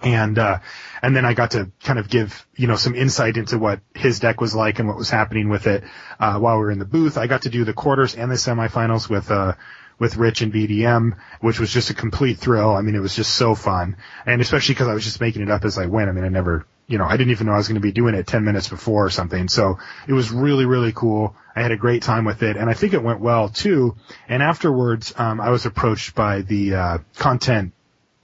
And, 0.00 0.38
uh, 0.38 0.58
and 1.00 1.14
then 1.14 1.24
I 1.24 1.34
got 1.34 1.52
to 1.52 1.70
kind 1.82 1.98
of 1.98 2.08
give, 2.08 2.46
you 2.56 2.66
know, 2.66 2.76
some 2.76 2.94
insight 2.94 3.36
into 3.36 3.58
what 3.58 3.80
his 3.94 4.18
deck 4.20 4.40
was 4.40 4.54
like 4.54 4.78
and 4.78 4.88
what 4.88 4.96
was 4.96 5.10
happening 5.10 5.48
with 5.48 5.66
it, 5.66 5.84
uh, 6.18 6.38
while 6.38 6.56
we 6.56 6.62
were 6.62 6.70
in 6.70 6.78
the 6.78 6.84
booth. 6.84 7.18
I 7.18 7.26
got 7.26 7.42
to 7.42 7.50
do 7.50 7.64
the 7.64 7.72
quarters 7.72 8.14
and 8.14 8.30
the 8.30 8.36
semifinals 8.36 9.08
with, 9.08 9.30
uh, 9.30 9.54
with 9.98 10.16
Rich 10.16 10.42
and 10.42 10.52
BDM, 10.52 11.16
which 11.40 11.60
was 11.60 11.72
just 11.72 11.90
a 11.90 11.94
complete 11.94 12.38
thrill. 12.38 12.70
I 12.70 12.82
mean, 12.82 12.94
it 12.94 13.00
was 13.00 13.14
just 13.14 13.34
so 13.34 13.54
fun. 13.54 13.96
And 14.26 14.40
especially 14.40 14.74
because 14.74 14.88
I 14.88 14.94
was 14.94 15.04
just 15.04 15.20
making 15.20 15.42
it 15.42 15.50
up 15.50 15.64
as 15.64 15.78
I 15.78 15.86
went. 15.86 16.08
I 16.08 16.12
mean, 16.12 16.24
I 16.24 16.28
never, 16.28 16.66
you 16.86 16.98
know, 16.98 17.04
I 17.04 17.16
didn't 17.16 17.30
even 17.30 17.46
know 17.46 17.52
I 17.52 17.58
was 17.58 17.68
going 17.68 17.80
to 17.80 17.80
be 17.80 17.92
doing 17.92 18.14
it 18.14 18.26
10 18.26 18.44
minutes 18.44 18.68
before 18.68 19.06
or 19.06 19.10
something. 19.10 19.48
So 19.48 19.78
it 20.08 20.12
was 20.12 20.30
really, 20.30 20.64
really 20.64 20.92
cool. 20.92 21.36
I 21.54 21.62
had 21.62 21.72
a 21.72 21.76
great 21.76 22.02
time 22.02 22.24
with 22.24 22.42
it 22.42 22.56
and 22.56 22.68
I 22.68 22.74
think 22.74 22.94
it 22.94 23.02
went 23.02 23.20
well 23.20 23.48
too. 23.48 23.96
And 24.28 24.42
afterwards, 24.42 25.12
um, 25.16 25.40
I 25.40 25.50
was 25.50 25.66
approached 25.66 26.14
by 26.14 26.42
the, 26.42 26.74
uh, 26.74 26.98
content 27.16 27.72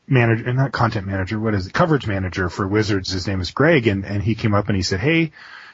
manager, 0.06 0.52
not 0.52 0.72
content 0.72 1.06
manager, 1.06 1.38
what 1.38 1.54
is 1.54 1.66
it? 1.66 1.72
Coverage 1.72 2.06
manager 2.06 2.48
for 2.48 2.66
Wizards. 2.66 3.10
His 3.10 3.26
name 3.26 3.40
is 3.40 3.50
Greg 3.50 3.86
and, 3.86 4.04
and 4.04 4.22
he 4.22 4.34
came 4.34 4.54
up 4.54 4.68
and 4.68 4.76
he 4.76 4.82
said, 4.82 5.00
Hey, 5.00 5.32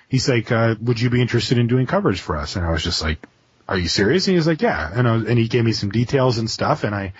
he's 0.08 0.28
like, 0.28 0.50
uh, 0.52 0.74
would 0.80 1.00
you 1.00 1.10
be 1.10 1.20
interested 1.20 1.58
in 1.58 1.66
doing 1.66 1.86
coverage 1.86 2.20
for 2.20 2.36
us? 2.36 2.56
And 2.56 2.64
I 2.64 2.70
was 2.70 2.82
just 2.82 3.02
like, 3.02 3.18
are 3.68 3.78
you 3.78 3.88
serious? 3.88 4.26
And 4.26 4.32
he 4.32 4.36
was 4.36 4.46
like, 4.46 4.62
yeah. 4.62 4.90
And, 4.92 5.06
was, 5.06 5.24
and 5.26 5.38
he 5.38 5.48
gave 5.48 5.64
me 5.64 5.72
some 5.72 5.90
details 5.90 6.38
and 6.38 6.50
stuff. 6.50 6.84
And 6.84 6.94
I, 6.94 7.12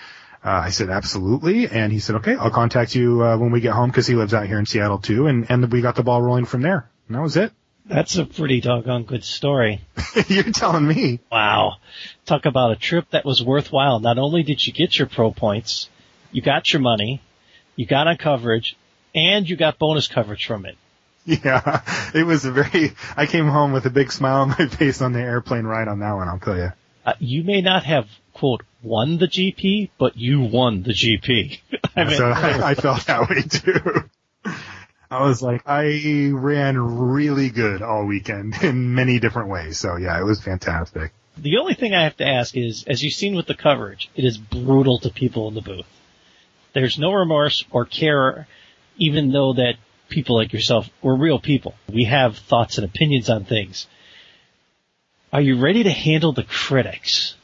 uh, 0.43 0.49
I 0.65 0.69
said, 0.69 0.89
absolutely. 0.89 1.67
And 1.67 1.91
he 1.91 1.99
said, 1.99 2.17
okay, 2.17 2.35
I'll 2.35 2.51
contact 2.51 2.95
you, 2.95 3.23
uh, 3.23 3.37
when 3.37 3.51
we 3.51 3.61
get 3.61 3.73
home 3.73 3.89
because 3.89 4.07
he 4.07 4.15
lives 4.15 4.33
out 4.33 4.47
here 4.47 4.59
in 4.59 4.65
Seattle 4.65 4.99
too. 4.99 5.27
And, 5.27 5.49
and 5.49 5.71
we 5.71 5.81
got 5.81 5.95
the 5.95 6.03
ball 6.03 6.21
rolling 6.21 6.45
from 6.45 6.61
there. 6.61 6.89
And 7.07 7.15
that 7.15 7.21
was 7.21 7.37
it. 7.37 7.51
That's 7.87 8.17
a 8.17 8.25
pretty 8.25 8.61
doggone 8.61 9.03
good 9.03 9.23
story. 9.23 9.81
You're 10.27 10.51
telling 10.51 10.87
me. 10.87 11.19
Wow. 11.31 11.75
Talk 12.25 12.45
about 12.45 12.71
a 12.71 12.75
trip 12.75 13.09
that 13.11 13.25
was 13.25 13.43
worthwhile. 13.43 13.99
Not 13.99 14.17
only 14.17 14.41
did 14.41 14.65
you 14.65 14.73
get 14.73 14.97
your 14.97 15.07
pro 15.07 15.31
points, 15.31 15.89
you 16.31 16.41
got 16.41 16.73
your 16.73 16.81
money, 16.81 17.21
you 17.75 17.85
got 17.85 18.07
on 18.07 18.17
coverage, 18.17 18.75
and 19.13 19.47
you 19.47 19.55
got 19.55 19.77
bonus 19.77 20.07
coverage 20.07 20.47
from 20.47 20.65
it. 20.65 20.77
Yeah, 21.43 21.81
it 22.13 22.23
was 22.23 22.45
a 22.45 22.51
very. 22.51 22.93
I 23.17 23.25
came 23.25 23.47
home 23.47 23.73
with 23.73 23.87
a 23.87 23.89
big 23.89 24.11
smile 24.11 24.41
on 24.41 24.49
my 24.49 24.67
face 24.67 25.01
on 25.01 25.11
the 25.11 25.19
airplane 25.19 25.65
ride 25.65 25.87
on 25.87 25.99
that 25.99 26.13
one. 26.13 26.27
I'll 26.27 26.37
tell 26.37 26.55
you. 26.55 26.71
Uh, 27.03 27.13
you 27.19 27.43
may 27.43 27.61
not 27.61 27.83
have 27.83 28.07
quote 28.33 28.61
won 28.83 29.17
the 29.17 29.27
GP, 29.27 29.89
but 29.97 30.15
you 30.17 30.41
won 30.41 30.83
the 30.83 30.91
GP. 30.91 31.59
I 31.95 32.03
mean, 32.03 32.17
so 32.17 32.29
I, 32.29 32.69
I 32.69 32.75
felt 32.75 33.07
that 33.07 33.27
way 33.27 33.41
too. 33.41 34.03
I 35.09 35.23
was 35.23 35.41
like, 35.41 35.63
I 35.65 36.29
ran 36.31 36.77
really 36.77 37.49
good 37.49 37.81
all 37.81 38.05
weekend 38.05 38.55
in 38.61 38.93
many 38.93 39.19
different 39.19 39.49
ways. 39.49 39.79
So 39.79 39.95
yeah, 39.95 40.19
it 40.19 40.23
was 40.23 40.41
fantastic. 40.41 41.11
The 41.37 41.57
only 41.57 41.73
thing 41.73 41.93
I 41.93 42.03
have 42.03 42.17
to 42.17 42.27
ask 42.27 42.55
is, 42.55 42.85
as 42.87 43.03
you've 43.03 43.13
seen 43.13 43.35
with 43.35 43.47
the 43.47 43.55
coverage, 43.55 44.09
it 44.15 44.23
is 44.23 44.37
brutal 44.37 44.99
to 44.99 45.09
people 45.09 45.47
in 45.47 45.55
the 45.55 45.61
booth. 45.61 45.87
There's 46.73 46.97
no 46.99 47.11
remorse 47.13 47.65
or 47.71 47.85
care, 47.85 48.47
even 48.97 49.31
though 49.31 49.53
that 49.53 49.75
people 50.09 50.35
like 50.35 50.53
yourself, 50.53 50.89
we're 51.01 51.17
real 51.17 51.39
people. 51.39 51.75
We 51.91 52.05
have 52.05 52.37
thoughts 52.37 52.77
and 52.77 52.85
opinions 52.85 53.29
on 53.29 53.45
things. 53.45 53.87
Are 55.33 55.41
you 55.41 55.59
ready 55.59 55.83
to 55.83 55.91
handle 55.91 56.31
the 56.31 56.43
critics? 56.43 57.35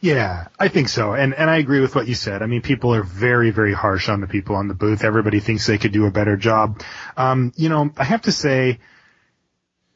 Yeah, 0.00 0.48
I 0.58 0.68
think 0.68 0.88
so. 0.88 1.12
And 1.12 1.34
and 1.34 1.50
I 1.50 1.58
agree 1.58 1.80
with 1.80 1.94
what 1.94 2.08
you 2.08 2.14
said. 2.14 2.42
I 2.42 2.46
mean, 2.46 2.62
people 2.62 2.94
are 2.94 3.02
very, 3.02 3.50
very 3.50 3.74
harsh 3.74 4.08
on 4.08 4.22
the 4.22 4.26
people 4.26 4.56
on 4.56 4.66
the 4.66 4.74
booth. 4.74 5.04
Everybody 5.04 5.40
thinks 5.40 5.66
they 5.66 5.76
could 5.76 5.92
do 5.92 6.06
a 6.06 6.10
better 6.10 6.38
job. 6.38 6.82
Um, 7.18 7.52
you 7.56 7.68
know, 7.68 7.90
I 7.98 8.04
have 8.04 8.22
to 8.22 8.32
say 8.32 8.78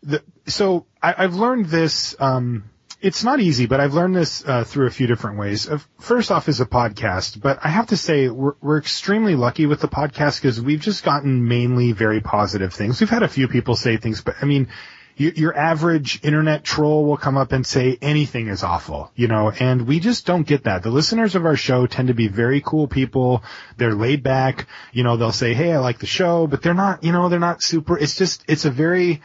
that, 0.03 0.23
so 0.47 0.85
I, 1.03 1.23
have 1.23 1.35
learned 1.35 1.67
this, 1.67 2.15
um, 2.21 2.65
it's 3.05 3.23
not 3.23 3.39
easy, 3.39 3.67
but 3.67 3.81
I've 3.81 3.93
learned 3.93 4.17
this 4.17 4.43
uh, 4.47 4.65
through 4.65 4.87
a 4.87 4.91
few 4.91 5.07
different 5.07 5.39
ways. 5.39 5.69
Uh, 5.69 5.79
first 6.01 6.31
off, 6.31 6.49
is 6.49 6.61
a 6.61 6.67
podcast, 6.67 7.39
but 7.41 7.59
I 7.63 7.69
have 7.69 7.89
to 7.89 7.99
say 7.99 8.31
we're, 8.31 8.55
we're 8.63 8.79
extremely 8.79 9.35
lucky 9.35 9.67
with 9.67 9.81
the 9.81 9.89
podcast 9.89 10.41
because 10.41 10.59
we've 10.59 10.81
just 10.81 11.05
gotten 11.05 11.47
mainly 11.47 11.93
very 11.93 12.23
positive 12.23 12.73
things. 12.73 13.01
We've 13.01 13.11
had 13.11 13.23
a 13.23 13.29
few 13.29 13.47
people 13.47 13.77
say 13.77 13.99
things, 13.99 14.23
but 14.23 14.37
I 14.41 14.47
mean, 14.47 14.69
you, 15.17 15.33
your 15.37 15.57
average 15.57 16.21
internet 16.25 16.65
troll 16.65 17.05
will 17.05 17.19
come 17.19 17.37
up 17.37 17.53
and 17.53 17.67
say 17.67 17.99
anything 18.01 18.49
is 18.49 18.63
awful, 18.63 19.13
you 19.15 19.29
know, 19.29 19.51
and 19.51 19.87
we 19.87 20.01
just 20.01 20.25
don't 20.25 20.47
get 20.47 20.65
that. 20.65 20.83
The 20.83 20.91
listeners 20.91 21.35
of 21.35 21.45
our 21.45 21.57
show 21.57 21.87
tend 21.87 22.09
to 22.09 22.15
be 22.15 22.29
very 22.29 22.63
cool 22.63 22.89
people. 22.89 23.45
They're 23.77 23.95
laid 23.95 24.23
back, 24.23 24.67
you 24.93 25.05
know, 25.05 25.19
they'll 25.19 25.31
say, 25.31 25.53
hey, 25.53 25.73
I 25.73 25.79
like 25.79 25.99
the 25.99 26.07
show, 26.07 26.47
but 26.47 26.63
they're 26.63 26.73
not, 26.73 27.05
you 27.05 27.13
know, 27.13 27.29
they're 27.29 27.39
not 27.39 27.63
super. 27.63 27.99
It's 27.99 28.17
just, 28.17 28.45
it's 28.49 28.65
a 28.65 28.71
very 28.71 29.21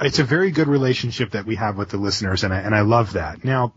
it's 0.00 0.18
a 0.18 0.24
very 0.24 0.50
good 0.50 0.68
relationship 0.68 1.32
that 1.32 1.46
we 1.46 1.56
have 1.56 1.76
with 1.76 1.90
the 1.90 1.96
listeners, 1.96 2.44
and 2.44 2.52
I, 2.52 2.58
and 2.58 2.74
I 2.74 2.82
love 2.82 3.14
that. 3.14 3.44
Now, 3.44 3.72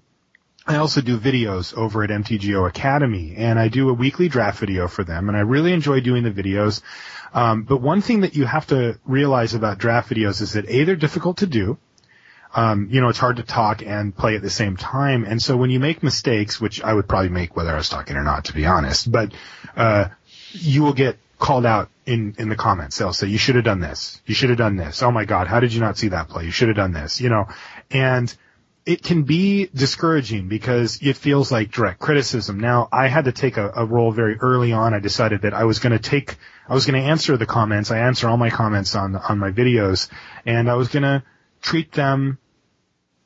I 0.68 0.76
also 0.76 1.02
do 1.02 1.18
videos 1.18 1.74
over 1.74 2.04
at 2.04 2.10
MTGO 2.10 2.68
Academy, 2.68 3.36
and 3.38 3.58
I 3.58 3.70
do 3.70 3.90
a 3.90 3.94
weekly 3.94 4.28
draft 4.28 4.60
video 4.60 4.88
for 4.88 5.04
them, 5.04 5.30
and 5.30 5.38
I 5.38 5.42
really 5.42 5.74
enjoy 5.74 6.02
doing 6.02 6.24
the 6.24 6.32
videos. 6.32 6.82
Um, 7.34 7.64
but 7.64 7.82
one 7.82 8.02
thing 8.02 8.22
that 8.22 8.36
you 8.36 8.46
have 8.46 8.68
to 8.68 9.00
realize 9.06 9.54
about 9.54 9.78
draft 9.78 10.10
videos 10.10 10.42
is 10.42 10.54
that 10.54 10.70
a 10.70 10.84
they're 10.84 10.96
difficult 10.96 11.38
to 11.38 11.48
do. 11.48 11.78
Um, 12.54 12.90
you 12.92 13.00
know, 13.00 13.10
it's 13.10 13.20
hard 13.20 13.38
to 13.38 13.44
talk 13.44 13.84
and 13.84 14.16
play 14.16 14.36
at 14.36 14.42
the 14.42 14.50
same 14.50 14.76
time, 14.76 15.24
and 15.24 15.42
so 15.42 15.56
when 15.56 15.70
you 15.70 15.80
make 15.80 16.02
mistakes, 16.04 16.60
which 16.60 16.82
I 16.82 16.94
would 16.94 17.08
probably 17.08 17.30
make 17.30 17.56
whether 17.56 17.72
I 17.72 17.78
was 17.78 17.90
talking 17.90 18.18
or 18.18 18.24
not, 18.24 18.46
to 18.46 18.54
be 18.54 18.66
honest, 18.66 19.12
but 19.12 19.34
uh, 19.78 20.10
you 20.52 20.82
will 20.82 20.94
get 20.94 21.18
called 21.38 21.66
out 21.66 21.90
in, 22.10 22.36
in 22.40 22.50
the 22.50 22.56
comments. 22.56 22.98
They'll 22.98 23.14
say, 23.14 23.28
you 23.28 23.38
should 23.38 23.56
have 23.56 23.64
done 23.64 23.80
this. 23.80 24.20
You 24.26 24.34
should 24.34 24.50
have 24.50 24.58
done 24.58 24.76
this. 24.76 25.04
Oh 25.04 25.12
my 25.12 25.26
God. 25.26 25.48
How 25.48 25.60
did 25.60 25.72
you 25.72 25.80
not 25.80 25.98
see 25.98 26.10
that 26.10 26.28
play? 26.28 26.46
You 26.46 26.52
should 26.52 26.68
have 26.68 26.78
done 26.78 26.92
this, 26.92 27.22
you 27.22 27.30
know, 27.30 27.48
and 27.92 28.34
it 28.86 29.04
can 29.04 29.24
be 29.24 29.70
discouraging 29.76 30.48
because 30.48 31.00
it 31.04 31.16
feels 31.16 31.52
like 31.52 31.70
direct 31.70 32.00
criticism. 32.00 32.60
Now, 32.60 32.90
I 32.92 33.08
had 33.08 33.26
to 33.26 33.32
take 33.32 33.58
a, 33.58 33.72
a 33.76 33.86
role 33.86 34.12
very 34.12 34.38
early 34.38 34.72
on. 34.72 34.96
I 34.96 35.00
decided 35.00 35.44
that 35.44 35.54
I 35.54 35.66
was 35.66 35.78
going 35.78 35.92
to 35.92 36.00
take, 36.00 36.38
I 36.68 36.74
was 36.74 36.88
going 36.88 37.00
to 37.00 37.08
answer 37.08 37.38
the 37.38 37.46
comments. 37.46 37.92
I 37.92 38.00
answer 38.00 38.28
all 38.28 38.38
my 38.38 38.50
comments 38.50 38.96
on, 38.96 39.16
on 39.16 39.38
my 39.38 39.52
videos 39.52 40.10
and 40.46 40.70
I 40.70 40.74
was 40.74 40.88
going 40.88 41.04
to 41.04 41.24
treat 41.62 41.92
them 41.92 42.40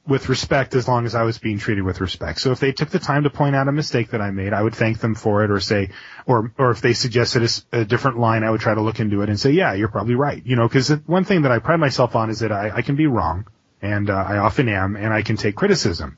with 0.05 0.27
respect 0.27 0.75
as 0.75 0.85
long 0.87 1.05
as 1.05 1.15
I 1.15 1.23
was 1.23 1.37
being 1.37 1.59
treated 1.59 1.83
with 1.83 2.01
respect. 2.01 2.41
So 2.41 2.51
if 2.51 2.59
they 2.59 2.73
took 2.73 2.89
the 2.89 2.99
time 2.99 3.23
to 3.23 3.29
point 3.29 3.55
out 3.55 3.69
a 3.69 3.71
mistake 3.71 4.09
that 4.09 4.21
I 4.21 4.31
made, 4.31 4.51
I 4.51 4.61
would 4.61 4.75
thank 4.75 4.99
them 4.99 5.15
for 5.15 5.45
it 5.45 5.51
or 5.51 5.61
say, 5.61 5.91
or, 6.25 6.51
or 6.57 6.71
if 6.71 6.81
they 6.81 6.93
suggested 6.93 7.43
a, 7.71 7.79
a 7.79 7.85
different 7.85 8.19
line, 8.19 8.43
I 8.43 8.51
would 8.51 8.59
try 8.59 8.73
to 8.73 8.81
look 8.81 8.99
into 8.99 9.21
it 9.21 9.29
and 9.29 9.39
say, 9.39 9.51
yeah, 9.51 9.73
you're 9.73 9.87
probably 9.87 10.15
right. 10.15 10.45
You 10.45 10.57
know, 10.57 10.67
cause 10.67 10.89
one 11.05 11.23
thing 11.23 11.43
that 11.43 11.53
I 11.53 11.59
pride 11.59 11.79
myself 11.79 12.17
on 12.17 12.29
is 12.29 12.39
that 12.39 12.51
I, 12.51 12.71
I 12.75 12.81
can 12.81 12.97
be 12.97 13.07
wrong 13.07 13.47
and 13.81 14.09
uh, 14.09 14.13
I 14.13 14.37
often 14.37 14.67
am 14.67 14.97
and 14.97 15.13
I 15.13 15.21
can 15.21 15.37
take 15.37 15.55
criticism. 15.55 16.17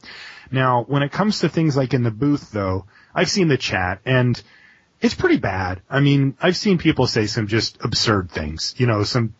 Now, 0.49 0.83
when 0.87 1.03
it 1.03 1.11
comes 1.11 1.39
to 1.39 1.49
things 1.49 1.77
like 1.77 1.93
in 1.93 2.01
the 2.01 2.11
booth 2.11 2.51
though, 2.51 2.85
I've 3.13 3.29
seen 3.29 3.49
the 3.49 3.57
chat 3.57 3.99
and 4.03 4.41
it's 4.99 5.13
pretty 5.13 5.37
bad. 5.37 5.81
I 5.87 5.99
mean, 5.99 6.37
I've 6.41 6.57
seen 6.57 6.79
people 6.79 7.05
say 7.05 7.27
some 7.27 7.45
just 7.45 7.77
absurd 7.83 8.31
things, 8.31 8.73
you 8.77 8.87
know, 8.87 9.03
some 9.03 9.35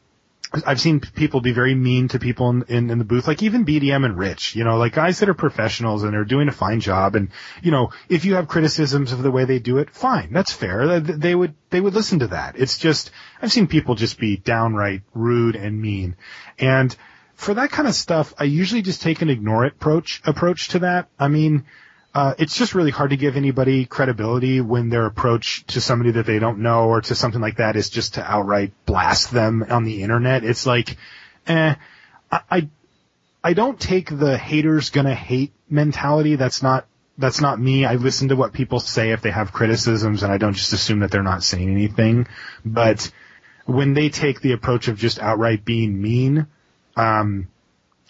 I've 0.66 0.80
seen 0.80 1.00
people 1.00 1.42
be 1.42 1.52
very 1.52 1.76
mean 1.76 2.08
to 2.10 2.20
people 2.20 2.50
in, 2.50 2.64
in, 2.68 2.90
in, 2.90 2.98
the 3.00 3.06
booth, 3.06 3.28
like 3.28 3.44
even 3.44 3.66
BDM 3.66 4.06
and 4.06 4.18
Rich, 4.18 4.56
you 4.56 4.64
know, 4.64 4.78
like 4.78 4.94
guys 4.94 5.20
that 5.20 5.30
are 5.30 5.34
professionals 5.34 6.04
and 6.04 6.16
are 6.16 6.26
doing 6.26 6.48
a 6.48 6.52
fine 6.52 6.80
job. 6.80 7.16
And, 7.16 7.30
you 7.62 7.72
know, 7.72 7.92
if 8.10 8.26
you 8.26 8.36
have 8.36 8.48
criticisms 8.48 9.12
of 9.12 9.24
the 9.24 9.32
way 9.32 9.46
they 9.46 9.60
do 9.60 9.78
it, 9.78 9.90
fine. 9.90 10.32
That's 10.32 10.52
fair. 10.52 11.00
They 11.00 11.36
would, 11.36 11.56
they 11.70 11.82
would 11.82 11.94
listen 11.94 12.20
to 12.20 12.28
that. 12.28 12.58
It's 12.58 12.78
just, 12.78 13.12
I've 13.42 13.52
seen 13.52 13.68
people 13.68 13.96
just 13.96 14.20
be 14.20 14.38
downright 14.38 15.02
rude 15.14 15.56
and 15.56 15.82
mean. 15.82 16.16
And 16.60 16.96
for 17.34 17.54
that 17.56 17.72
kind 17.72 17.88
of 17.88 17.96
stuff, 17.96 18.34
I 18.38 18.46
usually 18.46 18.82
just 18.82 19.02
take 19.02 19.22
an 19.22 19.30
ignore 19.30 19.66
it 19.66 19.74
approach, 19.74 20.22
approach 20.26 20.70
to 20.70 20.80
that. 20.80 21.10
I 21.20 21.28
mean, 21.28 21.66
uh, 22.16 22.34
it's 22.38 22.56
just 22.56 22.74
really 22.74 22.92
hard 22.92 23.10
to 23.10 23.18
give 23.18 23.36
anybody 23.36 23.86
credibility 23.86 24.62
when 24.62 24.88
their 24.88 25.06
approach 25.06 25.66
to 25.68 25.82
somebody 25.82 26.12
that 26.12 26.26
they 26.26 26.40
don't 26.40 26.60
know 26.60 26.86
or 26.86 27.02
to 27.02 27.14
something 27.14 27.42
like 27.42 27.58
that 27.58 27.76
is 27.76 27.90
just 27.90 28.14
to 28.14 28.24
outright 28.24 28.72
blast 28.86 29.32
them 29.32 29.66
on 29.70 29.84
the 29.84 30.02
internet. 30.02 30.46
It's 30.46 30.66
like, 30.66 30.96
eh, 31.46 31.76
I, 32.32 32.40
I, 32.50 32.70
I 33.44 33.54
don't 33.54 33.78
take 33.78 34.18
the 34.18 34.38
haters 34.38 34.92
gonna 34.92 35.14
hate 35.14 35.52
mentality. 35.70 36.38
That's 36.38 36.64
not, 36.64 36.88
that's 37.18 37.42
not 37.42 37.60
me. 37.60 37.84
I 37.84 37.96
listen 37.96 38.30
to 38.30 38.38
what 38.38 38.54
people 38.54 38.80
say 38.80 39.12
if 39.12 39.22
they 39.22 39.32
have 39.32 39.52
criticisms 39.52 40.24
and 40.24 40.32
I 40.32 40.38
don't 40.38 40.54
just 40.54 40.72
assume 40.72 41.00
that 41.00 41.12
they're 41.12 41.22
not 41.22 41.44
saying 41.44 41.70
anything. 41.70 42.28
But 42.64 43.12
when 43.66 43.94
they 43.94 44.08
take 44.08 44.40
the 44.40 44.54
approach 44.54 44.88
of 44.88 44.98
just 44.98 45.20
outright 45.20 45.66
being 45.66 46.02
mean, 46.02 46.48
um, 46.96 47.50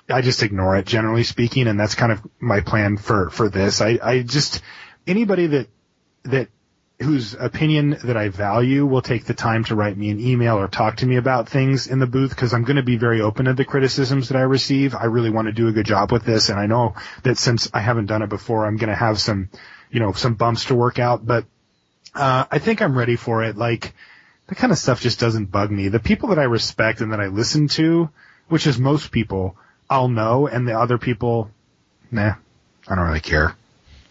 I 0.10 0.22
just 0.22 0.44
ignore 0.44 0.78
it 0.78 0.86
generally 0.86 1.24
speaking, 1.24 1.68
and 1.68 1.80
that's 1.80 1.96
kind 1.96 2.12
of 2.12 2.22
my 2.40 2.62
plan 2.62 2.98
for 2.98 3.30
for 3.30 3.50
this. 3.50 3.82
I 3.82 4.00
I 4.02 4.22
just 4.22 4.62
anybody 5.08 5.48
that 5.48 5.68
that 6.24 6.50
whose 7.00 7.34
opinion 7.34 7.98
that 8.06 8.16
I 8.16 8.30
value 8.30 8.86
will 8.86 9.02
take 9.02 9.26
the 9.26 9.34
time 9.34 9.66
to 9.66 9.76
write 9.76 9.98
me 9.98 10.12
an 10.12 10.20
email 10.20 10.58
or 10.58 10.68
talk 10.70 10.98
to 10.98 11.06
me 11.06 11.18
about 11.18 11.50
things 11.50 11.88
in 11.88 12.00
the 12.00 12.08
booth 12.08 12.30
because 12.30 12.54
I'm 12.54 12.64
going 12.64 12.78
to 12.78 12.84
be 12.84 12.96
very 12.96 13.20
open 13.20 13.46
to 13.46 13.54
the 13.54 13.66
criticisms 13.66 14.30
that 14.30 14.38
I 14.38 14.44
receive. 14.44 14.96
I 14.96 15.06
really 15.06 15.30
want 15.30 15.48
to 15.48 15.52
do 15.52 15.68
a 15.68 15.74
good 15.74 15.86
job 15.86 16.12
with 16.12 16.24
this, 16.24 16.50
and 16.50 16.60
I 16.60 16.68
know 16.68 16.96
that 17.24 17.38
since 17.38 17.70
I 17.74 17.82
haven't 17.82 18.06
done 18.06 18.22
it 18.22 18.30
before, 18.30 18.66
I'm 18.66 18.78
going 18.78 18.90
to 18.90 18.96
have 18.96 19.20
some, 19.20 19.50
you 19.92 20.00
know, 20.00 20.14
some 20.14 20.36
bumps 20.36 20.66
to 20.66 20.76
work 20.76 21.00
out. 21.00 21.26
But 21.26 21.46
uh, 22.14 22.46
I 22.50 22.60
think 22.60 22.82
I'm 22.82 22.98
ready 22.98 23.18
for 23.18 23.44
it. 23.44 23.58
Like 23.58 23.94
that 24.48 24.56
kind 24.56 24.72
of 24.72 24.78
stuff 24.78 25.02
just 25.02 25.20
doesn't 25.20 25.52
bug 25.52 25.72
me. 25.72 25.90
The 25.90 26.00
people 26.00 26.30
that 26.30 26.40
I 26.40 26.44
respect 26.44 27.02
and 27.02 27.12
that 27.12 27.20
I 27.20 27.28
listen 27.28 27.68
to, 27.70 28.10
which 28.48 28.68
is 28.68 28.78
most 28.78 29.12
people 29.12 29.58
I'll 29.90 30.08
know, 30.08 30.48
and 30.48 30.68
the 30.68 30.78
other 30.78 30.98
people, 30.98 31.52
nah, 32.12 32.36
I 32.88 32.96
don't 32.96 33.06
really 33.06 33.20
care. 33.20 33.56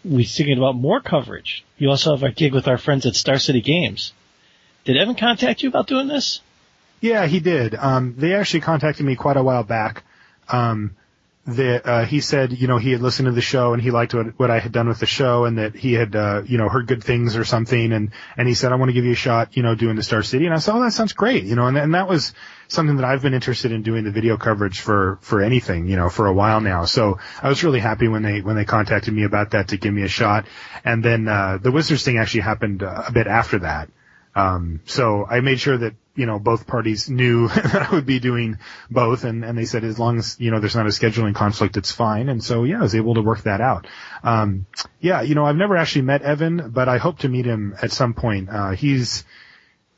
We 0.03 0.21
are 0.21 0.25
thinking 0.25 0.57
about 0.57 0.75
more 0.75 1.01
coverage. 1.01 1.65
You 1.77 1.89
also 1.89 2.11
have 2.15 2.23
our 2.23 2.31
gig 2.31 2.53
with 2.53 2.67
our 2.67 2.77
friends 2.77 3.05
at 3.05 3.15
Star 3.15 3.39
City 3.39 3.61
Games. 3.61 4.13
Did 4.83 4.97
Evan 4.97 5.15
contact 5.15 5.63
you 5.63 5.69
about 5.69 5.87
doing 5.87 6.07
this? 6.07 6.41
Yeah, 7.01 7.25
he 7.25 7.39
did. 7.39 7.75
Um, 7.75 8.15
they 8.17 8.33
actually 8.33 8.61
contacted 8.61 9.05
me 9.05 9.15
quite 9.15 9.37
a 9.37 9.43
while 9.43 9.63
back. 9.63 10.03
Um, 10.47 10.95
that 11.47 11.85
uh, 11.85 12.05
he 12.05 12.21
said, 12.21 12.53
you 12.53 12.67
know, 12.67 12.77
he 12.77 12.91
had 12.91 13.01
listened 13.01 13.27
to 13.27 13.31
the 13.31 13.41
show 13.41 13.73
and 13.73 13.81
he 13.81 13.91
liked 13.91 14.15
what, 14.15 14.39
what 14.39 14.49
I 14.49 14.59
had 14.59 14.71
done 14.71 14.87
with 14.87 14.99
the 14.99 15.05
show 15.05 15.45
and 15.45 15.59
that 15.59 15.75
he 15.75 15.93
had, 15.93 16.15
uh, 16.15 16.41
you 16.43 16.57
know, 16.57 16.69
heard 16.69 16.87
good 16.87 17.03
things 17.03 17.35
or 17.35 17.45
something. 17.45 17.93
And, 17.93 18.11
and 18.35 18.47
he 18.47 18.55
said, 18.55 18.71
I 18.71 18.75
want 18.75 18.89
to 18.89 18.93
give 18.93 19.05
you 19.05 19.11
a 19.11 19.15
shot, 19.15 19.55
you 19.55 19.61
know, 19.61 19.75
doing 19.75 19.95
the 19.95 20.01
Star 20.01 20.23
City. 20.23 20.45
And 20.45 20.55
I 20.55 20.57
said, 20.57 20.73
oh, 20.73 20.81
that 20.81 20.93
sounds 20.93 21.13
great, 21.13 21.43
you 21.43 21.55
know, 21.55 21.67
and, 21.67 21.77
and 21.77 21.93
that 21.93 22.09
was 22.09 22.33
something 22.67 22.95
that 22.95 23.05
I've 23.05 23.21
been 23.21 23.35
interested 23.35 23.71
in 23.71 23.83
doing 23.83 24.05
the 24.05 24.11
video 24.11 24.37
coverage 24.37 24.79
for, 24.79 25.19
for 25.21 25.41
anything, 25.41 25.87
you 25.87 25.97
know, 25.97 26.09
for 26.09 26.25
a 26.25 26.33
while 26.33 26.61
now. 26.61 26.85
So 26.85 27.19
I 27.41 27.47
was 27.47 27.63
really 27.63 27.79
happy 27.79 28.07
when 28.07 28.23
they, 28.23 28.41
when 28.41 28.55
they 28.55 28.65
contacted 28.65 29.13
me 29.13 29.23
about 29.23 29.51
that 29.51 29.67
to 29.67 29.77
give 29.77 29.93
me 29.93 30.01
a 30.01 30.07
shot. 30.07 30.47
And 30.83 31.05
then, 31.05 31.27
uh, 31.27 31.59
the 31.61 31.71
Wizards 31.71 32.03
thing 32.03 32.17
actually 32.17 32.41
happened 32.41 32.81
uh, 32.81 33.03
a 33.07 33.11
bit 33.11 33.27
after 33.27 33.59
that. 33.59 33.89
Um, 34.35 34.81
so 34.85 35.25
I 35.25 35.39
made 35.39 35.59
sure 35.59 35.77
that 35.77 35.95
you 36.15 36.25
know, 36.25 36.39
both 36.39 36.65
parties 36.65 37.09
knew 37.09 37.47
that 37.49 37.89
I 37.89 37.93
would 37.93 38.05
be 38.05 38.19
doing 38.19 38.57
both 38.89 39.23
and, 39.23 39.43
and 39.43 39.57
they 39.57 39.65
said 39.65 39.83
as 39.83 39.99
long 39.99 40.17
as, 40.17 40.39
you 40.39 40.51
know, 40.51 40.59
there's 40.59 40.75
not 40.75 40.85
a 40.85 40.89
scheduling 40.89 41.35
conflict, 41.35 41.77
it's 41.77 41.91
fine. 41.91 42.29
And 42.29 42.43
so, 42.43 42.63
yeah, 42.63 42.79
I 42.79 42.81
was 42.81 42.95
able 42.95 43.15
to 43.15 43.21
work 43.21 43.43
that 43.43 43.61
out. 43.61 43.87
Um, 44.23 44.65
yeah, 44.99 45.21
you 45.21 45.35
know, 45.35 45.45
I've 45.45 45.55
never 45.55 45.77
actually 45.77 46.03
met 46.03 46.21
Evan, 46.21 46.71
but 46.71 46.89
I 46.89 46.97
hope 46.97 47.19
to 47.19 47.29
meet 47.29 47.45
him 47.45 47.75
at 47.81 47.91
some 47.91 48.13
point. 48.13 48.49
Uh, 48.49 48.71
he's, 48.71 49.23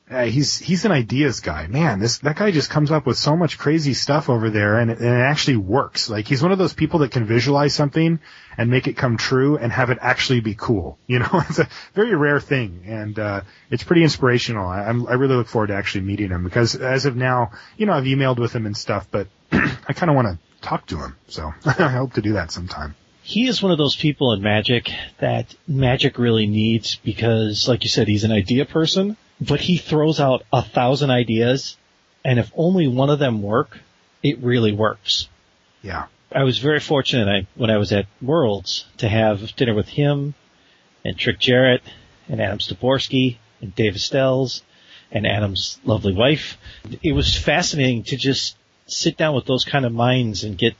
uh, 0.10 0.24
he's 0.24 0.58
he's 0.58 0.86
an 0.86 0.91
ideas 0.91 1.41
guy. 1.41 1.67
Man, 1.67 2.00
this 2.00 2.20
that 2.20 2.38
guy 2.38 2.52
just 2.52 2.70
comes 2.70 2.91
up 2.91 3.06
with 3.06 3.17
so 3.17 3.36
much 3.36 3.58
crazy 3.58 3.93
stuff 3.93 4.30
over 4.30 4.50
there, 4.50 4.80
and 4.80 4.89
it, 4.89 5.00
and 5.00 5.08
it 5.08 5.22
actually 5.22 5.58
works. 5.58 6.10
Like 6.10 6.28
he's 6.28 6.41
one 6.41 6.54
of 6.54 6.58
those 6.58 6.74
people 6.74 7.00
that 7.00 7.12
can 7.12 7.26
visualize 7.26 7.74
something 7.76 8.20
and 8.58 8.72
make 8.72 8.88
it 8.88 8.93
come 8.93 9.17
true 9.17 9.58
and 9.58 9.70
have 9.70 9.89
it 9.89 9.98
actually 10.02 10.39
be 10.39 10.56
cool. 10.56 10.98
You 11.08 11.20
know, 11.20 11.30
it's 11.50 11.58
a 11.58 11.67
very 11.96 12.15
rare 12.15 12.39
thing, 12.39 12.84
and 12.86 13.17
uh, 13.17 13.41
it's 13.72 13.84
pretty 13.84 14.04
inspirational. 14.04 14.67
I, 14.67 14.84
I'm, 14.84 15.08
I 15.08 15.13
really 15.13 15.36
look 15.36 15.48
forward 15.48 15.67
to 15.67 15.76
actually 15.76 16.02
meeting 16.02 16.30
him 16.30 16.43
because 16.43 16.76
as 16.76 17.06
of 17.06 17.15
now, 17.15 17.52
you 17.76 17.86
know, 17.86 17.93
I've 17.93 18.04
emailed 18.04 18.38
with 18.38 18.54
him 18.54 18.65
and 18.65 18.78
stuff, 18.78 19.08
but 19.10 19.28
I 19.52 19.93
kind 19.93 20.12
of 20.12 20.15
want 20.15 20.28
to 20.28 20.38
talk 20.62 20.86
to 20.88 20.98
him. 20.98 21.15
So 21.28 21.54
I 21.65 21.88
hope 21.88 22.13
to 22.13 22.22
do 22.22 22.34
that 22.34 22.52
sometime 22.52 22.96
he 23.24 23.48
is 23.48 23.62
one 23.62 23.74
of 23.74 23.78
those 23.78 23.96
people 23.98 24.32
in 24.32 24.41
Magic 24.41 24.89
that 25.17 25.54
Magic 25.67 26.17
really 26.17 26.48
needs 26.48 26.96
because, 26.96 27.67
like 27.67 27.84
you 27.84 27.89
said, 27.89 28.08
he's 28.08 28.24
an 28.24 28.32
idea 28.32 28.63
person 28.63 29.17
but 29.39 29.62
he 29.62 29.78
throws 29.78 30.19
out 30.19 30.43
a 30.52 30.62
thousand 30.62 31.12
ideas 31.12 31.78
and 32.23 32.39
if 32.39 32.52
only 32.56 32.88
one 32.88 33.10
of 33.10 33.19
them 33.19 33.41
work, 33.41 33.80
it 34.21 34.39
really 34.39 34.73
works. 34.73 35.30
Yeah. 35.82 36.08
I 36.32 36.43
was 36.43 36.58
very 36.58 36.82
fortunate 36.82 37.30
I, 37.30 37.47
when 37.56 37.69
I 37.69 37.78
was 37.78 37.93
at 37.93 38.08
Worlds 38.21 38.86
to 38.97 39.08
have 39.08 39.56
dinner 39.56 39.73
with 39.73 39.88
him 39.88 40.34
and 41.06 41.17
Trick 41.17 41.39
Jarrett 41.39 41.84
and 42.28 42.41
Adam 42.41 42.59
Styborski 42.59 43.38
and 43.62 43.74
Dave 43.74 43.93
Estells 43.93 44.62
and 45.09 45.26
Adam's 45.26 45.80
lovely 45.86 46.14
wife. 46.14 46.57
It 47.01 47.14
was 47.14 47.34
fascinating 47.34 48.03
to 48.03 48.18
just 48.18 48.57
sit 48.88 49.16
down 49.16 49.34
with 49.34 49.45
those 49.45 49.64
kind 49.64 49.86
of 49.86 49.93
minds 49.93 50.43
and 50.43 50.57
get 50.57 50.76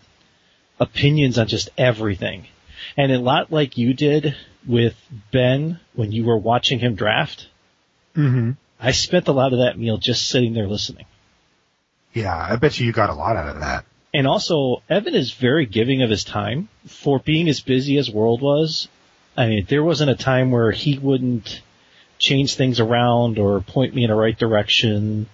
opinions 0.79 1.38
on 1.38 1.47
just 1.47 1.69
everything. 1.77 2.47
And 2.97 3.11
a 3.11 3.19
lot 3.19 3.51
like 3.51 3.77
you 3.77 3.93
did 3.93 4.36
with 4.67 4.95
Ben 5.32 5.79
when 5.93 6.11
you 6.11 6.25
were 6.25 6.38
watching 6.38 6.79
him 6.79 6.95
draft, 6.95 7.47
Mm-hmm. 8.18 8.51
I 8.80 8.91
spent 8.91 9.28
a 9.28 9.32
lot 9.32 9.53
of 9.53 9.59
that 9.59 9.78
meal 9.78 9.97
just 9.97 10.28
sitting 10.28 10.53
there 10.53 10.68
listening. 10.68 11.05
Yeah, 12.13 12.36
I 12.36 12.55
bet 12.55 12.80
you 12.80 12.86
you 12.86 12.91
got 12.91 13.09
a 13.09 13.13
lot 13.13 13.38
out 13.38 13.49
of 13.49 13.59
that. 13.61 13.86
And 14.13 14.26
also, 14.26 14.82
Evan 14.89 15.13
is 15.13 15.34
very 15.34 15.65
giving 15.65 16.01
of 16.01 16.09
his 16.09 16.24
time 16.24 16.70
for 16.88 17.20
being 17.20 17.47
as 17.49 17.59
busy 17.59 17.97
as 17.97 18.09
World 18.09 18.41
was. 18.41 18.88
I 19.36 19.47
mean, 19.47 19.65
there 19.70 19.84
wasn't 19.84 20.09
a 20.09 20.15
time 20.15 20.49
where 20.49 20.72
he 20.72 20.97
wouldn't 20.97 21.61
change 22.18 22.55
things 22.55 22.80
around 22.80 23.38
or 23.38 23.61
point 23.61 23.93
me 23.93 24.03
in 24.03 24.09
the 24.09 24.15
right 24.15 24.38
direction. 24.38 25.28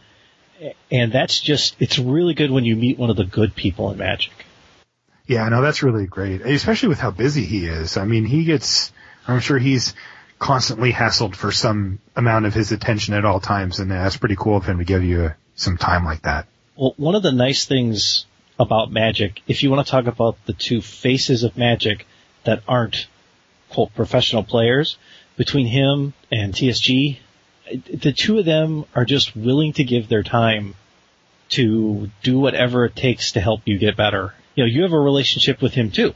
And 0.92 1.12
that's 1.12 1.40
just, 1.40 1.76
it's 1.80 1.98
really 1.98 2.34
good 2.34 2.52
when 2.52 2.66
you 2.66 2.76
meet 2.76 2.98
one 2.98 3.10
of 3.10 3.16
the 3.16 3.24
good 3.24 3.56
people 3.56 3.92
in 3.92 3.98
Magic. 3.98 4.34
Yeah, 5.26 5.48
no, 5.48 5.62
that's 5.62 5.84
really 5.84 6.06
great, 6.06 6.42
especially 6.42 6.90
with 6.90 7.00
how 7.00 7.12
busy 7.12 7.46
he 7.46 7.66
is. 7.66 7.96
I 7.96 8.04
mean, 8.04 8.26
he 8.26 8.44
gets, 8.44 8.92
I'm 9.26 9.40
sure 9.40 9.58
he's 9.58 9.94
constantly 10.44 10.92
hassled 10.92 11.36
for 11.36 11.52
some 11.52 12.00
amount 12.16 12.46
of 12.46 12.54
his 12.54 12.72
attention 12.72 13.14
at 13.14 13.26
all 13.26 13.40
times, 13.40 13.80
and 13.80 13.90
that's 13.90 14.18
pretty 14.18 14.36
cool 14.36 14.58
of 14.58 14.66
him 14.66 14.80
to 14.80 14.84
give 14.84 15.04
you 15.04 15.32
some 15.56 15.78
time 15.78 16.06
like 16.06 16.24
that. 16.24 16.48
Well, 16.76 16.94
one 16.98 17.16
of 17.16 17.24
the 17.24 17.32
nice 17.32 17.66
things 17.66 18.26
about 18.60 18.92
Magic, 18.92 19.42
if 19.48 19.64
you 19.64 19.72
want 19.72 19.86
to 19.86 19.92
talk 19.92 20.08
about 20.08 20.38
the 20.46 20.54
two 20.54 20.82
faces 20.82 21.44
of 21.44 21.58
Magic 21.58 22.06
that 22.44 22.62
aren't 22.68 23.08
quote 23.70 23.94
professional 23.96 24.44
players, 24.44 24.98
between 25.38 25.66
him 25.66 26.14
and 26.32 26.54
TSG, 26.54 27.18
the 27.92 28.14
two 28.14 28.38
of 28.38 28.46
them 28.46 28.86
are 28.94 29.06
just 29.06 29.36
willing 29.36 29.74
to 29.74 29.84
give 29.84 30.08
their 30.08 30.24
time 30.24 30.76
to 31.50 32.10
do 32.22 32.40
whatever 32.40 32.86
it 32.86 32.96
takes 32.96 33.32
to 33.32 33.42
help 33.42 33.62
you 33.66 33.78
get 33.78 33.96
better 33.96 34.34
you 34.56 34.64
know, 34.64 34.68
you 34.68 34.84
have 34.84 34.94
a 34.94 35.00
relationship 35.00 35.62
with 35.62 35.74
him 35.74 35.92
too 35.92 36.14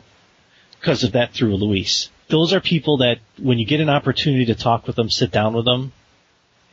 because 0.79 1.03
of 1.03 1.13
that 1.13 1.33
through 1.33 1.55
Luis. 1.55 2.09
Those 2.29 2.53
are 2.53 2.59
people 2.59 2.97
that 2.97 3.19
when 3.37 3.57
you 3.57 3.65
get 3.65 3.79
an 3.79 3.89
opportunity 3.89 4.45
to 4.45 4.55
talk 4.55 4.87
with 4.87 4.95
them, 4.95 5.09
sit 5.09 5.31
down 5.31 5.53
with 5.53 5.65
them, 5.65 5.93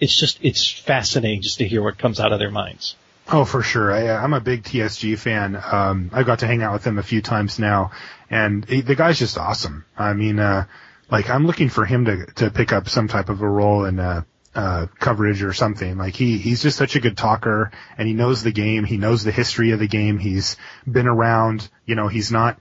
it's 0.00 0.14
just, 0.14 0.38
it's 0.42 0.68
fascinating 0.68 1.42
just 1.42 1.58
to 1.58 1.68
hear 1.68 1.82
what 1.82 1.98
comes 1.98 2.18
out 2.18 2.32
of 2.32 2.38
their 2.38 2.50
minds. 2.50 2.96
Oh, 3.28 3.44
for 3.44 3.62
sure. 3.62 3.92
I, 3.92 4.10
I'm 4.10 4.34
a 4.34 4.40
big 4.40 4.64
TSG 4.64 5.18
fan. 5.18 5.56
Um, 5.56 6.10
I 6.12 6.24
got 6.24 6.40
to 6.40 6.46
hang 6.46 6.62
out 6.62 6.72
with 6.74 6.82
them 6.82 6.98
a 6.98 7.02
few 7.02 7.22
times 7.22 7.58
now, 7.58 7.92
and 8.28 8.64
he, 8.64 8.82
the 8.82 8.94
guy's 8.94 9.18
just 9.18 9.38
awesome. 9.38 9.84
I 9.96 10.12
mean, 10.12 10.38
uh, 10.38 10.66
like 11.10 11.30
I'm 11.30 11.46
looking 11.46 11.70
for 11.70 11.86
him 11.86 12.04
to 12.04 12.26
to 12.36 12.50
pick 12.50 12.72
up 12.72 12.88
some 12.88 13.08
type 13.08 13.30
of 13.30 13.40
a 13.40 13.48
role 13.48 13.86
in 13.86 13.98
uh, 13.98 14.24
uh, 14.54 14.86
coverage 14.98 15.42
or 15.42 15.52
something. 15.52 15.96
Like 15.98 16.14
he, 16.14 16.38
he's 16.38 16.62
just 16.62 16.78
such 16.78 16.96
a 16.96 17.00
good 17.00 17.16
talker 17.16 17.72
and 17.98 18.06
he 18.06 18.14
knows 18.14 18.42
the 18.42 18.52
game. 18.52 18.84
He 18.84 18.96
knows 18.96 19.24
the 19.24 19.32
history 19.32 19.72
of 19.72 19.80
the 19.80 19.88
game. 19.88 20.18
He's 20.18 20.56
been 20.86 21.08
around, 21.08 21.68
you 21.86 21.94
know, 21.94 22.08
he's 22.08 22.30
not, 22.30 22.58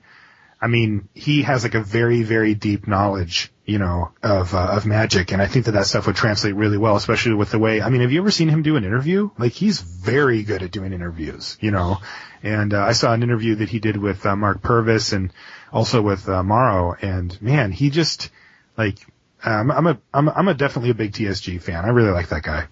I 0.63 0.67
mean, 0.67 1.09
he 1.13 1.41
has 1.41 1.63
like 1.63 1.75
a 1.75 1.81
very, 1.81 2.23
very 2.23 2.55
deep 2.55 2.87
knowledge, 2.87 3.51
you 3.65 3.79
know, 3.79 4.13
of, 4.23 4.55
uh, 4.55 4.69
of 4.71 4.85
magic. 4.85 5.33
And 5.33 5.41
I 5.41 5.47
think 5.47 5.65
that 5.65 5.73
that 5.73 5.87
stuff 5.87 6.07
would 6.07 6.15
translate 6.15 6.55
really 6.55 6.77
well, 6.77 6.95
especially 6.95 7.33
with 7.33 7.51
the 7.51 7.59
way, 7.59 7.81
I 7.81 7.89
mean, 7.89 7.99
have 7.99 8.13
you 8.13 8.21
ever 8.21 8.31
seen 8.31 8.47
him 8.47 8.63
do 8.63 8.77
an 8.77 8.85
interview? 8.85 9.29
Like 9.37 9.51
he's 9.51 9.81
very 9.81 10.43
good 10.43 10.63
at 10.63 10.71
doing 10.71 10.93
interviews, 10.93 11.57
you 11.59 11.71
know, 11.71 11.97
and, 12.43 12.73
uh, 12.73 12.81
I 12.81 12.93
saw 12.93 13.11
an 13.11 13.23
interview 13.23 13.55
that 13.55 13.67
he 13.67 13.79
did 13.79 13.97
with, 13.97 14.25
uh, 14.25 14.37
Mark 14.37 14.61
Purvis 14.61 15.11
and 15.11 15.33
also 15.73 16.01
with, 16.01 16.29
uh, 16.29 16.43
Morrow 16.43 16.95
and 17.01 17.41
man, 17.41 17.73
he 17.73 17.89
just, 17.89 18.29
like, 18.77 18.99
um, 19.43 19.69
I'm 19.69 19.87
a 19.87 19.97
I'm 20.13 20.29
I'm 20.29 20.47
a 20.47 20.53
definitely 20.53 20.91
a 20.91 20.93
big 20.93 21.11
TSG 21.11 21.61
fan. 21.61 21.83
I 21.83 21.89
really 21.89 22.11
like 22.11 22.29
that 22.29 22.43
guy. 22.43 22.67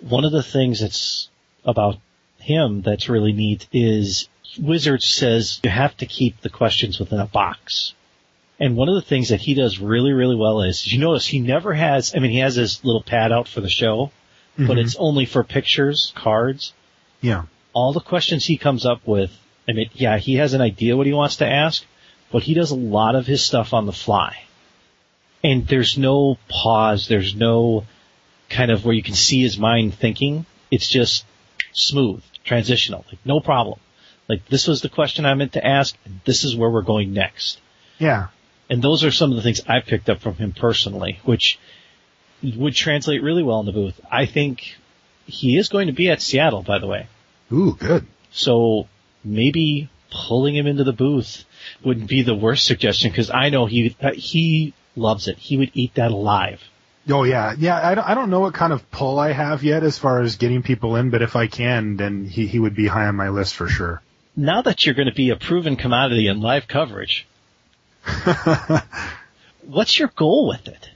One 0.00 0.24
of 0.24 0.32
the 0.32 0.42
things 0.42 0.80
that's 0.80 1.28
about 1.66 1.96
him 2.38 2.80
that's 2.80 3.10
really 3.10 3.32
neat 3.32 3.68
is 3.72 4.30
Wizards 4.58 5.06
says 5.06 5.60
you 5.62 5.70
have 5.70 5.96
to 5.98 6.06
keep 6.06 6.40
the 6.40 6.50
questions 6.50 6.98
within 6.98 7.20
a 7.20 7.26
box. 7.26 7.94
And 8.60 8.76
one 8.76 8.88
of 8.88 8.94
the 8.94 9.02
things 9.02 9.30
that 9.30 9.40
he 9.40 9.54
does 9.54 9.80
really, 9.80 10.12
really 10.12 10.36
well 10.36 10.62
is, 10.62 10.86
you 10.86 10.98
notice 11.00 11.26
he 11.26 11.40
never 11.40 11.72
has, 11.74 12.14
I 12.14 12.20
mean, 12.20 12.30
he 12.30 12.38
has 12.38 12.54
his 12.54 12.84
little 12.84 13.02
pad 13.02 13.32
out 13.32 13.48
for 13.48 13.60
the 13.60 13.68
show, 13.68 14.12
mm-hmm. 14.52 14.66
but 14.66 14.78
it's 14.78 14.96
only 14.96 15.26
for 15.26 15.42
pictures, 15.42 16.12
cards. 16.14 16.72
Yeah. 17.20 17.44
All 17.72 17.92
the 17.92 18.00
questions 18.00 18.44
he 18.44 18.56
comes 18.56 18.86
up 18.86 19.06
with, 19.06 19.36
I 19.68 19.72
mean, 19.72 19.90
yeah, 19.94 20.18
he 20.18 20.36
has 20.36 20.54
an 20.54 20.60
idea 20.60 20.96
what 20.96 21.06
he 21.06 21.12
wants 21.12 21.36
to 21.36 21.46
ask, 21.46 21.84
but 22.30 22.44
he 22.44 22.54
does 22.54 22.70
a 22.70 22.76
lot 22.76 23.16
of 23.16 23.26
his 23.26 23.44
stuff 23.44 23.74
on 23.74 23.86
the 23.86 23.92
fly 23.92 24.44
and 25.44 25.68
there's 25.68 25.96
no 25.98 26.38
pause. 26.48 27.06
There's 27.06 27.36
no 27.36 27.84
kind 28.48 28.70
of 28.70 28.84
where 28.84 28.94
you 28.94 29.02
can 29.02 29.14
see 29.14 29.42
his 29.42 29.58
mind 29.58 29.94
thinking. 29.94 30.46
It's 30.70 30.88
just 30.88 31.24
smooth, 31.72 32.24
transitional, 32.42 33.04
like 33.08 33.18
no 33.24 33.40
problem. 33.40 33.78
Like 34.28 34.46
this 34.48 34.66
was 34.66 34.80
the 34.80 34.88
question 34.88 35.26
I 35.26 35.34
meant 35.34 35.52
to 35.54 35.66
ask, 35.66 35.96
and 36.04 36.20
this 36.24 36.44
is 36.44 36.56
where 36.56 36.70
we're 36.70 36.82
going 36.82 37.12
next. 37.12 37.60
Yeah. 37.98 38.28
And 38.70 38.82
those 38.82 39.04
are 39.04 39.10
some 39.10 39.30
of 39.30 39.36
the 39.36 39.42
things 39.42 39.60
I 39.66 39.80
picked 39.80 40.08
up 40.08 40.20
from 40.20 40.34
him 40.36 40.52
personally, 40.52 41.20
which 41.24 41.58
would 42.42 42.74
translate 42.74 43.22
really 43.22 43.42
well 43.42 43.60
in 43.60 43.66
the 43.66 43.72
booth. 43.72 44.00
I 44.10 44.26
think 44.26 44.76
he 45.26 45.58
is 45.58 45.68
going 45.68 45.88
to 45.88 45.92
be 45.92 46.10
at 46.10 46.22
Seattle, 46.22 46.62
by 46.62 46.78
the 46.78 46.86
way. 46.86 47.08
Ooh, 47.52 47.76
good. 47.78 48.06
So 48.30 48.88
maybe 49.22 49.90
pulling 50.10 50.56
him 50.56 50.66
into 50.66 50.84
the 50.84 50.92
booth 50.92 51.44
wouldn't 51.84 52.08
be 52.08 52.22
the 52.22 52.34
worst 52.34 52.66
suggestion 52.66 53.10
because 53.10 53.30
I 53.30 53.48
know 53.50 53.66
he 53.66 53.96
uh, 54.00 54.12
he 54.12 54.74
loves 54.96 55.28
it. 55.28 55.38
He 55.38 55.56
would 55.56 55.70
eat 55.74 55.94
that 55.94 56.10
alive. 56.10 56.62
Oh 57.08 57.24
yeah, 57.24 57.54
yeah. 57.58 57.86
I 57.86 57.94
don't, 57.94 58.08
I 58.08 58.14
don't 58.14 58.30
know 58.30 58.40
what 58.40 58.54
kind 58.54 58.72
of 58.72 58.90
pull 58.90 59.18
I 59.18 59.32
have 59.32 59.62
yet 59.62 59.82
as 59.82 59.98
far 59.98 60.22
as 60.22 60.36
getting 60.36 60.62
people 60.62 60.96
in, 60.96 61.10
but 61.10 61.20
if 61.20 61.36
I 61.36 61.46
can, 61.48 61.96
then 61.96 62.24
he 62.24 62.46
he 62.46 62.58
would 62.58 62.74
be 62.74 62.86
high 62.86 63.06
on 63.06 63.16
my 63.16 63.28
list 63.28 63.54
for 63.54 63.68
sure. 63.68 64.02
Now 64.36 64.62
that 64.62 64.84
you're 64.84 64.94
going 64.94 65.08
to 65.08 65.14
be 65.14 65.30
a 65.30 65.36
proven 65.36 65.76
commodity 65.76 66.26
in 66.26 66.40
live 66.40 66.66
coverage, 66.66 67.26
what's 69.62 69.98
your 69.98 70.08
goal 70.08 70.48
with 70.48 70.66
it? 70.68 70.90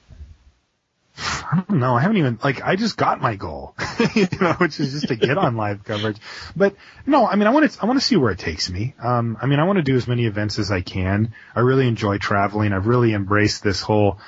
I 1.21 1.65
don't 1.67 1.81
know. 1.81 1.95
I 1.95 2.01
haven't 2.01 2.19
even 2.19 2.39
like 2.45 2.63
I 2.63 2.77
just 2.77 2.97
got 2.97 3.21
my 3.21 3.35
goal, 3.35 3.75
you 4.15 4.29
know, 4.41 4.53
which 4.55 4.79
is 4.79 4.93
just 4.93 5.09
to 5.09 5.17
get 5.17 5.39
on 5.39 5.57
live 5.57 5.83
coverage. 5.83 6.19
But 6.55 6.77
no, 7.07 7.27
I 7.27 7.37
mean, 7.37 7.47
I 7.49 7.51
want 7.51 7.71
to 7.71 7.83
I 7.83 7.87
want 7.87 7.99
to 7.99 8.05
see 8.05 8.17
where 8.17 8.31
it 8.31 8.39
takes 8.39 8.71
me. 8.71 8.95
Um, 9.03 9.39
I 9.41 9.47
mean, 9.47 9.59
I 9.59 9.65
want 9.65 9.79
to 9.79 9.83
do 9.83 9.97
as 9.97 10.07
many 10.07 10.27
events 10.27 10.59
as 10.59 10.71
I 10.71 10.81
can. 10.81 11.33
I 11.57 11.61
really 11.61 11.89
enjoy 11.89 12.19
traveling. 12.19 12.73
I've 12.73 12.87
really 12.87 13.15
embraced 13.15 13.63
this 13.63 13.81
whole 13.81 14.21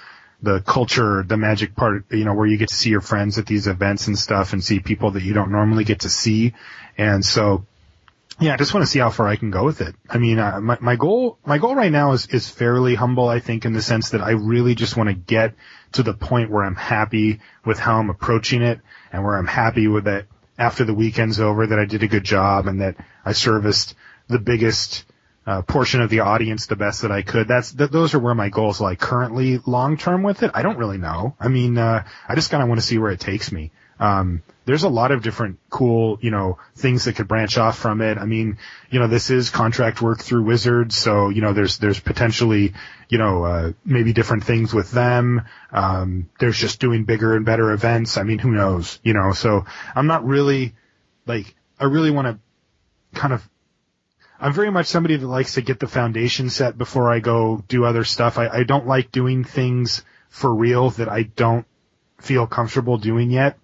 the 0.42 0.60
culture, 0.60 1.22
the 1.22 1.36
magic 1.36 1.76
part, 1.76 2.04
you 2.10 2.24
know, 2.24 2.32
where 2.32 2.46
you 2.46 2.56
get 2.56 2.70
to 2.70 2.74
see 2.74 2.88
your 2.88 3.02
friends 3.02 3.38
at 3.38 3.44
these 3.44 3.66
events 3.66 4.06
and 4.06 4.18
stuff, 4.18 4.52
and 4.54 4.64
see 4.64 4.80
people 4.80 5.10
that 5.12 5.22
you 5.22 5.34
don't 5.34 5.52
normally 5.52 5.84
get 5.84 6.00
to 6.00 6.08
see. 6.08 6.54
And 6.96 7.24
so, 7.24 7.66
yeah, 8.40 8.54
I 8.54 8.56
just 8.56 8.72
want 8.72 8.84
to 8.84 8.90
see 8.90 8.98
how 8.98 9.10
far 9.10 9.28
I 9.28 9.36
can 9.36 9.50
go 9.50 9.64
with 9.64 9.80
it. 9.80 9.94
I 10.08 10.18
mean, 10.18 10.38
uh, 10.38 10.60
my, 10.60 10.78
my 10.80 10.96
goal, 10.96 11.38
my 11.44 11.58
goal 11.58 11.74
right 11.74 11.92
now 11.92 12.12
is, 12.12 12.26
is 12.26 12.48
fairly 12.48 12.94
humble, 12.94 13.28
I 13.28 13.38
think, 13.38 13.64
in 13.64 13.72
the 13.72 13.82
sense 13.82 14.10
that 14.10 14.22
I 14.22 14.30
really 14.30 14.74
just 14.74 14.96
want 14.96 15.08
to 15.08 15.14
get 15.14 15.54
to 15.92 16.02
the 16.02 16.14
point 16.14 16.50
where 16.50 16.64
I'm 16.64 16.76
happy 16.76 17.40
with 17.64 17.78
how 17.78 17.98
I'm 17.98 18.08
approaching 18.10 18.62
it 18.62 18.80
and 19.12 19.24
where 19.24 19.36
I'm 19.36 19.46
happy 19.46 19.88
with 19.88 20.04
that 20.04 20.26
after 20.58 20.84
the 20.84 20.94
weekend's 20.94 21.40
over 21.40 21.66
that 21.66 21.78
I 21.78 21.84
did 21.84 22.02
a 22.02 22.08
good 22.08 22.24
job 22.24 22.66
and 22.66 22.80
that 22.80 22.96
I 23.24 23.32
serviced 23.32 23.94
the 24.28 24.38
biggest 24.38 25.04
uh, 25.46 25.62
portion 25.62 26.00
of 26.00 26.10
the 26.10 26.20
audience 26.20 26.66
the 26.66 26.76
best 26.76 27.02
that 27.02 27.10
I 27.10 27.22
could. 27.22 27.48
That's 27.48 27.72
th- 27.72 27.90
those 27.90 28.14
are 28.14 28.18
where 28.18 28.34
my 28.34 28.50
goals 28.50 28.80
lie 28.80 28.94
currently. 28.94 29.58
Long 29.66 29.96
term 29.96 30.22
with 30.22 30.42
it, 30.42 30.50
I 30.54 30.62
don't 30.62 30.78
really 30.78 30.98
know. 30.98 31.34
I 31.40 31.48
mean, 31.48 31.76
uh, 31.76 32.04
I 32.28 32.34
just 32.34 32.50
kind 32.50 32.62
of 32.62 32.68
want 32.68 32.80
to 32.80 32.86
see 32.86 32.98
where 32.98 33.10
it 33.10 33.20
takes 33.20 33.50
me. 33.50 33.72
Um, 33.98 34.42
there's 34.64 34.82
a 34.82 34.88
lot 34.88 35.10
of 35.10 35.22
different 35.22 35.58
cool, 35.68 36.18
you 36.20 36.30
know, 36.30 36.58
things 36.76 37.04
that 37.04 37.16
could 37.16 37.28
branch 37.28 37.58
off 37.58 37.78
from 37.78 38.00
it. 38.00 38.18
I 38.18 38.24
mean, 38.24 38.58
you 38.90 39.00
know, 39.00 39.08
this 39.08 39.30
is 39.30 39.50
contract 39.50 40.02
work 40.02 40.20
through 40.20 40.44
Wizards, 40.44 40.96
so, 40.96 41.28
you 41.28 41.40
know, 41.40 41.52
there's, 41.52 41.78
there's 41.78 42.00
potentially, 42.00 42.74
you 43.08 43.18
know, 43.18 43.44
uh, 43.44 43.72
maybe 43.84 44.12
different 44.12 44.44
things 44.44 44.72
with 44.72 44.90
them. 44.90 45.42
Um, 45.72 46.28
there's 46.38 46.58
just 46.58 46.80
doing 46.80 47.04
bigger 47.04 47.34
and 47.34 47.44
better 47.44 47.72
events. 47.72 48.16
I 48.16 48.22
mean, 48.22 48.38
who 48.38 48.50
knows, 48.50 49.00
you 49.02 49.14
know, 49.14 49.32
so 49.32 49.64
I'm 49.94 50.06
not 50.06 50.24
really, 50.24 50.74
like, 51.26 51.54
I 51.78 51.84
really 51.84 52.10
want 52.10 52.28
to 52.28 53.18
kind 53.18 53.32
of 53.32 53.48
I'm 54.42 54.54
very 54.54 54.70
much 54.70 54.86
somebody 54.86 55.16
that 55.16 55.26
likes 55.26 55.54
to 55.54 55.60
get 55.60 55.80
the 55.80 55.86
foundation 55.86 56.48
set 56.48 56.78
before 56.78 57.12
I 57.12 57.20
go 57.20 57.62
do 57.68 57.84
other 57.84 58.04
stuff. 58.04 58.38
I, 58.38 58.48
I 58.48 58.62
don't 58.62 58.86
like 58.86 59.12
doing 59.12 59.44
things 59.44 60.02
for 60.30 60.54
real 60.54 60.90
that 60.90 61.10
I 61.10 61.24
don't 61.24 61.66
feel 62.20 62.46
comfortable 62.46 62.96
doing 62.96 63.30
yet. 63.30 63.58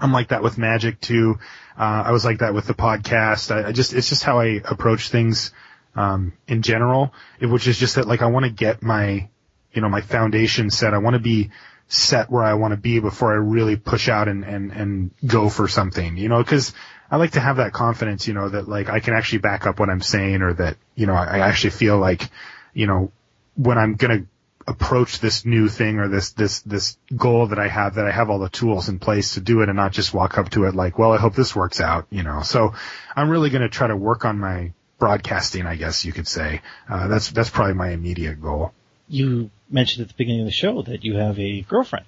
I'm 0.00 0.12
like 0.12 0.28
that 0.28 0.42
with 0.42 0.58
magic 0.58 1.00
too. 1.00 1.38
Uh, 1.78 2.02
I 2.06 2.12
was 2.12 2.24
like 2.24 2.38
that 2.38 2.54
with 2.54 2.66
the 2.66 2.74
podcast. 2.74 3.54
I, 3.54 3.68
I 3.68 3.72
just, 3.72 3.92
it's 3.92 4.08
just 4.08 4.24
how 4.24 4.40
I 4.40 4.60
approach 4.64 5.10
things, 5.10 5.52
um, 5.94 6.32
in 6.46 6.62
general, 6.62 7.12
which 7.40 7.66
is 7.66 7.78
just 7.78 7.96
that 7.96 8.06
like 8.06 8.22
I 8.22 8.26
want 8.26 8.44
to 8.44 8.50
get 8.50 8.82
my, 8.82 9.28
you 9.72 9.82
know, 9.82 9.88
my 9.88 10.00
foundation 10.00 10.70
set. 10.70 10.94
I 10.94 10.98
want 10.98 11.14
to 11.14 11.20
be 11.20 11.50
set 11.88 12.30
where 12.30 12.44
I 12.44 12.54
want 12.54 12.72
to 12.72 12.76
be 12.76 13.00
before 13.00 13.32
I 13.32 13.36
really 13.36 13.76
push 13.76 14.08
out 14.08 14.28
and, 14.28 14.44
and, 14.44 14.70
and 14.72 15.10
go 15.26 15.48
for 15.48 15.68
something, 15.68 16.16
you 16.16 16.28
know, 16.28 16.42
cause 16.44 16.72
I 17.10 17.16
like 17.16 17.32
to 17.32 17.40
have 17.40 17.56
that 17.56 17.72
confidence, 17.72 18.28
you 18.28 18.34
know, 18.34 18.48
that 18.48 18.68
like 18.68 18.88
I 18.88 19.00
can 19.00 19.14
actually 19.14 19.38
back 19.38 19.66
up 19.66 19.80
what 19.80 19.90
I'm 19.90 20.00
saying 20.00 20.42
or 20.42 20.52
that, 20.54 20.76
you 20.94 21.06
know, 21.06 21.14
I, 21.14 21.24
I 21.24 21.38
actually 21.40 21.70
feel 21.70 21.98
like, 21.98 22.30
you 22.72 22.86
know, 22.86 23.10
when 23.56 23.78
I'm 23.78 23.96
going 23.96 24.20
to 24.20 24.26
approach 24.70 25.18
this 25.18 25.44
new 25.44 25.68
thing 25.68 25.98
or 25.98 26.08
this 26.08 26.30
this 26.30 26.60
this 26.60 26.96
goal 27.14 27.48
that 27.48 27.58
I 27.58 27.66
have 27.66 27.96
that 27.96 28.06
I 28.06 28.12
have 28.12 28.30
all 28.30 28.38
the 28.38 28.48
tools 28.48 28.88
in 28.88 29.00
place 29.00 29.34
to 29.34 29.40
do 29.40 29.62
it 29.62 29.68
and 29.68 29.76
not 29.76 29.92
just 29.92 30.14
walk 30.14 30.38
up 30.38 30.50
to 30.50 30.64
it 30.64 30.76
like, 30.76 30.96
well, 30.96 31.12
I 31.12 31.18
hope 31.18 31.34
this 31.34 31.56
works 31.56 31.80
out, 31.80 32.06
you 32.10 32.22
know. 32.22 32.42
So 32.42 32.74
I'm 33.16 33.30
really 33.30 33.50
going 33.50 33.62
to 33.62 33.68
try 33.68 33.88
to 33.88 33.96
work 33.96 34.24
on 34.24 34.38
my 34.38 34.72
broadcasting, 35.00 35.66
I 35.66 35.74
guess 35.74 36.04
you 36.04 36.12
could 36.12 36.28
say. 36.28 36.62
Uh, 36.88 37.08
that's 37.08 37.30
that's 37.30 37.50
probably 37.50 37.74
my 37.74 37.90
immediate 37.90 38.40
goal. 38.40 38.72
You 39.08 39.50
mentioned 39.68 40.02
at 40.02 40.08
the 40.08 40.14
beginning 40.14 40.42
of 40.42 40.46
the 40.46 40.52
show 40.52 40.82
that 40.82 41.04
you 41.04 41.16
have 41.16 41.38
a 41.40 41.62
girlfriend. 41.62 42.06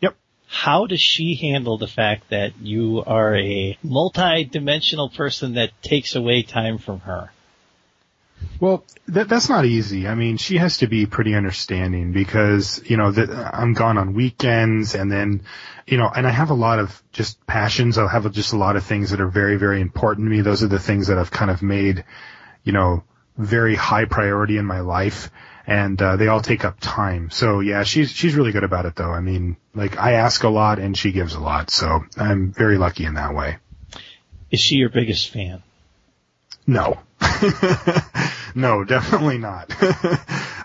Yep. 0.00 0.16
How 0.46 0.86
does 0.86 1.00
she 1.00 1.34
handle 1.34 1.76
the 1.76 1.86
fact 1.86 2.30
that 2.30 2.56
you 2.58 3.04
are 3.06 3.36
a 3.36 3.76
multi-dimensional 3.82 5.10
person 5.10 5.54
that 5.54 5.70
takes 5.82 6.16
away 6.16 6.42
time 6.42 6.78
from 6.78 7.00
her? 7.00 7.30
Well, 8.58 8.84
that, 9.08 9.28
that's 9.28 9.48
not 9.48 9.66
easy. 9.66 10.08
I 10.08 10.14
mean, 10.14 10.38
she 10.38 10.56
has 10.56 10.78
to 10.78 10.86
be 10.86 11.04
pretty 11.06 11.34
understanding 11.34 12.12
because, 12.12 12.82
you 12.86 12.96
know, 12.96 13.10
that 13.10 13.30
I'm 13.30 13.74
gone 13.74 13.98
on 13.98 14.14
weekends 14.14 14.94
and 14.94 15.12
then, 15.12 15.42
you 15.86 15.98
know, 15.98 16.08
and 16.08 16.26
I 16.26 16.30
have 16.30 16.50
a 16.50 16.54
lot 16.54 16.78
of 16.78 17.02
just 17.12 17.46
passions. 17.46 17.98
I 17.98 18.08
have 18.08 18.30
just 18.32 18.54
a 18.54 18.56
lot 18.56 18.76
of 18.76 18.84
things 18.84 19.10
that 19.10 19.20
are 19.20 19.28
very, 19.28 19.56
very 19.56 19.80
important 19.80 20.26
to 20.26 20.30
me. 20.30 20.40
Those 20.40 20.62
are 20.62 20.68
the 20.68 20.78
things 20.78 21.08
that 21.08 21.18
I've 21.18 21.30
kind 21.30 21.50
of 21.50 21.62
made, 21.62 22.04
you 22.64 22.72
know, 22.72 23.04
very 23.36 23.74
high 23.74 24.06
priority 24.06 24.56
in 24.56 24.64
my 24.64 24.80
life 24.80 25.30
and 25.66 26.00
uh, 26.00 26.16
they 26.16 26.28
all 26.28 26.40
take 26.40 26.64
up 26.64 26.78
time. 26.80 27.30
So 27.30 27.60
yeah, 27.60 27.82
she's 27.82 28.12
she's 28.12 28.34
really 28.34 28.52
good 28.52 28.64
about 28.64 28.86
it 28.86 28.94
though. 28.94 29.10
I 29.10 29.20
mean, 29.20 29.56
like 29.74 29.98
I 29.98 30.12
ask 30.12 30.44
a 30.44 30.48
lot 30.48 30.78
and 30.78 30.96
she 30.96 31.12
gives 31.12 31.34
a 31.34 31.40
lot, 31.40 31.70
so 31.70 32.04
I'm 32.16 32.52
very 32.52 32.78
lucky 32.78 33.04
in 33.04 33.14
that 33.14 33.34
way. 33.34 33.58
Is 34.50 34.60
she 34.60 34.76
your 34.76 34.90
biggest 34.90 35.30
fan? 35.30 35.62
No. 36.66 37.00
no, 38.54 38.84
definitely 38.84 39.38
not. 39.38 39.72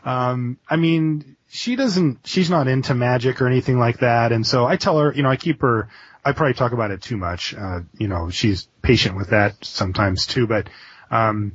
um, 0.06 0.58
I 0.70 0.76
mean, 0.76 1.36
she 1.50 1.76
doesn't, 1.76 2.26
she's 2.26 2.50
not 2.50 2.68
into 2.68 2.94
magic 2.94 3.42
or 3.42 3.48
anything 3.48 3.78
like 3.78 4.00
that. 4.00 4.32
And 4.32 4.46
so 4.46 4.66
I 4.66 4.78
tell 4.78 4.98
her, 5.00 5.14
you 5.14 5.24
know, 5.24 5.30
I 5.30 5.36
keep 5.36 5.62
her, 5.62 5.90
I 6.24 6.32
probably 6.32 6.54
talk 6.54 6.72
about 6.72 6.92
it 6.92 7.02
too 7.02 7.18
much. 7.18 7.54
Uh, 7.54 7.82
you 7.98 8.08
know, 8.08 8.30
she's 8.30 8.68
patient 8.82 9.18
with 9.18 9.30
that 9.30 9.64
sometimes 9.64 10.26
too, 10.26 10.48
but, 10.48 10.70
um, 11.10 11.54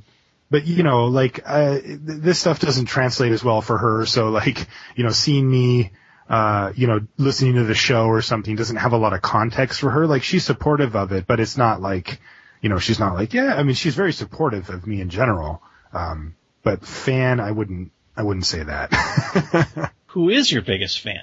but 0.51 0.67
you 0.67 0.83
know, 0.83 1.07
like, 1.07 1.41
uh, 1.45 1.79
this 1.83 2.39
stuff 2.39 2.61
doesn't 2.61 2.87
translate 2.87 3.33
as 3.33 3.43
well 3.43 3.63
for 3.63 3.79
her. 3.79 4.07
So 4.07 4.29
like, 4.29 4.67
you 4.95 5.05
know, 5.05 5.11
seeing 5.11 5.51
me, 5.51 5.93
uh, 6.29 6.73
you 6.75 6.87
know, 6.87 7.01
listening 7.17 7.55
to 7.55 7.65
the 7.65 7.75
show 7.75 8.07
or 8.07 8.21
something 8.21 8.57
doesn't 8.57 8.77
have 8.77 8.93
a 8.93 8.99
lot 8.99 9.13
of 9.13 9.23
context 9.23 9.81
for 9.81 9.91
her. 9.91 10.07
Like 10.07 10.23
she's 10.23 10.45
supportive 10.45 10.95
of 10.95 11.13
it, 11.13 11.27
but 11.27 11.41
it's 11.41 11.57
not 11.57 11.81
like, 11.81 12.21
you 12.67 12.71
know, 12.71 12.81
she's 12.81 12.99
not 12.99 13.14
like, 13.14 13.33
yeah, 13.33 13.55
I 13.55 13.62
mean, 13.62 13.77
she's 13.77 13.95
very 13.95 14.12
supportive 14.12 14.71
of 14.71 14.89
me 14.89 15.01
in 15.01 15.09
general. 15.09 15.62
Um, 15.93 16.35
but 16.64 16.85
fan, 16.85 17.39
I 17.39 17.53
wouldn't, 17.53 17.93
I 18.17 18.25
wouldn't 18.25 18.45
say 18.45 18.61
that. 18.61 19.93
Who 20.09 20.31
is 20.31 20.51
your 20.51 20.62
biggest 20.62 20.99
fan? 20.99 21.21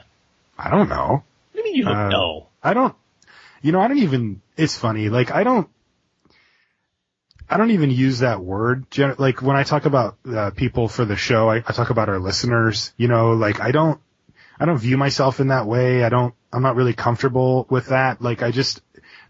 I 0.58 0.70
don't 0.70 0.88
know. 0.88 1.26
What 1.52 1.54
do 1.54 1.60
you 1.60 1.64
mean 1.66 1.76
you 1.76 1.84
don't 1.84 1.98
uh, 1.98 2.08
know? 2.08 2.48
I 2.64 2.74
don't, 2.74 2.96
you 3.62 3.74
know, 3.74 3.82
I 3.82 3.90
don't 3.90 3.98
even, 3.98 4.42
it's 4.56 4.78
funny. 4.78 5.10
Like, 5.10 5.32
I 5.32 5.44
don't, 5.44 5.68
I 7.50 7.58
don't 7.58 7.72
even 7.72 7.92
use 7.92 8.20
that 8.20 8.40
word. 8.40 8.86
Like 9.20 9.42
when 9.42 9.58
I 9.58 9.64
talk 9.64 9.84
about 9.84 10.16
uh, 10.26 10.52
people 10.52 10.88
for 10.88 11.04
the 11.04 11.18
show, 11.18 11.50
I, 11.50 11.58
I 11.58 11.74
talk 11.74 11.90
about 11.90 12.08
our 12.08 12.20
listeners. 12.20 12.94
You 12.96 13.10
know, 13.10 13.34
like 13.34 13.60
I 13.60 13.72
don't, 13.72 14.00
I 14.58 14.64
don't 14.64 14.78
view 14.78 14.96
myself 14.96 15.42
in 15.42 15.50
that 15.50 15.68
way. 15.68 16.06
I 16.06 16.10
don't, 16.10 16.34
I'm 16.54 16.62
not 16.62 16.78
really 16.78 16.94
comfortable 16.94 17.68
with 17.70 17.88
that. 17.88 18.22
Like 18.22 18.42
I 18.44 18.52
just, 18.52 18.82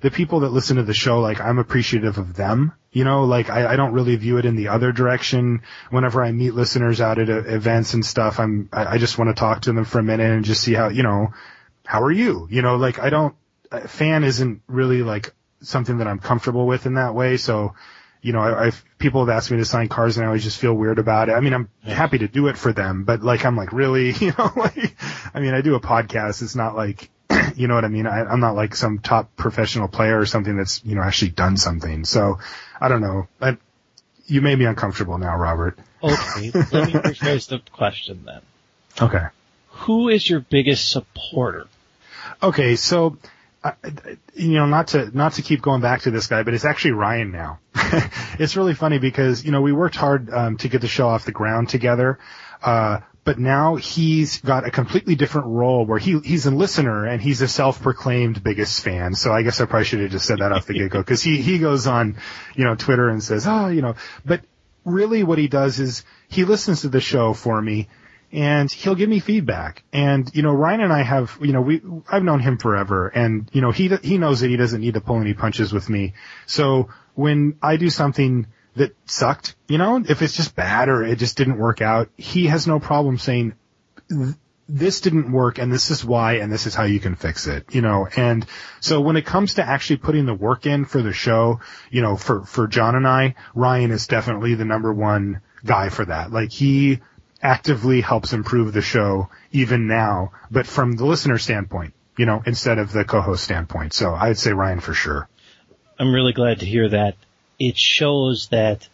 the 0.03 0.11
people 0.11 0.41
that 0.41 0.49
listen 0.51 0.75
to 0.75 0.83
the 0.83 0.93
show, 0.93 1.21
like 1.21 1.39
I'm 1.39 1.59
appreciative 1.59 2.17
of 2.17 2.35
them. 2.35 2.73
You 2.91 3.05
know, 3.05 3.23
like 3.23 3.49
I, 3.49 3.71
I 3.71 3.75
don't 3.77 3.93
really 3.93 4.17
view 4.17 4.37
it 4.37 4.45
in 4.45 4.57
the 4.57 4.67
other 4.67 4.91
direction. 4.91 5.61
Whenever 5.91 6.21
I 6.21 6.33
meet 6.33 6.53
listeners 6.53 6.99
out 6.99 7.19
at 7.19 7.29
uh, 7.29 7.43
events 7.45 7.93
and 7.93 8.05
stuff, 8.05 8.37
I'm, 8.37 8.67
I, 8.73 8.85
I 8.85 8.97
just 8.97 9.17
want 9.17 9.29
to 9.29 9.39
talk 9.39 9.61
to 9.61 9.71
them 9.71 9.85
for 9.85 9.99
a 9.99 10.03
minute 10.03 10.29
and 10.29 10.43
just 10.43 10.61
see 10.61 10.73
how, 10.73 10.89
you 10.89 11.03
know, 11.03 11.33
how 11.85 12.03
are 12.03 12.11
you? 12.11 12.49
You 12.51 12.61
know, 12.61 12.75
like 12.75 12.99
I 12.99 13.09
don't, 13.09 13.33
fan 13.87 14.25
isn't 14.25 14.61
really 14.67 15.03
like 15.03 15.33
something 15.61 15.99
that 15.99 16.07
I'm 16.07 16.19
comfortable 16.19 16.67
with 16.67 16.85
in 16.85 16.95
that 16.95 17.15
way. 17.15 17.37
So, 17.37 17.73
you 18.21 18.33
know, 18.33 18.41
I, 18.41 18.65
I've, 18.65 18.85
people 18.97 19.25
have 19.25 19.33
asked 19.33 19.51
me 19.51 19.57
to 19.57 19.65
sign 19.65 19.87
cards 19.87 20.17
and 20.17 20.25
I 20.25 20.27
always 20.27 20.43
just 20.43 20.59
feel 20.59 20.73
weird 20.73 20.99
about 20.99 21.29
it. 21.29 21.31
I 21.31 21.39
mean, 21.39 21.53
I'm 21.53 21.69
happy 21.81 22.17
to 22.17 22.27
do 22.27 22.47
it 22.47 22.57
for 22.57 22.73
them, 22.73 23.05
but 23.05 23.23
like, 23.23 23.45
I'm 23.45 23.55
like, 23.55 23.71
really, 23.71 24.11
you 24.19 24.33
know, 24.37 24.51
like, 24.57 24.97
I 25.33 25.39
mean, 25.39 25.53
I 25.53 25.61
do 25.61 25.75
a 25.75 25.79
podcast. 25.79 26.41
It's 26.41 26.57
not 26.57 26.75
like, 26.75 27.09
you 27.55 27.67
know 27.67 27.75
what 27.75 27.85
I 27.85 27.87
mean? 27.87 28.07
I, 28.07 28.23
I'm 28.23 28.39
not 28.39 28.55
like 28.55 28.75
some 28.75 28.99
top 28.99 29.35
professional 29.35 29.87
player 29.87 30.19
or 30.19 30.25
something 30.25 30.55
that's, 30.55 30.83
you 30.85 30.95
know, 30.95 31.01
actually 31.01 31.31
done 31.31 31.57
something. 31.57 32.05
So 32.05 32.39
I 32.79 32.87
don't 32.87 33.01
know. 33.01 33.27
I, 33.41 33.57
you 34.25 34.41
made 34.41 34.57
me 34.57 34.65
uncomfortable 34.65 35.17
now, 35.17 35.37
Robert. 35.37 35.77
Okay. 36.01 36.51
let 36.53 36.71
me 36.71 36.93
rephrase 36.93 37.47
the 37.49 37.61
question 37.71 38.23
then. 38.25 38.41
Okay. 39.01 39.25
Who 39.69 40.09
is 40.09 40.29
your 40.29 40.39
biggest 40.39 40.89
supporter? 40.89 41.67
Okay. 42.41 42.75
So, 42.75 43.17
uh, 43.63 43.73
you 44.33 44.53
know, 44.53 44.65
not 44.65 44.89
to, 44.89 45.15
not 45.15 45.33
to 45.33 45.41
keep 45.41 45.61
going 45.61 45.81
back 45.81 46.01
to 46.01 46.11
this 46.11 46.27
guy, 46.27 46.43
but 46.43 46.53
it's 46.53 46.65
actually 46.65 46.91
Ryan 46.91 47.31
now. 47.31 47.59
it's 48.39 48.55
really 48.55 48.73
funny 48.73 48.99
because, 48.99 49.43
you 49.43 49.51
know, 49.51 49.61
we 49.61 49.71
worked 49.71 49.95
hard, 49.95 50.29
um, 50.31 50.57
to 50.57 50.67
get 50.67 50.81
the 50.81 50.87
show 50.87 51.07
off 51.07 51.25
the 51.25 51.31
ground 51.31 51.69
together. 51.69 52.19
Uh, 52.61 52.99
but 53.23 53.39
now 53.39 53.75
he's 53.75 54.39
got 54.41 54.67
a 54.67 54.71
completely 54.71 55.15
different 55.15 55.47
role 55.47 55.85
where 55.85 55.99
he 55.99 56.19
he's 56.19 56.45
a 56.45 56.51
listener 56.51 57.05
and 57.05 57.21
he's 57.21 57.41
a 57.41 57.47
self-proclaimed 57.47 58.43
biggest 58.43 58.83
fan. 58.83 59.13
So 59.15 59.31
I 59.31 59.43
guess 59.43 59.61
I 59.61 59.65
probably 59.65 59.85
should 59.85 60.01
have 60.01 60.11
just 60.11 60.25
said 60.25 60.39
that 60.39 60.51
off 60.51 60.65
the 60.65 60.73
get-go 60.73 60.99
because 60.99 61.21
he 61.21 61.41
he 61.41 61.59
goes 61.59 61.87
on, 61.87 62.17
you 62.55 62.65
know, 62.65 62.75
Twitter 62.75 63.09
and 63.09 63.23
says, 63.23 63.45
oh, 63.47 63.67
you 63.67 63.81
know, 63.81 63.95
but 64.25 64.41
really 64.85 65.23
what 65.23 65.37
he 65.37 65.47
does 65.47 65.79
is 65.79 66.03
he 66.27 66.43
listens 66.43 66.81
to 66.81 66.89
the 66.89 66.99
show 66.99 67.33
for 67.33 67.61
me 67.61 67.87
and 68.33 68.69
he'll 68.71 68.95
give 68.95 69.09
me 69.09 69.19
feedback. 69.19 69.83
And 69.93 70.29
you 70.33 70.41
know, 70.41 70.51
Ryan 70.51 70.81
and 70.81 70.93
I 70.93 71.03
have, 71.03 71.37
you 71.39 71.53
know, 71.53 71.61
we 71.61 71.81
I've 72.11 72.23
known 72.23 72.39
him 72.39 72.57
forever, 72.57 73.07
and 73.07 73.47
you 73.53 73.61
know, 73.61 73.71
he 73.71 73.89
he 74.03 74.17
knows 74.17 74.41
that 74.41 74.49
he 74.49 74.57
doesn't 74.57 74.81
need 74.81 74.95
to 74.95 75.01
pull 75.01 75.21
any 75.21 75.33
punches 75.33 75.71
with 75.71 75.87
me. 75.87 76.13
So 76.47 76.89
when 77.13 77.57
I 77.61 77.77
do 77.77 77.89
something 77.89 78.47
that 78.75 78.95
sucked, 79.05 79.55
you 79.67 79.77
know, 79.77 80.03
if 80.07 80.21
it's 80.21 80.35
just 80.35 80.55
bad 80.55 80.89
or 80.89 81.03
it 81.03 81.19
just 81.19 81.37
didn't 81.37 81.57
work 81.57 81.81
out, 81.81 82.09
he 82.17 82.47
has 82.47 82.67
no 82.67 82.79
problem 82.79 83.17
saying, 83.17 83.53
this 84.67 85.01
didn't 85.01 85.31
work 85.31 85.59
and 85.59 85.71
this 85.71 85.91
is 85.91 86.05
why 86.05 86.33
and 86.35 86.51
this 86.51 86.65
is 86.65 86.73
how 86.73 86.83
you 86.83 86.99
can 86.99 87.15
fix 87.15 87.47
it, 87.47 87.65
you 87.75 87.81
know, 87.81 88.07
and 88.15 88.45
so 88.79 89.01
when 89.01 89.17
it 89.17 89.25
comes 89.25 89.55
to 89.55 89.63
actually 89.63 89.97
putting 89.97 90.25
the 90.25 90.33
work 90.33 90.65
in 90.65 90.85
for 90.85 91.01
the 91.01 91.13
show, 91.13 91.59
you 91.91 92.01
know, 92.01 92.15
for, 92.15 92.45
for 92.45 92.67
John 92.67 92.95
and 92.95 93.07
I, 93.07 93.35
Ryan 93.53 93.91
is 93.91 94.07
definitely 94.07 94.55
the 94.55 94.65
number 94.65 94.93
one 94.93 95.41
guy 95.65 95.89
for 95.89 96.05
that. 96.05 96.31
Like 96.31 96.51
he 96.51 97.01
actively 97.41 98.01
helps 98.01 98.33
improve 98.33 98.73
the 98.73 98.81
show 98.81 99.29
even 99.51 99.87
now, 99.87 100.31
but 100.49 100.65
from 100.65 100.93
the 100.93 101.05
listener 101.05 101.37
standpoint, 101.37 101.93
you 102.17 102.25
know, 102.25 102.41
instead 102.45 102.79
of 102.79 102.91
the 102.91 103.03
co-host 103.03 103.43
standpoint. 103.43 103.93
So 103.93 104.13
I'd 104.13 104.37
say 104.37 104.53
Ryan 104.53 104.79
for 104.79 104.93
sure. 104.93 105.27
I'm 105.99 106.13
really 106.13 106.33
glad 106.33 106.61
to 106.61 106.65
hear 106.65 106.89
that 106.89 107.15
it 107.59 107.77
shows 107.77 108.47
that 108.51 108.87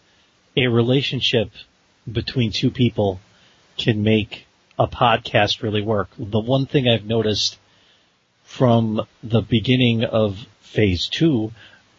a 0.56 0.66
relationship 0.66 1.50
between 2.10 2.52
two 2.52 2.70
people 2.70 3.20
can 3.76 4.02
make 4.02 4.46
a 4.78 4.86
podcast 4.86 5.62
really 5.62 5.82
work. 5.82 6.08
The 6.18 6.40
one 6.40 6.66
thing 6.66 6.88
I've 6.88 7.04
noticed 7.04 7.58
from 8.44 9.06
the 9.22 9.42
beginning 9.42 10.04
of 10.04 10.46
phase 10.60 11.08
two 11.08 11.52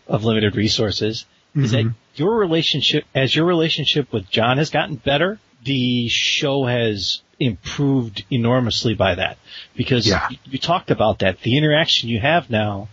of 0.08 0.24
limited 0.24 0.56
resources 0.56 1.26
mm-hmm. 1.52 1.66
is 1.66 1.72
that 1.72 1.86
mm-hmm. 1.86 1.96
your 2.16 2.36
relationship, 2.38 3.06
as 3.16 3.36
your 3.36 3.46
relationship 3.46 4.12
with 4.12 4.30
John 4.30 4.58
has 4.58 4.70
gotten 4.70 4.96
better, 4.96 5.40
the 5.64 6.08
show 6.10 6.66
has 6.66 7.22
improved 7.40 8.24
enormously 8.30 8.94
by 8.94 9.16
that 9.16 9.38
because 9.76 10.08
yeah. 10.08 10.28
you, 10.30 10.38
you 10.46 10.60
talked 10.60 10.92
about 10.92 11.20
that. 11.20 11.42
The 11.42 11.58
interaction 11.58 12.10
you 12.10 12.20
have 12.20 12.50
now 12.50 12.90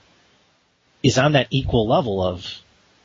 is 1.03 1.19
on 1.19 1.33
that 1.33 1.49
equal 1.51 1.89
level 1.89 2.23
of 2.23 2.47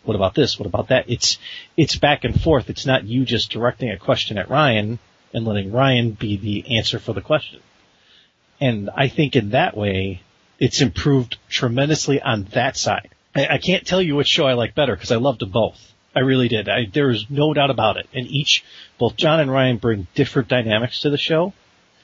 what 0.04 0.16
about 0.16 0.36
this? 0.36 0.60
What 0.60 0.66
about 0.66 0.90
that? 0.90 1.10
It's, 1.10 1.38
it's 1.78 1.96
back 1.96 2.24
and 2.24 2.40
forth. 2.40 2.70
It's 2.70 2.86
not 2.86 3.06
you 3.06 3.26
just 3.26 3.52
directing 3.52 3.90
a 3.90 3.98
question 3.98 4.38
at 4.38 4.50
Ryan 4.50 5.00
and 5.34 5.46
letting 5.46 5.72
Ryan 5.72 6.12
be 6.12 6.38
the 6.38 6.78
answer 6.78 7.00
for 7.00 7.14
the 7.14 7.22
question. 7.22 7.60
And 8.60 8.90
I 8.96 9.08
think 9.08 9.36
in 9.36 9.52
that 9.52 9.76
way, 9.76 10.22
it's 10.60 10.82
improved 10.82 11.38
tremendously 11.50 12.22
on 12.22 12.44
that 12.54 12.78
side. 12.78 13.10
I, 13.36 13.48
I 13.48 13.58
can't 13.58 13.86
tell 13.86 14.02
you 14.02 14.16
which 14.16 14.28
show 14.28 14.46
I 14.46 14.54
like 14.54 14.76
better 14.76 14.96
because 14.96 15.12
I 15.12 15.18
loved 15.18 15.40
them 15.40 15.50
both. 15.50 15.94
I 16.16 16.20
really 16.20 16.48
did. 16.48 16.70
I, 16.70 16.86
there 16.92 17.10
is 17.10 17.26
no 17.30 17.54
doubt 17.54 17.72
about 17.72 17.98
it. 17.98 18.08
And 18.14 18.28
each, 18.28 18.64
both 18.98 19.16
John 19.16 19.40
and 19.40 19.52
Ryan 19.52 19.78
bring 19.78 20.08
different 20.14 20.48
dynamics 20.48 21.02
to 21.02 21.10
the 21.10 21.18
show. 21.18 21.54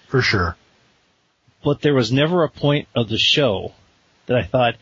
For 0.08 0.22
sure. 0.22 0.58
But 1.64 1.82
there 1.82 1.94
was 1.94 2.12
never 2.12 2.44
a 2.44 2.50
point 2.50 2.88
of 2.96 3.10
the 3.10 3.18
show 3.18 3.74
that 4.26 4.38
I 4.38 4.44
thought, 4.44 4.76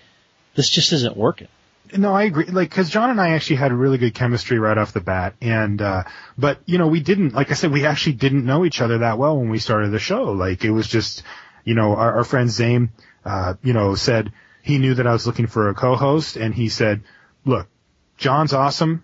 this 0.55 0.69
just 0.69 0.93
isn't 0.93 1.17
working. 1.17 1.49
No, 1.95 2.13
I 2.13 2.23
agree. 2.23 2.45
Like, 2.45 2.71
cause 2.71 2.89
John 2.89 3.09
and 3.09 3.21
I 3.21 3.29
actually 3.29 3.57
had 3.57 3.71
really 3.71 3.97
good 3.97 4.13
chemistry 4.13 4.59
right 4.59 4.77
off 4.77 4.93
the 4.93 5.01
bat. 5.01 5.35
And, 5.41 5.81
uh, 5.81 6.03
but, 6.37 6.59
you 6.65 6.77
know, 6.77 6.87
we 6.87 6.99
didn't, 6.99 7.33
like 7.33 7.51
I 7.51 7.53
said, 7.53 7.71
we 7.71 7.85
actually 7.85 8.13
didn't 8.13 8.45
know 8.45 8.65
each 8.65 8.81
other 8.81 8.99
that 8.99 9.17
well 9.17 9.37
when 9.37 9.49
we 9.49 9.59
started 9.59 9.91
the 9.91 9.99
show. 9.99 10.31
Like, 10.31 10.65
it 10.65 10.71
was 10.71 10.87
just, 10.87 11.23
you 11.63 11.75
know, 11.75 11.95
our, 11.95 12.17
our 12.17 12.23
friend 12.23 12.49
Zane, 12.49 12.89
uh, 13.23 13.55
you 13.63 13.73
know, 13.73 13.95
said 13.95 14.31
he 14.63 14.79
knew 14.79 14.95
that 14.95 15.07
I 15.07 15.13
was 15.13 15.25
looking 15.25 15.47
for 15.47 15.69
a 15.69 15.73
co-host 15.73 16.35
and 16.35 16.53
he 16.53 16.69
said, 16.69 17.03
look, 17.45 17.67
John's 18.17 18.53
awesome. 18.53 19.03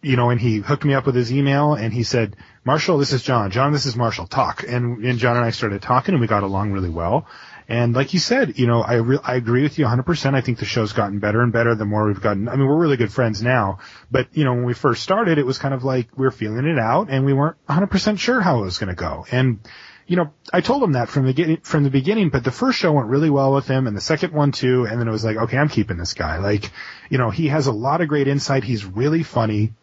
You 0.00 0.16
know, 0.16 0.30
and 0.30 0.40
he 0.40 0.58
hooked 0.58 0.84
me 0.84 0.94
up 0.94 1.06
with 1.06 1.14
his 1.16 1.32
email 1.32 1.74
and 1.74 1.92
he 1.92 2.04
said, 2.04 2.36
Marshall, 2.64 2.98
this 2.98 3.12
is 3.12 3.22
John. 3.22 3.50
John, 3.50 3.72
this 3.72 3.86
is 3.86 3.96
Marshall. 3.96 4.26
Talk. 4.26 4.62
And, 4.62 5.04
and 5.04 5.18
John 5.18 5.36
and 5.36 5.44
I 5.44 5.50
started 5.50 5.82
talking 5.82 6.14
and 6.14 6.20
we 6.20 6.26
got 6.26 6.42
along 6.44 6.72
really 6.72 6.90
well. 6.90 7.26
And 7.68 7.94
like 7.94 8.14
you 8.14 8.18
said, 8.18 8.58
you 8.58 8.66
know, 8.66 8.80
I 8.80 8.94
re- 8.94 9.18
I 9.22 9.34
agree 9.34 9.62
with 9.62 9.78
you 9.78 9.84
100%. 9.84 10.34
I 10.34 10.40
think 10.40 10.58
the 10.58 10.64
show's 10.64 10.94
gotten 10.94 11.18
better 11.18 11.42
and 11.42 11.52
better 11.52 11.74
the 11.74 11.84
more 11.84 12.06
we've 12.06 12.20
gotten. 12.20 12.48
I 12.48 12.56
mean, 12.56 12.66
we're 12.66 12.78
really 12.78 12.96
good 12.96 13.12
friends 13.12 13.42
now, 13.42 13.80
but 14.10 14.28
you 14.32 14.44
know, 14.44 14.54
when 14.54 14.64
we 14.64 14.72
first 14.72 15.02
started, 15.02 15.36
it 15.36 15.44
was 15.44 15.58
kind 15.58 15.74
of 15.74 15.84
like 15.84 16.16
we 16.16 16.24
were 16.24 16.30
feeling 16.30 16.66
it 16.66 16.78
out 16.78 17.08
and 17.10 17.26
we 17.26 17.34
weren't 17.34 17.56
100% 17.68 18.18
sure 18.18 18.40
how 18.40 18.60
it 18.60 18.64
was 18.64 18.78
going 18.78 18.88
to 18.88 18.94
go. 18.94 19.26
And 19.30 19.60
you 20.06 20.16
know, 20.16 20.32
I 20.50 20.62
told 20.62 20.82
him 20.82 20.92
that 20.92 21.10
from 21.10 21.26
the 21.26 21.58
from 21.62 21.84
the 21.84 21.90
beginning, 21.90 22.30
but 22.30 22.42
the 22.42 22.50
first 22.50 22.78
show 22.78 22.92
went 22.92 23.08
really 23.08 23.28
well 23.28 23.52
with 23.52 23.68
him 23.68 23.86
and 23.86 23.94
the 23.94 24.00
second 24.00 24.32
one 24.32 24.52
too. 24.52 24.86
And 24.86 24.98
then 24.98 25.06
it 25.06 25.12
was 25.12 25.24
like, 25.24 25.36
okay, 25.36 25.58
I'm 25.58 25.68
keeping 25.68 25.98
this 25.98 26.14
guy. 26.14 26.38
Like, 26.38 26.70
you 27.10 27.18
know, 27.18 27.28
he 27.28 27.48
has 27.48 27.66
a 27.66 27.72
lot 27.72 28.00
of 28.00 28.08
great 28.08 28.26
insight. 28.28 28.64
He's 28.64 28.86
really 28.86 29.22
funny 29.22 29.74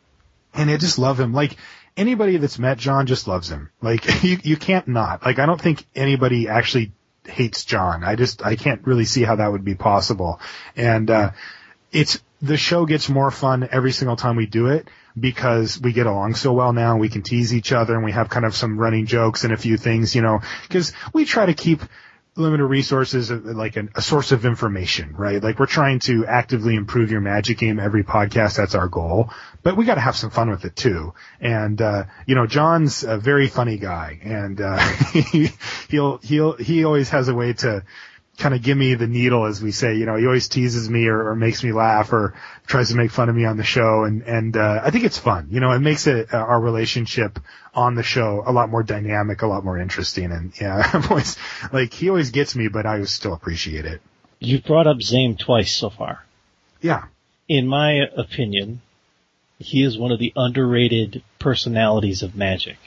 and 0.56 0.70
I 0.70 0.78
just 0.78 0.98
love 0.98 1.20
him. 1.20 1.34
Like 1.34 1.58
anybody 1.96 2.38
that's 2.38 2.60
met 2.60 2.78
John 2.78 3.06
just 3.06 3.28
loves 3.28 3.50
him. 3.50 3.70
Like 3.82 4.24
you, 4.24 4.40
you 4.42 4.58
can't 4.58 4.88
not. 4.88 5.24
Like 5.24 5.40
I 5.40 5.46
don't 5.46 5.62
think 5.62 5.86
anybody 5.96 6.48
actually 6.48 6.92
hates 7.28 7.66
John. 7.66 8.04
I 8.04 8.16
just, 8.16 8.46
I 8.46 8.56
can't 8.56 8.86
really 8.86 9.06
see 9.06 9.24
how 9.24 9.36
that 9.38 9.52
would 9.52 9.66
be 9.66 9.76
possible. 9.76 10.40
And, 10.76 11.10
uh, 11.10 11.32
it's, 11.92 12.22
the 12.42 12.58
show 12.58 12.86
gets 12.86 13.10
more 13.10 13.32
fun 13.32 13.68
every 13.72 13.92
single 13.92 14.16
time 14.16 14.36
we 14.36 14.46
do 14.46 14.68
it 14.68 14.90
because 15.18 15.80
we 15.80 15.94
get 15.94 16.06
along 16.06 16.36
so 16.36 16.52
well 16.52 16.74
now 16.74 16.98
we 16.98 17.10
can 17.10 17.22
tease 17.22 17.54
each 17.54 17.72
other 17.72 17.96
and 17.96 18.04
we 18.04 18.12
have 18.12 18.30
kind 18.30 18.46
of 18.46 18.56
some 18.56 18.78
running 18.78 19.06
jokes 19.06 19.44
and 19.44 19.54
a 19.54 19.58
few 19.58 19.78
things, 19.78 20.14
you 20.14 20.22
know, 20.22 20.42
cause 20.70 20.94
we 21.14 21.26
try 21.26 21.46
to 21.46 21.54
keep 21.54 21.82
limited 22.38 22.66
resources 22.66 23.32
like 23.32 23.78
an, 23.78 23.90
a 23.96 24.02
source 24.02 24.32
of 24.32 24.46
information, 24.46 25.16
right? 25.16 25.42
Like 25.42 25.58
we're 25.58 25.68
trying 25.68 26.00
to 26.00 26.26
actively 26.26 26.76
improve 26.76 27.10
your 27.10 27.22
magic 27.22 27.58
game 27.58 27.80
every 27.80 28.04
podcast. 28.04 28.58
That's 28.58 28.76
our 28.76 28.90
goal, 28.90 29.30
but 29.64 29.78
we 29.78 29.86
got 29.86 29.96
to 29.96 30.02
have 30.02 30.18
some 30.18 30.32
fun 30.32 30.50
with 30.50 30.66
it 30.66 30.76
too. 30.76 31.14
And, 31.40 31.82
uh, 31.82 32.06
you 32.26 32.36
know, 32.36 32.46
John's 32.46 33.04
a 33.04 33.18
very 33.18 33.48
funny 33.48 33.78
guy 33.78 34.20
and, 34.22 34.60
uh, 34.60 34.78
he, 35.14 35.50
he'll, 35.90 36.18
he'll, 36.18 36.54
he 36.54 36.84
always 36.84 37.10
has 37.10 37.30
a 37.30 37.34
way 37.34 37.54
to, 37.54 37.86
kind 38.38 38.54
of 38.54 38.62
give 38.62 38.78
me 38.78 38.96
the 38.96 39.08
needle, 39.08 39.46
as 39.46 39.62
we 39.62 39.72
say. 39.72 39.96
You 39.96 40.06
know, 40.06 40.16
he 40.16 40.26
always 40.26 40.48
teases 40.48 40.90
me 40.90 41.08
or, 41.08 41.30
or 41.30 41.36
makes 41.36 41.64
me 41.64 41.72
laugh 41.72 42.12
or 42.12 42.34
tries 42.68 42.90
to 42.90 42.96
make 42.96 43.12
fun 43.12 43.30
of 43.30 43.36
me 43.36 43.46
on 43.46 43.58
the 43.58 43.64
show, 43.64 44.04
and 44.04 44.24
and 44.24 44.58
uh, 44.58 44.82
I 44.84 44.92
think 44.92 45.06
it's 45.06 45.18
fun. 45.18 45.48
You 45.52 45.60
know, 45.60 45.72
it 45.72 45.80
makes 45.80 46.08
it 46.08 46.34
uh, 46.34 46.38
our 46.38 46.60
relationship 46.60 47.40
on 47.74 47.96
the 47.96 48.04
show 48.04 48.44
a 48.46 48.52
lot 48.52 48.70
more 48.70 48.84
dynamic, 48.84 49.42
a 49.42 49.48
lot 49.48 49.64
more 49.64 49.78
interesting, 49.78 50.32
and 50.32 50.52
yeah, 50.60 50.90
I'm 50.94 51.04
always 51.10 51.38
like 51.72 51.94
he 51.94 52.10
always 52.10 52.32
gets 52.32 52.56
me, 52.56 52.68
but 52.68 52.86
I 52.86 53.04
still 53.06 53.34
appreciate 53.34 53.86
it. 53.86 54.02
You've 54.40 54.64
brought 54.64 54.88
up 54.88 54.98
Zaiem 54.98 55.40
twice 55.40 55.76
so 55.76 55.90
far. 55.90 56.24
Yeah. 56.82 57.06
In 57.48 57.68
my 57.68 58.02
opinion, 58.18 58.82
he 59.60 59.84
is 59.84 59.98
one 59.98 60.12
of 60.12 60.20
the 60.20 60.34
underrated 60.36 61.24
personalities 61.40 62.22
of 62.22 62.36
Magic 62.36 62.78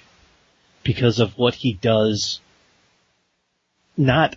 because 0.85 1.21
of 1.21 1.39
what 1.39 1.55
he 1.55 1.73
does 1.73 2.41
not 3.97 4.37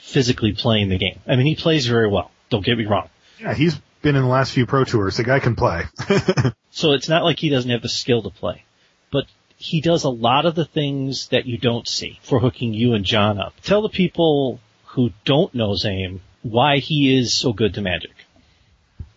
physically 0.00 0.52
playing 0.52 0.88
the 0.88 0.98
game. 0.98 1.20
I 1.26 1.36
mean, 1.36 1.46
he 1.46 1.54
plays 1.54 1.86
very 1.86 2.08
well. 2.08 2.30
Don't 2.48 2.64
get 2.64 2.76
me 2.76 2.86
wrong. 2.86 3.08
Yeah, 3.38 3.54
he's 3.54 3.78
been 4.02 4.16
in 4.16 4.22
the 4.22 4.28
last 4.28 4.52
few 4.52 4.66
pro 4.66 4.84
tours. 4.84 5.16
The 5.16 5.24
guy 5.24 5.38
can 5.38 5.54
play. 5.54 5.84
so 6.70 6.92
it's 6.92 7.08
not 7.08 7.22
like 7.22 7.38
he 7.38 7.48
doesn't 7.48 7.70
have 7.70 7.82
the 7.82 7.88
skill 7.88 8.22
to 8.22 8.30
play, 8.30 8.64
but 9.12 9.26
he 9.56 9.80
does 9.80 10.04
a 10.04 10.10
lot 10.10 10.46
of 10.46 10.54
the 10.54 10.64
things 10.64 11.28
that 11.28 11.46
you 11.46 11.58
don't 11.58 11.86
see 11.86 12.18
for 12.22 12.40
hooking 12.40 12.74
you 12.74 12.94
and 12.94 13.04
John 13.04 13.38
up. 13.38 13.54
Tell 13.62 13.82
the 13.82 13.88
people 13.88 14.58
who 14.86 15.10
don't 15.24 15.54
know 15.54 15.70
Zaiem 15.70 16.20
why 16.42 16.78
he 16.78 17.16
is 17.16 17.34
so 17.36 17.52
good 17.52 17.74
to 17.74 17.82
Magic. 17.82 18.12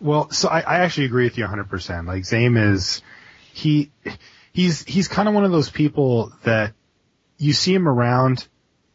Well, 0.00 0.30
so 0.30 0.48
I, 0.48 0.60
I 0.60 0.78
actually 0.80 1.06
agree 1.06 1.24
with 1.24 1.38
you 1.38 1.46
100%. 1.46 2.06
Like 2.06 2.22
Zaiem 2.24 2.72
is, 2.72 3.00
he, 3.52 3.90
he's, 4.52 4.84
he's 4.84 5.08
kind 5.08 5.28
of 5.28 5.34
one 5.34 5.44
of 5.44 5.50
those 5.50 5.70
people 5.70 6.32
that 6.44 6.74
you 7.38 7.54
see 7.54 7.74
him 7.74 7.88
around 7.88 8.46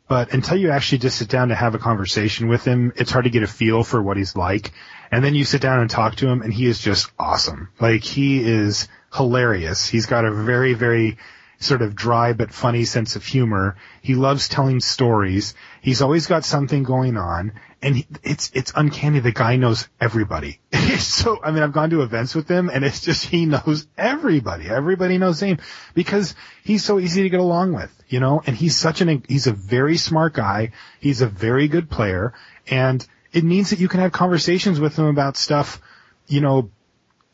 but 0.10 0.34
until 0.34 0.58
you 0.58 0.72
actually 0.72 0.98
just 0.98 1.20
sit 1.20 1.30
down 1.30 1.50
to 1.50 1.56
have 1.56 1.76
a 1.76 1.80
conversation 1.80 2.48
with 2.48 2.66
him, 2.66 2.92
it's 2.96 3.12
hard 3.12 3.26
to 3.26 3.30
get 3.30 3.44
a 3.44 3.48
feel 3.48 3.84
for 3.84 4.02
what 4.02 4.18
he's 4.18 4.36
like. 4.36 4.72
And 5.12 5.24
then 5.24 5.36
you 5.36 5.46
sit 5.46 5.62
down 5.62 5.80
and 5.80 5.90
talk 5.90 6.16
to 6.16 6.28
him 6.28 6.42
and 6.42 6.52
he 6.52 6.66
is 6.66 6.80
just 6.80 7.12
awesome. 7.20 7.70
Like 7.80 8.04
he 8.04 8.44
is 8.44 8.88
hilarious. 9.14 9.88
He's 9.88 10.08
got 10.08 10.26
a 10.26 10.32
very, 10.32 10.74
very 10.74 11.20
sort 11.60 11.84
of 11.84 11.96
dry 11.96 12.34
but 12.34 12.52
funny 12.52 12.86
sense 12.86 13.16
of 13.16 13.24
humor. 13.24 13.78
He 14.02 14.16
loves 14.16 14.50
telling 14.50 14.80
stories. 14.80 15.54
He's 15.82 16.02
always 16.02 16.26
got 16.26 16.44
something 16.44 16.82
going 16.82 17.16
on, 17.16 17.54
and 17.82 17.96
he, 17.96 18.08
it's 18.24 18.52
it's 18.54 18.74
uncanny. 18.76 19.20
The 19.20 19.32
guy 19.32 19.56
knows 19.56 19.88
everybody. 20.00 20.60
so 20.98 21.40
I 21.44 21.52
mean, 21.52 21.64
I've 21.64 21.74
gone 21.74 21.90
to 21.92 22.02
events 22.02 22.36
with 22.36 22.48
him, 22.48 22.70
and 22.70 22.84
it's 22.84 23.02
just 23.02 23.26
he 23.26 23.46
knows 23.46 23.88
everybody. 23.98 24.70
Everybody 24.70 25.18
knows 25.18 25.42
him 25.42 25.60
because 25.94 26.36
he's 26.64 26.84
so 26.84 27.00
easy 27.00 27.24
to 27.24 27.30
get 27.30 27.40
along 27.40 27.74
with, 27.74 27.92
you 28.08 28.20
know. 28.20 28.42
And 28.46 28.56
he's 28.56 28.76
such 28.76 29.02
an 29.02 29.24
he's 29.28 29.48
a 29.48 29.54
very 29.54 29.98
smart 29.98 30.34
guy. 30.34 30.72
He's 31.00 31.22
a 31.22 31.28
very 31.28 31.68
good 31.68 31.90
player, 31.90 32.34
and 32.68 33.06
it 33.32 33.44
means 33.44 33.70
that 33.70 33.80
you 33.80 33.88
can 33.88 34.00
have 34.00 34.12
conversations 34.12 34.80
with 34.80 34.98
him 34.98 35.06
about 35.06 35.38
stuff, 35.38 35.82
you 36.28 36.42
know, 36.42 36.72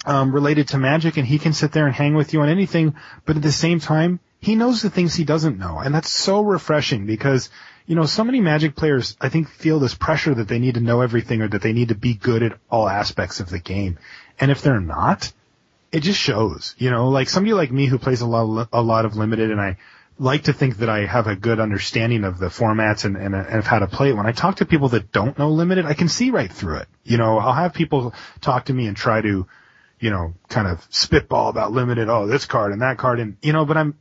um, 0.05 0.33
related 0.33 0.69
to 0.69 0.77
magic 0.77 1.17
and 1.17 1.25
he 1.25 1.39
can 1.39 1.53
sit 1.53 1.71
there 1.71 1.87
and 1.87 1.95
hang 1.95 2.13
with 2.13 2.33
you 2.33 2.41
on 2.41 2.49
anything, 2.49 2.95
but 3.25 3.35
at 3.35 3.41
the 3.41 3.51
same 3.51 3.79
time, 3.79 4.19
he 4.39 4.55
knows 4.55 4.81
the 4.81 4.89
things 4.89 5.15
he 5.15 5.23
doesn't 5.23 5.57
know. 5.57 5.79
And 5.79 5.93
that's 5.93 6.11
so 6.11 6.41
refreshing 6.41 7.05
because, 7.05 7.49
you 7.86 7.95
know, 7.95 8.05
so 8.05 8.23
many 8.23 8.39
magic 8.41 8.75
players, 8.75 9.15
I 9.21 9.29
think, 9.29 9.49
feel 9.49 9.79
this 9.79 9.93
pressure 9.93 10.33
that 10.33 10.47
they 10.47 10.59
need 10.59 10.75
to 10.75 10.79
know 10.79 11.01
everything 11.01 11.41
or 11.41 11.47
that 11.47 11.61
they 11.61 11.73
need 11.73 11.89
to 11.89 11.95
be 11.95 12.13
good 12.13 12.41
at 12.43 12.57
all 12.69 12.89
aspects 12.89 13.39
of 13.39 13.49
the 13.49 13.59
game. 13.59 13.99
And 14.39 14.51
if 14.51 14.61
they're 14.61 14.79
not, 14.79 15.31
it 15.91 16.01
just 16.01 16.19
shows, 16.19 16.75
you 16.77 16.89
know, 16.89 17.09
like 17.09 17.29
somebody 17.29 17.53
like 17.53 17.71
me 17.71 17.86
who 17.86 17.99
plays 17.99 18.21
a 18.21 18.25
lot, 18.25 18.69
a 18.73 18.81
lot 18.81 19.05
of 19.05 19.15
limited 19.15 19.51
and 19.51 19.61
I 19.61 19.77
like 20.17 20.43
to 20.43 20.53
think 20.53 20.77
that 20.77 20.89
I 20.89 21.05
have 21.05 21.27
a 21.27 21.36
good 21.36 21.59
understanding 21.59 22.23
of 22.23 22.39
the 22.39 22.47
formats 22.47 23.05
and, 23.05 23.17
and, 23.17 23.36
and 23.36 23.63
how 23.63 23.79
to 23.79 23.88
play 23.88 24.09
it. 24.09 24.13
When 24.15 24.25
I 24.25 24.31
talk 24.31 24.57
to 24.57 24.65
people 24.65 24.89
that 24.89 25.11
don't 25.11 25.38
know 25.38 25.49
limited, 25.51 25.86
I 25.86 25.93
can 25.93 26.07
see 26.07 26.31
right 26.31 26.51
through 26.51 26.77
it. 26.77 26.88
You 27.03 27.17
know, 27.17 27.38
I'll 27.38 27.53
have 27.53 27.73
people 27.73 28.13
talk 28.41 28.65
to 28.65 28.73
me 28.73 28.88
and 28.88 28.95
try 28.95 29.21
to, 29.21 29.45
you 29.99 30.09
know, 30.09 30.33
kind 30.47 30.67
of 30.67 30.86
spitball 30.89 31.49
about 31.49 31.71
limited, 31.73 32.09
oh, 32.09 32.27
this 32.27 32.45
card 32.45 32.71
and 32.71 32.81
that 32.81 32.97
card 32.97 33.19
and, 33.19 33.38
you 33.41 33.53
know, 33.53 33.65
but 33.65 33.77
I'm, 33.77 33.97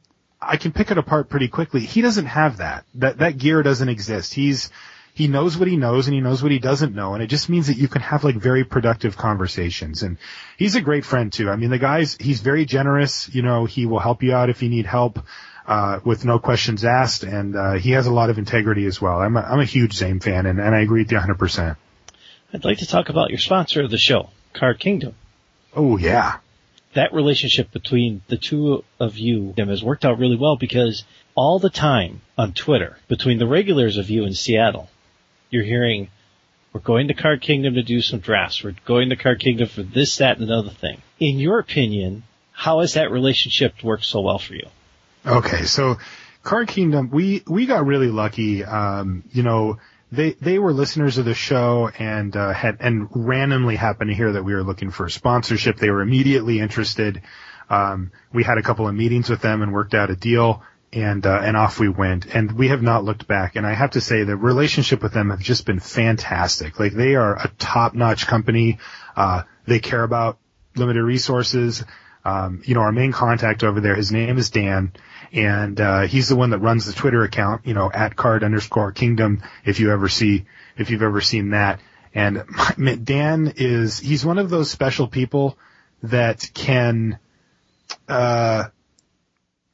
I 0.47 0.57
can 0.57 0.73
pick 0.73 0.91
it 0.91 0.99
apart 0.99 1.29
pretty 1.29 1.49
quickly. 1.49 1.81
He 1.81 2.03
doesn't 2.03 2.27
have 2.27 2.59
that. 2.59 2.85
That, 2.95 3.19
that 3.19 3.39
gear 3.39 3.63
doesn't 3.63 3.89
exist. 3.89 4.35
He's, 4.35 4.71
he 5.15 5.29
knows 5.29 5.57
what 5.57 5.69
he 5.69 5.77
knows 5.77 6.07
and 6.07 6.15
he 6.15 6.21
knows 6.21 6.43
what 6.43 6.53
he 6.53 6.59
doesn't 6.59 6.95
know. 6.95 7.15
And 7.15 7.23
it 7.23 7.29
just 7.29 7.49
means 7.49 7.69
that 7.69 7.77
you 7.77 7.89
can 7.89 8.03
have 8.03 8.25
like 8.25 8.37
very 8.37 8.65
productive 8.65 9.17
conversations. 9.17 10.03
And 10.03 10.19
he's 10.59 10.75
a 10.75 10.81
great 10.81 11.05
friend 11.05 11.33
too. 11.33 11.49
I 11.49 11.57
mean, 11.57 11.71
the 11.71 11.79
guy's, 11.79 12.17
he's 12.17 12.41
very 12.41 12.65
generous. 12.65 13.33
You 13.33 13.43
know, 13.43 13.65
he 13.65 13.87
will 13.87 14.01
help 14.01 14.23
you 14.23 14.35
out 14.35 14.51
if 14.51 14.63
you 14.63 14.69
need 14.69 14.87
help, 14.87 15.21
uh, 15.67 16.01
with 16.05 16.25
no 16.25 16.39
questions 16.39 16.85
asked. 16.85 17.23
And, 17.23 17.57
uh, 17.57 17.73
he 17.75 17.93
has 17.93 18.07
a 18.07 18.13
lot 18.13 18.31
of 18.31 18.39
integrity 18.39 18.87
as 18.87 19.01
well. 19.01 19.21
I'm 19.21 19.37
a, 19.37 19.41
I'm 19.41 19.61
a 19.61 19.65
huge 19.65 19.97
Zaiem 19.97 20.23
fan 20.23 20.47
and, 20.47 20.61
and 20.61 20.75
I 20.75 20.81
agree 20.81 21.03
with 21.03 21.13
you 21.13 21.19
100%. 21.19 21.77
I'd 22.53 22.65
like 22.65 22.79
to 22.79 22.87
talk 22.87 23.09
about 23.09 23.31
your 23.31 23.39
sponsor 23.39 23.83
of 23.83 23.91
the 23.91 23.99
show, 23.99 24.31
Card 24.53 24.79
Kingdom. 24.79 25.15
Oh 25.75 25.97
yeah. 25.97 26.39
That 26.95 27.13
relationship 27.13 27.73
between 27.73 28.23
the 28.29 28.37
two 28.37 28.85
of 29.01 29.17
you 29.17 29.55
has 29.57 29.83
worked 29.83 30.05
out 30.05 30.19
really 30.19 30.37
well 30.37 30.57
because 30.57 31.05
all 31.35 31.59
the 31.59 31.71
time 31.71 32.21
on 32.39 32.53
Twitter 32.53 32.99
between 33.09 33.39
the 33.39 33.47
regulars 33.47 33.97
of 33.97 34.11
you 34.11 34.25
in 34.25 34.33
Seattle, 34.33 34.89
you're 35.51 35.65
hearing, 35.65 36.09
we're 36.73 36.81
going 36.81 37.09
to 37.09 37.15
Card 37.15 37.41
Kingdom 37.41 37.75
to 37.75 37.83
do 37.83 38.01
some 38.01 38.21
drafts. 38.21 38.63
We're 38.63 38.77
going 38.85 39.11
to 39.11 39.17
Card 39.17 39.41
Kingdom 39.41 39.69
for 39.69 39.83
this, 39.83 40.17
that, 40.17 40.39
and 40.39 40.49
another 40.49 40.71
thing. 40.71 41.03
In 41.19 41.39
your 41.39 41.59
opinion, 41.59 42.25
how 42.53 42.81
has 42.81 42.95
that 42.95 43.11
relationship 43.11 43.83
worked 43.83 44.05
so 44.05 44.21
well 44.21 44.39
for 44.39 44.55
you? 44.55 44.69
Okay, 45.27 45.65
so 45.65 45.97
Card 46.43 46.69
Kingdom, 46.69 47.11
we 47.11 47.43
we 47.47 47.67
got 47.67 47.87
really 47.87 48.09
lucky. 48.09 48.65
Um, 48.65 49.25
you 49.33 49.43
know, 49.43 49.79
they 50.15 50.33
they 50.33 50.59
were 50.59 50.73
listeners 50.73 51.19
of 51.19 51.25
the 51.25 51.35
show 51.35 51.91
and 51.99 52.37
uh, 52.37 52.53
had 52.53 52.79
and 52.81 53.09
randomly 53.13 53.77
happened 53.77 54.11
to 54.11 54.15
hear 54.15 54.33
that 54.33 54.45
we 54.45 54.55
were 54.55 54.63
looking 54.63 54.91
for 54.91 55.07
a 55.07 55.11
sponsorship. 55.11 55.77
They 55.77 55.91
were 55.91 56.03
immediately 56.03 56.61
interested. 56.61 57.23
Um, 57.69 58.13
we 58.33 58.45
had 58.45 58.59
a 58.59 58.63
couple 58.63 58.89
of 58.89 58.95
meetings 58.95 59.31
with 59.31 59.41
them 59.41 59.63
and 59.63 59.73
worked 59.73 59.95
out 59.95 60.11
a 60.11 60.17
deal, 60.17 60.63
and 60.93 61.27
uh, 61.27 61.41
and 61.43 61.57
off 61.57 61.79
we 61.79 61.89
went. 61.89 62.27
And 62.27 62.53
we 62.53 62.69
have 62.69 62.83
not 62.83 63.05
looked 63.05 63.27
back. 63.27 63.57
And 63.57 63.67
I 63.67 63.75
have 63.75 63.93
to 63.93 64.01
say 64.01 64.25
the 64.25 64.37
relationship 64.37 65.03
with 65.03 65.13
them 65.13 65.31
have 65.31 65.41
just 65.41 65.67
been 65.67 65.81
fantastic. 65.81 66.79
Like 66.79 66.93
they 66.93 67.17
are 67.17 67.37
a 67.37 67.49
top 67.59 67.95
notch 67.95 68.27
company. 68.27 68.79
Uh, 69.17 69.43
they 69.67 69.81
care 69.81 70.03
about 70.03 70.39
limited 70.77 71.03
resources. 71.03 71.85
Um, 72.25 72.63
you 72.65 72.75
know, 72.75 72.81
our 72.81 72.93
main 72.93 73.13
contact 73.13 73.63
over 73.65 73.81
there, 73.81 73.95
his 73.95 74.11
name 74.11 74.39
is 74.39 74.51
Dan 74.51 74.93
and 75.35 75.81
uh, 75.81 76.03
he's 76.03 76.29
the 76.29 76.37
one 76.37 76.51
that 76.51 76.61
runs 76.61 76.87
the 76.87 76.93
Twitter 76.93 77.25
account, 77.25 77.67
you 77.67 77.75
know, 77.75 77.91
at 77.93 78.15
card 78.15 78.45
underscore 78.45 78.93
kingdom. 78.93 79.43
If 79.65 79.81
you 79.81 79.91
ever 79.91 80.09
see, 80.09 80.45
if 80.79 80.91
you've 80.91 81.03
ever 81.03 81.21
seen 81.21 81.51
that, 81.51 81.81
and 82.15 82.45
Dan 83.05 83.55
is 83.57 83.99
he's 83.99 84.25
one 84.25 84.39
of 84.39 84.49
those 84.49 84.71
special 84.71 85.09
people 85.09 85.59
that 86.05 86.49
can, 86.55 87.19
uh, 88.09 88.65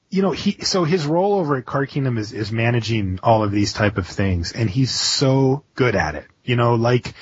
you 0.09 0.23
know, 0.23 0.31
he 0.31 0.53
so 0.65 0.85
his 0.85 1.05
role 1.05 1.35
over 1.35 1.57
at 1.57 1.67
Card 1.67 1.91
Kingdom 1.91 2.17
is 2.17 2.33
is 2.33 2.51
managing 2.51 3.21
all 3.23 3.45
of 3.45 3.53
these 3.53 3.75
type 3.75 3.99
of 3.99 4.07
things, 4.07 4.53
and 4.53 4.71
he's 4.71 4.91
so 4.91 5.63
good 5.75 5.95
at 5.95 6.15
it. 6.15 6.27
You 6.43 6.57
know, 6.57 6.77
like 6.77 7.13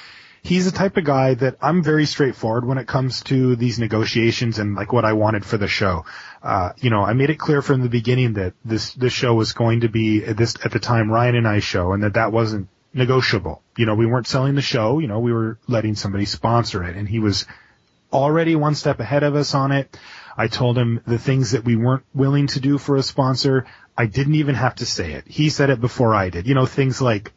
he's 0.43 0.65
the 0.65 0.77
type 0.77 0.97
of 0.97 1.05
guy 1.05 1.35
that 1.35 1.57
I'm 1.61 1.83
very 1.83 2.07
straightforward 2.07 2.65
when 2.65 2.79
it 2.79 2.87
comes 2.87 3.23
to 3.25 3.57
these 3.57 3.79
negotiations 3.79 4.59
and 4.59 4.75
like 4.75 4.93
what 4.93 5.05
I 5.05 5.13
wanted 5.13 5.45
for 5.45 5.59
the 5.59 5.69
show. 5.69 6.05
Uh, 6.43 6.73
you 6.79 6.91
know, 6.91 7.03
I 7.03 7.13
made 7.13 7.31
it 7.31 7.39
clear 7.39 7.63
from 7.63 7.83
the 7.83 7.89
beginning 7.89 8.35
that 8.35 8.55
this, 8.65 8.93
this 8.95 9.13
show 9.13 9.35
was 9.35 9.53
going 9.53 9.81
to 9.81 9.89
be 9.89 10.25
at 10.25 10.37
this, 10.37 10.55
at 10.65 10.73
the 10.73 10.79
time 10.79 11.11
Ryan 11.11 11.37
and 11.37 11.49
I 11.49 11.61
show 11.61 11.93
and 11.93 12.03
that 12.03 12.15
that 12.15 12.33
wasn't 12.33 12.69
negotiable. 12.95 13.63
You 13.77 13.87
know, 13.87 13.95
we 13.95 14.07
weren't 14.07 14.27
selling 14.27 14.55
the 14.55 14.63
show, 14.63 14.99
you 14.99 15.09
know, 15.09 15.21
we 15.21 15.33
were 15.33 15.59
letting 15.67 15.95
somebody 15.95 16.25
sponsor 16.25 16.85
it 16.85 16.97
and 16.97 17.09
he 17.09 17.19
was 17.19 17.47
already 18.13 18.57
one 18.57 18.75
step 18.75 19.01
ahead 19.01 19.23
of 19.23 19.35
us 19.35 19.55
on 19.55 19.73
it. 19.73 19.99
I 20.37 20.47
told 20.47 20.79
him 20.79 21.01
the 21.07 21.19
things 21.19 21.51
that 21.51 21.65
we 21.65 21.77
weren't 21.77 22.05
willing 22.15 22.47
to 22.49 22.61
do 22.61 22.79
for 22.79 22.97
a 22.97 23.03
sponsor. 23.03 23.67
I 23.97 24.07
didn't 24.07 24.37
even 24.37 24.55
have 24.55 24.77
to 24.77 24.87
say 24.87 25.13
it. 25.13 25.27
He 25.27 25.51
said 25.51 25.71
it 25.71 25.81
before 25.81 26.15
I 26.15 26.31
did. 26.31 26.47
You 26.47 26.55
know, 26.55 26.65
things 26.65 27.03
like 27.03 27.33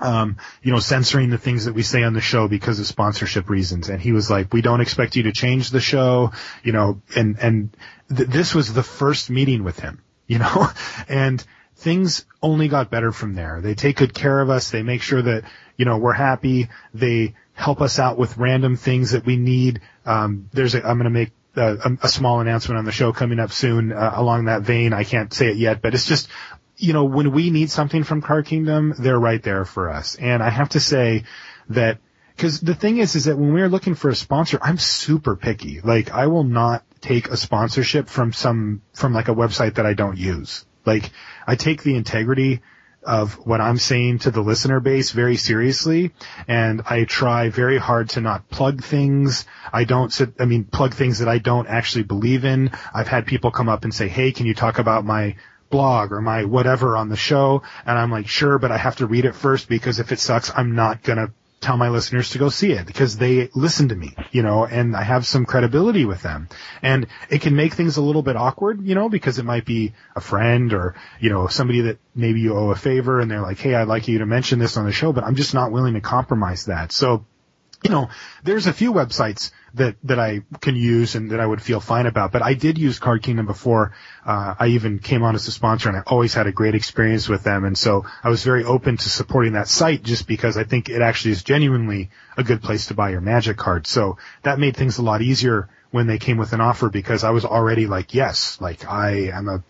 um, 0.00 0.38
you 0.62 0.72
know, 0.72 0.78
censoring 0.78 1.30
the 1.30 1.38
things 1.38 1.66
that 1.66 1.74
we 1.74 1.82
say 1.82 2.02
on 2.02 2.14
the 2.14 2.20
show 2.20 2.48
because 2.48 2.80
of 2.80 2.86
sponsorship 2.86 3.48
reasons. 3.48 3.88
And 3.88 4.00
he 4.00 4.12
was 4.12 4.30
like, 4.30 4.52
we 4.52 4.62
don't 4.62 4.80
expect 4.80 5.16
you 5.16 5.24
to 5.24 5.32
change 5.32 5.70
the 5.70 5.80
show, 5.80 6.32
you 6.62 6.72
know, 6.72 7.00
and, 7.14 7.38
and 7.38 7.76
th- 8.14 8.28
this 8.28 8.54
was 8.54 8.72
the 8.72 8.82
first 8.82 9.30
meeting 9.30 9.64
with 9.64 9.78
him, 9.78 10.02
you 10.26 10.38
know, 10.38 10.68
and 11.08 11.44
things 11.76 12.24
only 12.42 12.68
got 12.68 12.90
better 12.90 13.12
from 13.12 13.34
there. 13.34 13.60
They 13.60 13.74
take 13.74 13.96
good 13.96 14.14
care 14.14 14.40
of 14.40 14.50
us. 14.50 14.70
They 14.70 14.82
make 14.82 15.02
sure 15.02 15.22
that, 15.22 15.44
you 15.76 15.84
know, 15.84 15.98
we're 15.98 16.12
happy. 16.12 16.68
They 16.92 17.34
help 17.52 17.80
us 17.80 17.98
out 17.98 18.18
with 18.18 18.36
random 18.36 18.76
things 18.76 19.12
that 19.12 19.24
we 19.24 19.36
need. 19.36 19.80
Um, 20.04 20.48
there's 20.52 20.74
a, 20.74 20.78
I'm 20.78 20.98
going 20.98 21.04
to 21.04 21.10
make 21.10 21.30
a, 21.56 21.96
a, 22.02 22.08
small 22.08 22.40
announcement 22.40 22.78
on 22.78 22.84
the 22.84 22.92
show 22.92 23.12
coming 23.12 23.38
up 23.38 23.52
soon 23.52 23.92
uh, 23.92 24.12
along 24.14 24.46
that 24.46 24.62
vein. 24.62 24.92
I 24.92 25.04
can't 25.04 25.32
say 25.32 25.50
it 25.50 25.56
yet, 25.56 25.82
but 25.82 25.94
it's 25.94 26.06
just 26.06 26.28
you 26.76 26.92
know, 26.92 27.04
when 27.04 27.32
we 27.32 27.50
need 27.50 27.70
something 27.70 28.04
from 28.04 28.22
Card 28.22 28.46
Kingdom, 28.46 28.94
they're 28.98 29.18
right 29.18 29.42
there 29.42 29.64
for 29.64 29.90
us. 29.90 30.16
And 30.16 30.42
I 30.42 30.50
have 30.50 30.70
to 30.70 30.80
say 30.80 31.24
that, 31.70 31.98
cause 32.36 32.60
the 32.60 32.74
thing 32.74 32.98
is, 32.98 33.14
is 33.14 33.26
that 33.26 33.38
when 33.38 33.52
we're 33.52 33.68
looking 33.68 33.94
for 33.94 34.08
a 34.08 34.14
sponsor, 34.14 34.58
I'm 34.60 34.78
super 34.78 35.36
picky. 35.36 35.80
Like, 35.80 36.10
I 36.10 36.26
will 36.26 36.44
not 36.44 36.84
take 37.00 37.28
a 37.28 37.36
sponsorship 37.36 38.08
from 38.08 38.32
some, 38.32 38.82
from 38.92 39.12
like 39.12 39.28
a 39.28 39.34
website 39.34 39.74
that 39.74 39.86
I 39.86 39.94
don't 39.94 40.18
use. 40.18 40.64
Like, 40.84 41.10
I 41.46 41.56
take 41.56 41.82
the 41.82 41.96
integrity 41.96 42.62
of 43.04 43.34
what 43.34 43.60
I'm 43.60 43.76
saying 43.76 44.20
to 44.20 44.30
the 44.30 44.40
listener 44.40 44.80
base 44.80 45.10
very 45.10 45.36
seriously, 45.36 46.12
and 46.48 46.82
I 46.86 47.04
try 47.04 47.50
very 47.50 47.78
hard 47.78 48.08
to 48.10 48.20
not 48.20 48.48
plug 48.48 48.82
things. 48.82 49.44
I 49.72 49.84
don't 49.84 50.12
sit, 50.12 50.34
I 50.40 50.46
mean, 50.46 50.64
plug 50.64 50.94
things 50.94 51.18
that 51.18 51.28
I 51.28 51.38
don't 51.38 51.68
actually 51.68 52.04
believe 52.04 52.44
in. 52.44 52.70
I've 52.94 53.08
had 53.08 53.26
people 53.26 53.50
come 53.50 53.68
up 53.68 53.84
and 53.84 53.94
say, 53.94 54.08
hey, 54.08 54.32
can 54.32 54.46
you 54.46 54.54
talk 54.54 54.78
about 54.78 55.04
my 55.04 55.36
blog 55.74 56.12
or 56.12 56.20
my 56.20 56.44
whatever 56.44 56.96
on 56.96 57.08
the 57.08 57.16
show. 57.16 57.62
And 57.84 57.98
I'm 57.98 58.12
like, 58.12 58.28
sure, 58.28 58.60
but 58.60 58.70
I 58.70 58.76
have 58.76 58.96
to 58.96 59.06
read 59.06 59.24
it 59.24 59.34
first 59.34 59.68
because 59.68 59.98
if 59.98 60.12
it 60.12 60.20
sucks, 60.20 60.52
I'm 60.54 60.76
not 60.76 61.02
going 61.02 61.18
to 61.18 61.32
tell 61.60 61.76
my 61.76 61.88
listeners 61.88 62.30
to 62.30 62.38
go 62.38 62.48
see 62.48 62.72
it 62.72 62.86
because 62.86 63.16
they 63.16 63.48
listen 63.54 63.88
to 63.88 63.96
me, 63.96 64.14
you 64.30 64.42
know, 64.42 64.66
and 64.66 64.94
I 64.94 65.02
have 65.02 65.26
some 65.26 65.46
credibility 65.46 66.04
with 66.04 66.22
them. 66.22 66.48
And 66.82 67.08
it 67.28 67.40
can 67.40 67.56
make 67.56 67.72
things 67.72 67.96
a 67.96 68.02
little 68.02 68.22
bit 68.22 68.36
awkward, 68.36 68.86
you 68.86 68.94
know, 68.94 69.08
because 69.08 69.38
it 69.38 69.44
might 69.44 69.64
be 69.64 69.94
a 70.14 70.20
friend 70.20 70.72
or, 70.72 70.94
you 71.18 71.30
know, 71.30 71.48
somebody 71.48 71.80
that 71.82 71.98
maybe 72.14 72.40
you 72.40 72.54
owe 72.54 72.70
a 72.70 72.76
favor 72.76 73.18
and 73.18 73.28
they're 73.28 73.40
like, 73.40 73.58
Hey, 73.58 73.74
I'd 73.74 73.88
like 73.88 74.06
you 74.06 74.18
to 74.18 74.26
mention 74.26 74.58
this 74.58 74.76
on 74.76 74.84
the 74.84 74.92
show, 74.92 75.12
but 75.12 75.24
I'm 75.24 75.34
just 75.34 75.54
not 75.54 75.72
willing 75.72 75.94
to 75.94 76.00
compromise 76.00 76.66
that. 76.66 76.92
So, 76.92 77.24
you 77.84 77.90
know, 77.90 78.08
there's 78.42 78.66
a 78.66 78.72
few 78.72 78.92
websites 78.92 79.50
that 79.74 79.96
that 80.04 80.18
I 80.18 80.40
can 80.60 80.74
use 80.74 81.16
and 81.16 81.30
that 81.32 81.40
I 81.40 81.46
would 81.46 81.60
feel 81.60 81.80
fine 81.80 82.06
about. 82.06 82.32
But 82.32 82.42
I 82.42 82.54
did 82.54 82.78
use 82.78 82.98
Card 82.98 83.22
Kingdom 83.22 83.44
before. 83.44 83.92
Uh, 84.24 84.54
I 84.58 84.68
even 84.68 84.98
came 84.98 85.22
on 85.22 85.34
as 85.34 85.46
a 85.46 85.52
sponsor, 85.52 85.90
and 85.90 85.98
I 85.98 86.02
always 86.06 86.32
had 86.32 86.46
a 86.46 86.52
great 86.52 86.74
experience 86.74 87.28
with 87.28 87.44
them. 87.44 87.64
And 87.64 87.76
so 87.76 88.06
I 88.22 88.30
was 88.30 88.42
very 88.42 88.64
open 88.64 88.96
to 88.96 89.10
supporting 89.10 89.52
that 89.52 89.68
site 89.68 90.02
just 90.02 90.26
because 90.26 90.56
I 90.56 90.64
think 90.64 90.88
it 90.88 91.02
actually 91.02 91.32
is 91.32 91.44
genuinely 91.44 92.10
a 92.38 92.42
good 92.42 92.62
place 92.62 92.86
to 92.86 92.94
buy 92.94 93.10
your 93.10 93.20
Magic 93.20 93.58
card. 93.58 93.86
So 93.86 94.16
that 94.42 94.58
made 94.58 94.76
things 94.76 94.96
a 94.96 95.02
lot 95.02 95.20
easier 95.20 95.68
when 95.90 96.06
they 96.06 96.18
came 96.18 96.38
with 96.38 96.54
an 96.54 96.62
offer 96.62 96.88
because 96.88 97.22
I 97.22 97.30
was 97.30 97.44
already 97.44 97.86
like, 97.86 98.14
yes, 98.14 98.58
like 98.60 98.86
I 98.86 99.28
am 99.32 99.48
a 99.48 99.62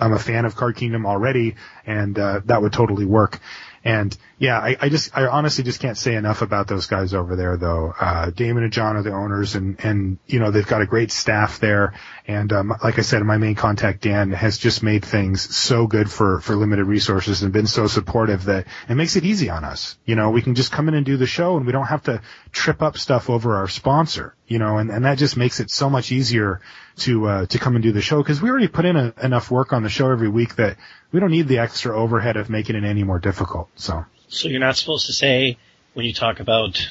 I'm 0.00 0.12
a 0.12 0.18
fan 0.18 0.44
of 0.44 0.56
Card 0.56 0.76
Kingdom 0.76 1.06
already, 1.06 1.54
and 1.86 2.18
uh, 2.18 2.40
that 2.46 2.60
would 2.60 2.72
totally 2.72 3.04
work. 3.04 3.40
And 3.84 4.16
yeah, 4.38 4.58
I, 4.58 4.76
I 4.80 4.88
just, 4.88 5.16
I 5.16 5.26
honestly 5.26 5.62
just 5.62 5.78
can't 5.78 5.98
say 5.98 6.14
enough 6.14 6.40
about 6.40 6.68
those 6.68 6.86
guys 6.86 7.12
over 7.12 7.36
there 7.36 7.58
though. 7.58 7.94
Uh, 7.98 8.30
Damon 8.30 8.62
and 8.62 8.72
John 8.72 8.96
are 8.96 9.02
the 9.02 9.12
owners 9.12 9.54
and, 9.54 9.78
and, 9.84 10.18
you 10.26 10.38
know, 10.38 10.50
they've 10.50 10.66
got 10.66 10.80
a 10.80 10.86
great 10.86 11.12
staff 11.12 11.60
there. 11.60 11.92
And, 12.26 12.50
um, 12.54 12.74
like 12.82 12.98
I 12.98 13.02
said, 13.02 13.22
my 13.22 13.36
main 13.36 13.54
contact, 13.54 14.00
Dan, 14.00 14.30
has 14.30 14.56
just 14.56 14.82
made 14.82 15.04
things 15.04 15.54
so 15.54 15.86
good 15.86 16.10
for, 16.10 16.40
for 16.40 16.56
limited 16.56 16.86
resources 16.86 17.42
and 17.42 17.52
been 17.52 17.66
so 17.66 17.86
supportive 17.86 18.44
that 18.44 18.66
it 18.88 18.94
makes 18.94 19.16
it 19.16 19.24
easy 19.24 19.50
on 19.50 19.64
us. 19.64 19.98
You 20.06 20.14
know, 20.14 20.30
we 20.30 20.40
can 20.40 20.54
just 20.54 20.72
come 20.72 20.88
in 20.88 20.94
and 20.94 21.04
do 21.04 21.18
the 21.18 21.26
show 21.26 21.58
and 21.58 21.66
we 21.66 21.72
don't 21.72 21.86
have 21.86 22.04
to 22.04 22.22
trip 22.52 22.80
up 22.80 22.96
stuff 22.96 23.28
over 23.28 23.56
our 23.56 23.68
sponsor, 23.68 24.34
you 24.48 24.58
know, 24.58 24.78
and, 24.78 24.90
and 24.90 25.04
that 25.04 25.18
just 25.18 25.36
makes 25.36 25.60
it 25.60 25.70
so 25.70 25.90
much 25.90 26.10
easier 26.10 26.62
to, 26.98 27.26
uh, 27.26 27.46
to 27.46 27.58
come 27.58 27.76
and 27.76 27.82
do 27.82 27.92
the 27.92 28.00
show 28.00 28.22
because 28.22 28.40
we 28.40 28.50
already 28.50 28.68
put 28.68 28.84
in 28.84 28.96
a, 28.96 29.14
enough 29.22 29.50
work 29.50 29.72
on 29.72 29.82
the 29.82 29.88
show 29.88 30.10
every 30.10 30.28
week 30.28 30.56
that 30.56 30.76
we 31.12 31.20
don't 31.20 31.30
need 31.30 31.48
the 31.48 31.58
extra 31.58 31.96
overhead 31.96 32.36
of 32.36 32.50
making 32.50 32.76
it 32.76 32.84
any 32.84 33.04
more 33.04 33.18
difficult. 33.18 33.68
So. 33.76 34.04
So 34.28 34.48
you're 34.48 34.60
not 34.60 34.76
supposed 34.76 35.06
to 35.06 35.12
say 35.12 35.58
when 35.94 36.06
you 36.06 36.12
talk 36.12 36.40
about 36.40 36.88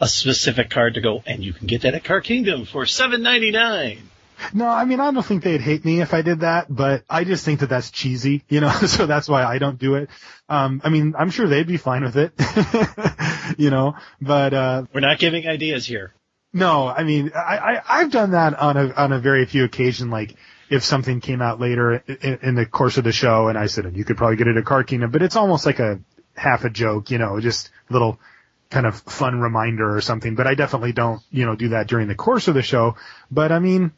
a 0.00 0.08
specific 0.08 0.70
card 0.70 0.94
to 0.94 1.00
go, 1.00 1.22
and 1.26 1.44
you 1.44 1.52
can 1.52 1.66
get 1.66 1.82
that 1.82 1.94
at 1.94 2.04
Card 2.04 2.24
Kingdom 2.24 2.64
for 2.64 2.86
seven 2.86 3.22
ninety 3.22 3.50
nine. 3.50 4.10
No, 4.52 4.68
I 4.68 4.84
mean, 4.84 5.00
I 5.00 5.10
don't 5.10 5.24
think 5.24 5.42
they'd 5.42 5.62
hate 5.62 5.84
me 5.84 6.02
if 6.02 6.12
I 6.12 6.20
did 6.20 6.40
that, 6.40 6.66
but 6.68 7.04
I 7.08 7.24
just 7.24 7.44
think 7.44 7.60
that 7.60 7.70
that's 7.70 7.90
cheesy, 7.90 8.44
you 8.50 8.60
know, 8.60 8.68
so 8.86 9.06
that's 9.06 9.28
why 9.28 9.44
I 9.44 9.58
don't 9.58 9.78
do 9.78 9.94
it. 9.94 10.10
Um, 10.48 10.82
I 10.84 10.90
mean, 10.90 11.14
I'm 11.18 11.30
sure 11.30 11.48
they'd 11.48 11.66
be 11.66 11.78
fine 11.78 12.04
with 12.04 12.16
it, 12.16 12.32
you 13.58 13.70
know, 13.70 13.94
but, 14.20 14.52
uh. 14.52 14.84
We're 14.92 15.00
not 15.00 15.18
giving 15.18 15.48
ideas 15.48 15.86
here. 15.86 16.12
No, 16.56 16.88
I 16.88 17.04
mean, 17.04 17.32
I, 17.34 17.58
I, 17.58 17.82
I've 17.86 18.10
done 18.10 18.30
that 18.30 18.58
on 18.58 18.78
a, 18.78 18.90
on 18.94 19.12
a 19.12 19.18
very 19.18 19.44
few 19.44 19.64
occasions, 19.64 20.10
like, 20.10 20.36
if 20.70 20.82
something 20.82 21.20
came 21.20 21.42
out 21.42 21.60
later 21.60 21.96
in, 21.96 22.38
in, 22.42 22.54
the 22.54 22.64
course 22.64 22.96
of 22.96 23.04
the 23.04 23.12
show 23.12 23.48
and 23.48 23.58
I 23.58 23.66
said, 23.66 23.94
you 23.94 24.04
could 24.06 24.16
probably 24.16 24.36
get 24.36 24.48
it 24.48 24.56
at 24.56 24.64
Card 24.64 24.86
Kingdom, 24.86 25.10
but 25.10 25.20
it's 25.20 25.36
almost 25.36 25.66
like 25.66 25.80
a 25.80 26.00
half 26.34 26.64
a 26.64 26.70
joke, 26.70 27.10
you 27.10 27.18
know, 27.18 27.38
just 27.40 27.70
a 27.90 27.92
little 27.92 28.18
kind 28.70 28.86
of 28.86 28.96
fun 29.02 29.38
reminder 29.38 29.94
or 29.94 30.00
something. 30.00 30.34
But 30.34 30.46
I 30.46 30.54
definitely 30.54 30.92
don't, 30.92 31.20
you 31.30 31.44
know, 31.44 31.56
do 31.56 31.68
that 31.68 31.88
during 31.88 32.08
the 32.08 32.14
course 32.14 32.48
of 32.48 32.54
the 32.54 32.62
show. 32.62 32.96
But 33.30 33.52
I 33.52 33.58
mean, 33.58 33.92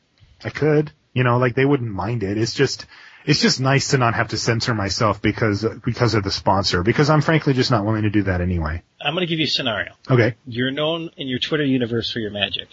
I 0.44 0.50
could, 0.50 0.90
you 1.14 1.22
know, 1.22 1.38
like 1.38 1.54
they 1.54 1.64
wouldn't 1.64 1.90
mind 1.90 2.24
it. 2.24 2.36
It's 2.36 2.54
just, 2.54 2.86
it's 3.28 3.42
just 3.42 3.60
nice 3.60 3.88
to 3.88 3.98
not 3.98 4.14
have 4.14 4.28
to 4.28 4.38
censor 4.38 4.72
myself 4.72 5.20
because, 5.20 5.62
because 5.84 6.14
of 6.14 6.24
the 6.24 6.30
sponsor, 6.30 6.82
because 6.82 7.10
I'm 7.10 7.20
frankly 7.20 7.52
just 7.52 7.70
not 7.70 7.84
willing 7.84 8.04
to 8.04 8.10
do 8.10 8.22
that 8.22 8.40
anyway. 8.40 8.82
I'm 9.02 9.12
going 9.12 9.26
to 9.26 9.30
give 9.30 9.38
you 9.38 9.44
a 9.44 9.48
scenario. 9.48 9.92
Okay. 10.10 10.34
You're 10.46 10.70
known 10.70 11.10
in 11.18 11.28
your 11.28 11.38
Twitter 11.38 11.64
universe 11.64 12.10
for 12.10 12.20
your 12.20 12.30
magic. 12.30 12.68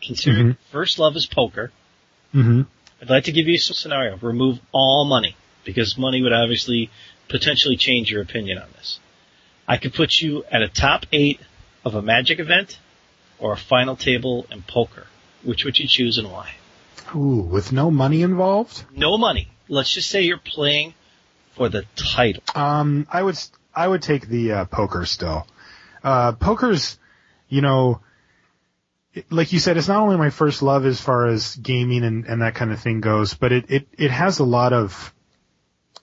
Consider 0.00 0.38
mm-hmm. 0.38 0.72
first 0.72 0.98
love 0.98 1.16
is 1.16 1.26
poker. 1.26 1.70
Mm-hmm. 2.34 2.62
I'd 3.02 3.10
like 3.10 3.24
to 3.24 3.32
give 3.32 3.46
you 3.46 3.56
a 3.56 3.58
scenario. 3.58 4.16
Remove 4.16 4.58
all 4.72 5.04
money 5.04 5.36
because 5.64 5.98
money 5.98 6.22
would 6.22 6.32
obviously 6.32 6.90
potentially 7.28 7.76
change 7.76 8.10
your 8.10 8.22
opinion 8.22 8.56
on 8.56 8.68
this. 8.78 9.00
I 9.68 9.76
could 9.76 9.92
put 9.92 10.18
you 10.18 10.44
at 10.50 10.62
a 10.62 10.68
top 10.68 11.04
eight 11.12 11.40
of 11.84 11.94
a 11.94 12.00
magic 12.00 12.38
event 12.38 12.78
or 13.38 13.52
a 13.52 13.58
final 13.58 13.96
table 13.96 14.46
in 14.50 14.62
poker. 14.62 15.06
Which 15.42 15.66
would 15.66 15.78
you 15.78 15.86
choose 15.86 16.16
and 16.16 16.32
why? 16.32 16.54
Ooh, 17.14 17.42
with 17.42 17.70
no 17.70 17.90
money 17.90 18.22
involved? 18.22 18.84
No 18.96 19.18
money. 19.18 19.48
Let's 19.70 19.92
just 19.92 20.10
say 20.10 20.22
you're 20.22 20.36
playing 20.36 20.94
for 21.52 21.68
the 21.68 21.84
title. 21.94 22.42
Um, 22.54 23.06
I 23.10 23.22
would, 23.22 23.38
I 23.74 23.86
would 23.86 24.02
take 24.02 24.26
the 24.26 24.52
uh, 24.52 24.64
poker 24.64 25.06
still. 25.06 25.46
Uh, 26.02 26.32
poker's, 26.32 26.98
you 27.48 27.60
know, 27.60 28.00
like 29.30 29.52
you 29.52 29.60
said, 29.60 29.76
it's 29.76 29.88
not 29.88 30.02
only 30.02 30.16
my 30.16 30.30
first 30.30 30.60
love 30.62 30.84
as 30.86 31.00
far 31.00 31.28
as 31.28 31.54
gaming 31.54 32.04
and, 32.04 32.26
and 32.26 32.42
that 32.42 32.56
kind 32.56 32.72
of 32.72 32.80
thing 32.80 33.00
goes, 33.00 33.34
but 33.34 33.52
it, 33.52 33.70
it, 33.70 33.88
it 33.96 34.10
has 34.10 34.40
a 34.40 34.44
lot 34.44 34.72
of 34.72 35.14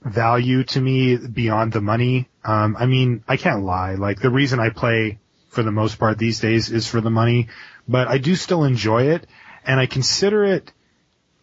value 0.02 0.64
to 0.64 0.80
me 0.80 1.18
beyond 1.18 1.74
the 1.74 1.82
money. 1.82 2.30
Um, 2.46 2.78
I 2.80 2.86
mean, 2.86 3.24
I 3.28 3.36
can't 3.36 3.64
lie. 3.64 3.96
Like 3.96 4.22
the 4.22 4.30
reason 4.30 4.60
I 4.60 4.70
play 4.70 5.20
for 5.50 5.64
the 5.64 5.72
most 5.72 6.00
part 6.00 6.18
these 6.18 6.40
days 6.40 6.72
is 6.72 6.88
for 6.88 7.02
the 7.02 7.10
money, 7.10 7.48
but 7.88 8.08
I 8.08 8.18
do 8.18 8.36
still 8.36 8.64
enjoy 8.64 9.08
it 9.08 9.28
and 9.66 9.80
I 9.80 9.88
consider 9.88 10.46
it 10.46 10.72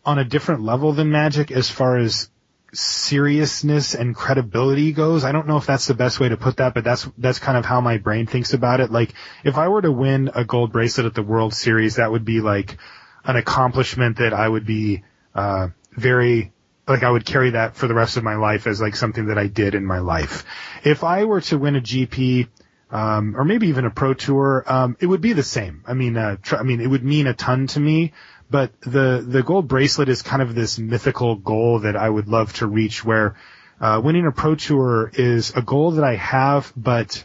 on 0.04 0.18
a 0.18 0.24
different 0.24 0.62
level 0.62 0.92
than 0.92 1.10
magic 1.10 1.50
as 1.50 1.70
far 1.70 1.96
as 1.96 2.28
seriousness 2.72 3.94
and 3.94 4.14
credibility 4.14 4.92
goes. 4.92 5.24
I 5.24 5.32
don't 5.32 5.46
know 5.46 5.56
if 5.56 5.66
that's 5.66 5.86
the 5.86 5.94
best 5.94 6.18
way 6.20 6.28
to 6.28 6.36
put 6.36 6.56
that, 6.56 6.74
but 6.74 6.84
that's 6.84 7.08
that's 7.18 7.38
kind 7.38 7.56
of 7.56 7.64
how 7.64 7.80
my 7.80 7.98
brain 7.98 8.26
thinks 8.26 8.52
about 8.52 8.80
it. 8.80 8.90
Like 8.90 9.14
if 9.44 9.56
I 9.56 9.68
were 9.68 9.82
to 9.82 9.92
win 9.92 10.30
a 10.34 10.44
gold 10.44 10.72
bracelet 10.72 11.06
at 11.06 11.14
the 11.14 11.22
World 11.22 11.54
Series, 11.54 11.96
that 11.96 12.10
would 12.10 12.24
be 12.24 12.40
like 12.40 12.76
an 13.24 13.36
accomplishment 13.36 14.18
that 14.18 14.34
I 14.34 14.48
would 14.48 14.66
be 14.66 15.04
uh 15.34 15.68
very 15.92 16.52
like 16.86 17.02
I 17.02 17.10
would 17.10 17.24
carry 17.24 17.50
that 17.50 17.76
for 17.76 17.86
the 17.86 17.94
rest 17.94 18.16
of 18.16 18.24
my 18.24 18.34
life 18.34 18.66
as 18.66 18.80
like 18.80 18.96
something 18.96 19.26
that 19.26 19.38
I 19.38 19.46
did 19.46 19.74
in 19.74 19.86
my 19.86 20.00
life. 20.00 20.44
If 20.84 21.04
I 21.04 21.24
were 21.24 21.40
to 21.42 21.58
win 21.58 21.76
a 21.76 21.80
GP 21.80 22.48
um, 22.90 23.34
or 23.36 23.44
maybe 23.44 23.68
even 23.68 23.86
a 23.86 23.90
pro 23.90 24.14
tour, 24.14 24.64
um, 24.66 24.96
it 25.00 25.06
would 25.06 25.20
be 25.20 25.32
the 25.32 25.42
same. 25.42 25.82
I 25.86 25.94
mean, 25.94 26.16
uh, 26.16 26.36
tr- 26.42 26.56
I 26.56 26.62
mean, 26.62 26.80
it 26.80 26.86
would 26.86 27.02
mean 27.02 27.26
a 27.26 27.34
ton 27.34 27.66
to 27.68 27.80
me, 27.80 28.12
but 28.54 28.70
the, 28.82 29.26
the 29.26 29.42
gold 29.42 29.66
bracelet 29.66 30.08
is 30.08 30.22
kind 30.22 30.40
of 30.40 30.54
this 30.54 30.78
mythical 30.78 31.34
goal 31.34 31.80
that 31.80 31.96
I 31.96 32.08
would 32.08 32.28
love 32.28 32.52
to 32.58 32.68
reach 32.68 33.04
where, 33.04 33.34
uh, 33.80 34.00
winning 34.00 34.28
a 34.28 34.30
pro 34.30 34.54
tour 34.54 35.10
is 35.12 35.50
a 35.56 35.60
goal 35.60 35.90
that 35.90 36.04
I 36.04 36.14
have, 36.14 36.72
but 36.76 37.24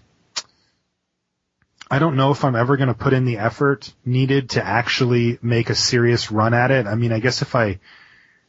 I 1.91 1.99
don't 1.99 2.15
know 2.15 2.31
if 2.31 2.43
I'm 2.43 2.55
ever 2.55 2.77
going 2.77 2.87
to 2.87 2.95
put 2.95 3.13
in 3.13 3.25
the 3.25 3.37
effort 3.37 3.93
needed 4.03 4.49
to 4.51 4.65
actually 4.65 5.37
make 5.43 5.69
a 5.69 5.75
serious 5.75 6.31
run 6.31 6.55
at 6.55 6.71
it. 6.71 6.87
I 6.87 6.95
mean, 6.95 7.11
I 7.11 7.19
guess 7.19 7.43
if 7.43 7.55
I 7.55 7.79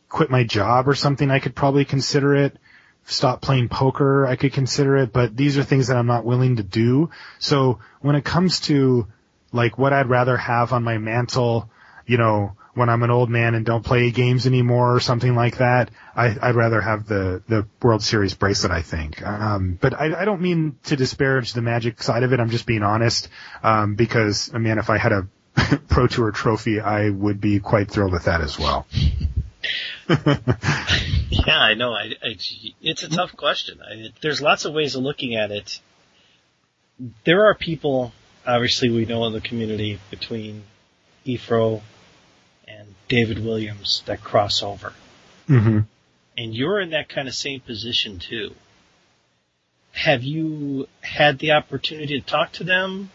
quit 0.08 0.30
my 0.30 0.44
job 0.44 0.88
or 0.88 0.94
something, 0.94 1.30
I 1.30 1.38
could 1.38 1.54
probably 1.54 1.84
consider 1.84 2.34
it. 2.34 2.56
Stop 3.04 3.42
playing 3.42 3.68
poker, 3.68 4.26
I 4.26 4.36
could 4.36 4.54
consider 4.54 4.96
it, 4.96 5.12
but 5.12 5.36
these 5.36 5.58
are 5.58 5.64
things 5.64 5.88
that 5.88 5.98
I'm 5.98 6.06
not 6.06 6.24
willing 6.24 6.56
to 6.56 6.62
do. 6.62 7.10
So 7.40 7.80
when 8.00 8.16
it 8.16 8.24
comes 8.24 8.60
to 8.60 9.06
like 9.52 9.76
what 9.76 9.92
I'd 9.92 10.08
rather 10.08 10.38
have 10.38 10.72
on 10.72 10.82
my 10.82 10.96
mantle, 10.96 11.68
you 12.06 12.16
know, 12.16 12.56
when 12.74 12.88
I'm 12.88 13.02
an 13.02 13.10
old 13.10 13.30
man 13.30 13.54
and 13.54 13.66
don't 13.66 13.84
play 13.84 14.10
games 14.10 14.46
anymore 14.46 14.94
or 14.94 15.00
something 15.00 15.34
like 15.34 15.58
that, 15.58 15.90
I, 16.14 16.28
would 16.46 16.56
rather 16.56 16.80
have 16.80 17.06
the, 17.06 17.42
the 17.48 17.66
World 17.82 18.02
Series 18.02 18.34
bracelet, 18.34 18.70
I 18.70 18.82
think. 18.82 19.26
Um, 19.26 19.78
but 19.80 19.94
I, 19.94 20.22
I, 20.22 20.24
don't 20.24 20.40
mean 20.40 20.78
to 20.84 20.96
disparage 20.96 21.52
the 21.52 21.62
magic 21.62 22.02
side 22.02 22.22
of 22.22 22.32
it. 22.32 22.40
I'm 22.40 22.50
just 22.50 22.66
being 22.66 22.82
honest. 22.82 23.28
Um, 23.62 23.94
because, 23.96 24.52
I 24.54 24.58
mean, 24.58 24.78
if 24.78 24.88
I 24.88 24.98
had 24.98 25.12
a 25.12 25.26
Pro 25.88 26.06
Tour 26.06 26.30
trophy, 26.30 26.80
I 26.80 27.10
would 27.10 27.40
be 27.40 27.58
quite 27.60 27.90
thrilled 27.90 28.12
with 28.12 28.24
that 28.24 28.40
as 28.40 28.58
well. 28.58 28.86
yeah, 30.08 31.58
I 31.58 31.74
know. 31.74 31.92
I, 31.92 32.14
I, 32.22 32.36
it's 32.80 33.02
a 33.02 33.08
tough 33.08 33.36
question. 33.36 33.80
I, 33.82 34.10
there's 34.22 34.40
lots 34.40 34.64
of 34.64 34.74
ways 34.74 34.94
of 34.94 35.02
looking 35.02 35.34
at 35.34 35.50
it. 35.50 35.80
There 37.24 37.46
are 37.46 37.54
people, 37.54 38.12
obviously, 38.46 38.90
we 38.90 39.06
know 39.06 39.24
in 39.26 39.32
the 39.32 39.40
community 39.40 39.98
between 40.10 40.64
Efro 41.26 41.82
David 43.10 43.44
Williams 43.44 44.02
that 44.06 44.22
cross 44.22 44.62
over. 44.62 44.94
Mm-hmm. 45.48 45.80
And 46.38 46.54
you're 46.54 46.80
in 46.80 46.90
that 46.90 47.08
kind 47.10 47.28
of 47.28 47.34
same 47.34 47.60
position 47.60 48.18
too. 48.20 48.54
Have 49.92 50.22
you 50.22 50.86
had 51.00 51.38
the 51.40 51.52
opportunity 51.52 52.20
to 52.20 52.26
talk 52.26 52.52
to 52.52 52.64
them? 52.64 53.10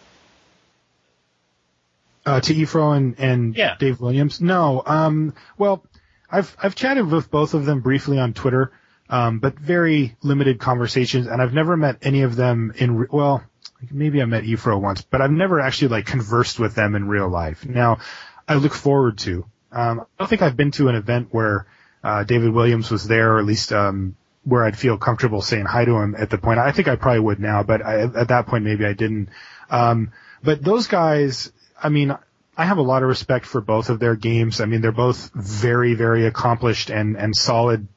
Uh, 2.26 2.42
to 2.42 2.54
Efro 2.54 2.96
and, 2.96 3.18
and 3.20 3.56
yeah. 3.56 3.78
Dave 3.80 4.02
Williams? 4.02 4.42
No. 4.42 4.84
Um, 4.86 5.34
well, 5.58 5.84
I've, 6.30 6.56
I've 6.62 6.76
chatted 6.76 7.10
with 7.10 7.32
both 7.32 7.54
of 7.54 7.66
them 7.66 7.80
briefly 7.80 8.20
on 8.20 8.34
Twitter, 8.34 8.74
um, 9.10 9.40
but 9.40 9.58
very 9.58 10.18
limited 10.22 10.60
conversations, 10.60 11.28
and 11.28 11.42
I've 11.42 11.54
never 11.54 11.78
met 11.78 12.00
any 12.02 12.24
of 12.24 12.36
them 12.36 12.74
in, 12.76 13.08
well, 13.08 13.44
maybe 13.90 14.22
I 14.22 14.26
met 14.26 14.44
Efro 14.44 14.82
once, 14.82 15.02
but 15.04 15.22
I've 15.22 15.32
never 15.32 15.62
actually 15.62 15.90
like 15.90 16.06
conversed 16.06 16.60
with 16.60 16.76
them 16.76 16.96
in 16.96 17.08
real 17.08 17.30
life. 17.30 17.66
Now, 17.66 18.00
I 18.48 18.56
look 18.56 18.74
forward 18.74 19.20
to. 19.20 19.46
Um, 19.76 20.00
I 20.00 20.06
don't 20.18 20.28
think 20.28 20.42
I've 20.42 20.58
been 20.58 20.72
to 20.72 20.88
an 20.88 20.96
event 20.96 21.28
where 21.32 21.68
uh, 22.04 22.24
David 22.24 22.52
Williams 22.52 22.90
was 22.90 23.08
there, 23.08 23.34
or 23.34 23.40
at 23.40 23.46
least 23.46 23.74
um, 23.74 24.16
where 24.46 24.64
I'd 24.64 24.78
feel 24.78 24.98
comfortable 24.98 25.42
saying 25.42 25.66
hi 25.66 25.86
to 25.86 25.96
him 25.98 26.16
at 26.18 26.30
the 26.30 26.38
point. 26.38 26.60
I 26.60 26.72
think 26.72 26.88
I 26.88 26.96
probably 26.96 27.20
would 27.20 27.40
now, 27.40 27.64
but 27.64 27.86
I, 27.86 28.04
at 28.04 28.30
that 28.30 28.48
point 28.48 28.64
maybe 28.64 28.86
I 28.86 28.94
didn't. 28.94 29.30
Um, 29.70 30.14
but 30.42 30.64
those 30.64 30.88
guys, 30.88 31.52
I 31.82 31.90
mean, 31.90 32.16
I 32.58 32.66
have 32.66 32.78
a 32.78 32.84
lot 32.84 33.04
of 33.04 33.10
respect 33.10 33.46
for 33.46 33.60
both 33.60 33.90
of 33.90 34.00
their 34.00 34.16
games. 34.16 34.62
I 34.62 34.66
mean, 34.66 34.82
they're 34.82 34.92
both 34.94 35.30
very, 35.34 35.94
very 35.94 36.26
accomplished 36.26 36.90
and 36.90 37.18
and 37.18 37.36
solid. 37.36 37.88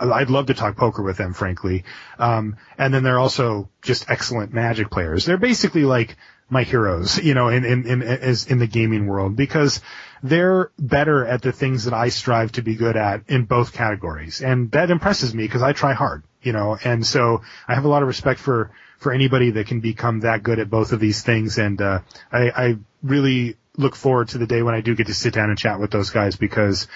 I'd 0.00 0.30
love 0.30 0.46
to 0.46 0.54
talk 0.54 0.76
poker 0.76 1.02
with 1.02 1.16
them, 1.16 1.34
frankly. 1.34 1.82
Um, 2.16 2.56
and 2.78 2.94
then 2.94 3.02
they're 3.02 3.18
also 3.18 3.68
just 3.82 4.08
excellent 4.08 4.52
Magic 4.52 4.88
players. 4.88 5.24
They're 5.24 5.36
basically 5.36 5.82
like 5.82 6.16
my 6.50 6.64
heroes, 6.64 7.18
you 7.18 7.34
know, 7.34 7.48
in, 7.48 7.64
in, 7.64 7.86
in, 7.86 8.02
as 8.02 8.46
in 8.46 8.58
the 8.58 8.66
gaming 8.66 9.06
world 9.06 9.36
because 9.36 9.80
they're 10.22 10.70
better 10.78 11.24
at 11.24 11.42
the 11.42 11.52
things 11.52 11.84
that 11.84 11.94
I 11.94 12.08
strive 12.08 12.52
to 12.52 12.62
be 12.62 12.74
good 12.74 12.96
at 12.96 13.22
in 13.28 13.44
both 13.44 13.72
categories. 13.72 14.42
And 14.42 14.70
that 14.72 14.90
impresses 14.90 15.34
me 15.34 15.44
because 15.44 15.62
I 15.62 15.72
try 15.72 15.94
hard, 15.94 16.24
you 16.42 16.52
know, 16.52 16.76
and 16.82 17.06
so 17.06 17.42
I 17.66 17.74
have 17.74 17.84
a 17.84 17.88
lot 17.88 18.02
of 18.02 18.08
respect 18.08 18.40
for, 18.40 18.72
for 18.98 19.12
anybody 19.12 19.52
that 19.52 19.68
can 19.68 19.80
become 19.80 20.20
that 20.20 20.42
good 20.42 20.58
at 20.58 20.68
both 20.68 20.92
of 20.92 21.00
these 21.00 21.22
things. 21.22 21.56
And, 21.56 21.80
uh, 21.80 22.00
I, 22.30 22.50
I 22.50 22.76
really 23.02 23.56
look 23.76 23.94
forward 23.94 24.28
to 24.28 24.38
the 24.38 24.46
day 24.46 24.62
when 24.62 24.74
I 24.74 24.80
do 24.80 24.94
get 24.94 25.06
to 25.06 25.14
sit 25.14 25.32
down 25.32 25.48
and 25.48 25.58
chat 25.58 25.80
with 25.80 25.90
those 25.90 26.10
guys 26.10 26.36
because, 26.36 26.88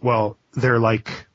well, 0.00 0.36
they're 0.52 0.78
like, 0.78 1.26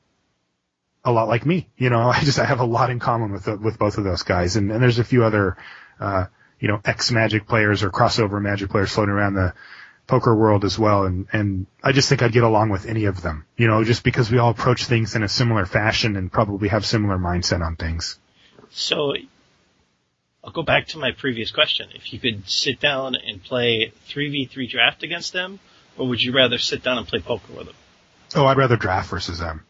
a 1.04 1.12
lot 1.12 1.28
like 1.28 1.44
me, 1.44 1.68
you 1.76 1.90
know, 1.90 2.00
I 2.08 2.20
just, 2.20 2.38
I 2.38 2.44
have 2.44 2.60
a 2.60 2.64
lot 2.64 2.90
in 2.90 3.00
common 3.00 3.32
with, 3.32 3.44
the, 3.44 3.56
with 3.56 3.78
both 3.78 3.98
of 3.98 4.04
those 4.04 4.22
guys. 4.22 4.56
And, 4.56 4.70
and 4.70 4.82
there's 4.82 4.98
a 4.98 5.04
few 5.04 5.24
other, 5.24 5.56
uh, 6.00 6.26
you 6.64 6.68
know, 6.68 6.80
ex 6.82 7.10
Magic 7.10 7.46
players 7.46 7.82
or 7.82 7.90
crossover 7.90 8.40
Magic 8.40 8.70
players 8.70 8.90
floating 8.90 9.12
around 9.12 9.34
the 9.34 9.52
poker 10.06 10.34
world 10.34 10.64
as 10.64 10.78
well. 10.78 11.04
And, 11.04 11.26
and 11.30 11.66
I 11.82 11.92
just 11.92 12.08
think 12.08 12.22
I'd 12.22 12.32
get 12.32 12.42
along 12.42 12.70
with 12.70 12.86
any 12.86 13.04
of 13.04 13.20
them, 13.20 13.44
you 13.58 13.66
know, 13.66 13.84
just 13.84 14.02
because 14.02 14.30
we 14.30 14.38
all 14.38 14.48
approach 14.48 14.86
things 14.86 15.14
in 15.14 15.22
a 15.22 15.28
similar 15.28 15.66
fashion 15.66 16.16
and 16.16 16.32
probably 16.32 16.68
have 16.68 16.86
similar 16.86 17.18
mindset 17.18 17.60
on 17.60 17.76
things. 17.76 18.18
So 18.70 19.12
I'll 20.42 20.52
go 20.52 20.62
back 20.62 20.86
to 20.88 20.98
my 20.98 21.12
previous 21.12 21.50
question. 21.50 21.90
If 21.94 22.14
you 22.14 22.18
could 22.18 22.48
sit 22.48 22.80
down 22.80 23.14
and 23.14 23.44
play 23.44 23.92
3v3 24.08 24.70
draft 24.70 25.02
against 25.02 25.34
them, 25.34 25.60
or 25.98 26.08
would 26.08 26.22
you 26.22 26.32
rather 26.32 26.56
sit 26.56 26.82
down 26.82 26.96
and 26.96 27.06
play 27.06 27.20
poker 27.20 27.52
with 27.52 27.66
them? 27.66 27.76
Oh, 28.34 28.46
I'd 28.46 28.56
rather 28.56 28.78
draft 28.78 29.10
versus 29.10 29.38
them. 29.38 29.66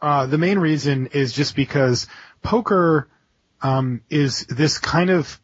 Uh, 0.00 0.26
the 0.26 0.38
main 0.38 0.60
reason 0.60 1.08
is 1.08 1.32
just 1.32 1.56
because 1.56 2.06
poker 2.40 3.08
um, 3.64 4.02
is 4.10 4.46
this 4.46 4.78
kind 4.78 5.10
of 5.10 5.40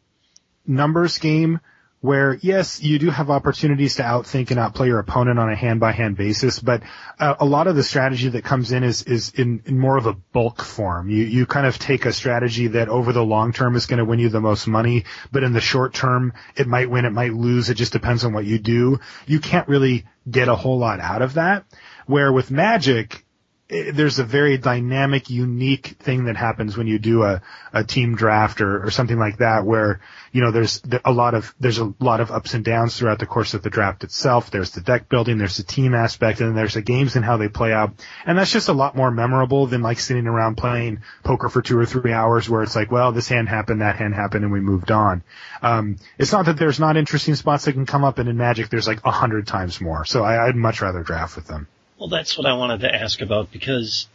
numbers 0.65 1.17
game 1.17 1.59
where 2.01 2.33
yes, 2.41 2.81
you 2.81 2.97
do 2.97 3.11
have 3.11 3.29
opportunities 3.29 3.95
to 3.95 4.03
outthink 4.03 4.49
and 4.49 4.59
outplay 4.59 4.87
your 4.87 4.97
opponent 4.97 5.37
on 5.37 5.51
a 5.51 5.55
hand 5.55 5.79
by 5.79 5.91
hand 5.91 6.17
basis, 6.17 6.59
but 6.59 6.81
uh, 7.19 7.35
a 7.39 7.45
lot 7.45 7.67
of 7.67 7.75
the 7.75 7.83
strategy 7.83 8.27
that 8.29 8.43
comes 8.43 8.71
in 8.71 8.83
is 8.83 9.03
is 9.03 9.31
in, 9.31 9.61
in, 9.65 9.77
more 9.77 9.97
of 9.97 10.07
a 10.07 10.13
bulk 10.13 10.63
form. 10.63 11.09
You 11.09 11.23
you 11.25 11.45
kind 11.45 11.67
of 11.67 11.77
take 11.77 12.05
a 12.05 12.13
strategy 12.13 12.67
that 12.67 12.89
over 12.89 13.13
the 13.13 13.23
long 13.23 13.53
term 13.53 13.75
is 13.75 13.85
going 13.85 13.99
to 13.99 14.05
win 14.05 14.17
you 14.17 14.29
the 14.29 14.41
most 14.41 14.67
money, 14.67 15.05
but 15.31 15.43
in 15.43 15.53
the 15.53 15.61
short 15.61 15.93
term 15.93 16.33
it 16.55 16.67
might 16.67 16.89
win, 16.89 17.05
it 17.05 17.11
might 17.11 17.33
lose. 17.33 17.69
It 17.69 17.75
just 17.75 17.93
depends 17.93 18.23
on 18.23 18.33
what 18.33 18.45
you 18.45 18.57
do. 18.57 18.99
You 19.27 19.39
can't 19.39 19.67
really 19.67 20.05
get 20.29 20.47
a 20.47 20.55
whole 20.55 20.79
lot 20.79 20.99
out 20.99 21.21
of 21.21 21.35
that. 21.35 21.65
Where 22.07 22.33
with 22.33 22.49
Magic, 22.49 23.23
there's 23.71 24.19
a 24.19 24.25
very 24.25 24.57
dynamic, 24.57 25.29
unique 25.29 25.95
thing 25.99 26.25
that 26.25 26.35
happens 26.35 26.75
when 26.75 26.87
you 26.87 26.99
do 26.99 27.23
a, 27.23 27.41
a 27.71 27.85
team 27.85 28.15
draft 28.15 28.59
or, 28.59 28.85
or 28.85 28.91
something 28.91 29.17
like 29.17 29.37
that 29.37 29.65
where, 29.65 30.01
you 30.33 30.41
know, 30.41 30.51
there's 30.51 30.81
a 31.05 31.11
lot 31.11 31.33
of, 31.33 31.55
there's 31.57 31.77
a 31.77 31.93
lot 32.01 32.19
of 32.19 32.31
ups 32.31 32.53
and 32.53 32.65
downs 32.65 32.97
throughout 32.97 33.19
the 33.19 33.25
course 33.25 33.53
of 33.53 33.63
the 33.63 33.69
draft 33.69 34.03
itself. 34.03 34.51
There's 34.51 34.71
the 34.71 34.81
deck 34.81 35.07
building, 35.07 35.37
there's 35.37 35.55
the 35.55 35.63
team 35.63 35.93
aspect, 35.93 36.41
and 36.41 36.49
then 36.49 36.55
there's 36.55 36.73
the 36.73 36.81
games 36.81 37.15
and 37.15 37.23
how 37.23 37.37
they 37.37 37.47
play 37.47 37.71
out. 37.71 37.93
And 38.25 38.37
that's 38.37 38.51
just 38.51 38.67
a 38.67 38.73
lot 38.73 38.97
more 38.97 39.09
memorable 39.09 39.67
than 39.67 39.81
like 39.81 39.99
sitting 39.99 40.27
around 40.27 40.55
playing 40.57 41.01
poker 41.23 41.47
for 41.47 41.61
two 41.61 41.79
or 41.79 41.85
three 41.85 42.11
hours 42.11 42.49
where 42.49 42.63
it's 42.63 42.75
like, 42.75 42.91
well, 42.91 43.13
this 43.13 43.29
hand 43.29 43.47
happened, 43.47 43.79
that 43.79 43.95
hand 43.95 44.13
happened, 44.13 44.43
and 44.43 44.51
we 44.51 44.59
moved 44.59 44.91
on. 44.91 45.23
Um, 45.61 45.95
it's 46.17 46.33
not 46.33 46.45
that 46.47 46.57
there's 46.57 46.79
not 46.79 46.97
interesting 46.97 47.35
spots 47.35 47.65
that 47.65 47.73
can 47.73 47.85
come 47.85 48.03
up, 48.03 48.19
and 48.19 48.27
in 48.27 48.35
Magic 48.35 48.67
there's 48.69 48.87
like 48.87 48.99
a 49.05 49.11
hundred 49.11 49.47
times 49.47 49.79
more. 49.79 50.03
So 50.03 50.25
I, 50.25 50.47
I'd 50.47 50.57
much 50.57 50.81
rather 50.81 51.03
draft 51.03 51.37
with 51.37 51.47
them. 51.47 51.67
Well, 52.01 52.09
that's 52.09 52.35
what 52.35 52.47
I 52.47 52.53
wanted 52.53 52.79
to 52.79 52.91
ask 52.91 53.21
about 53.21 53.51
because 53.51 54.07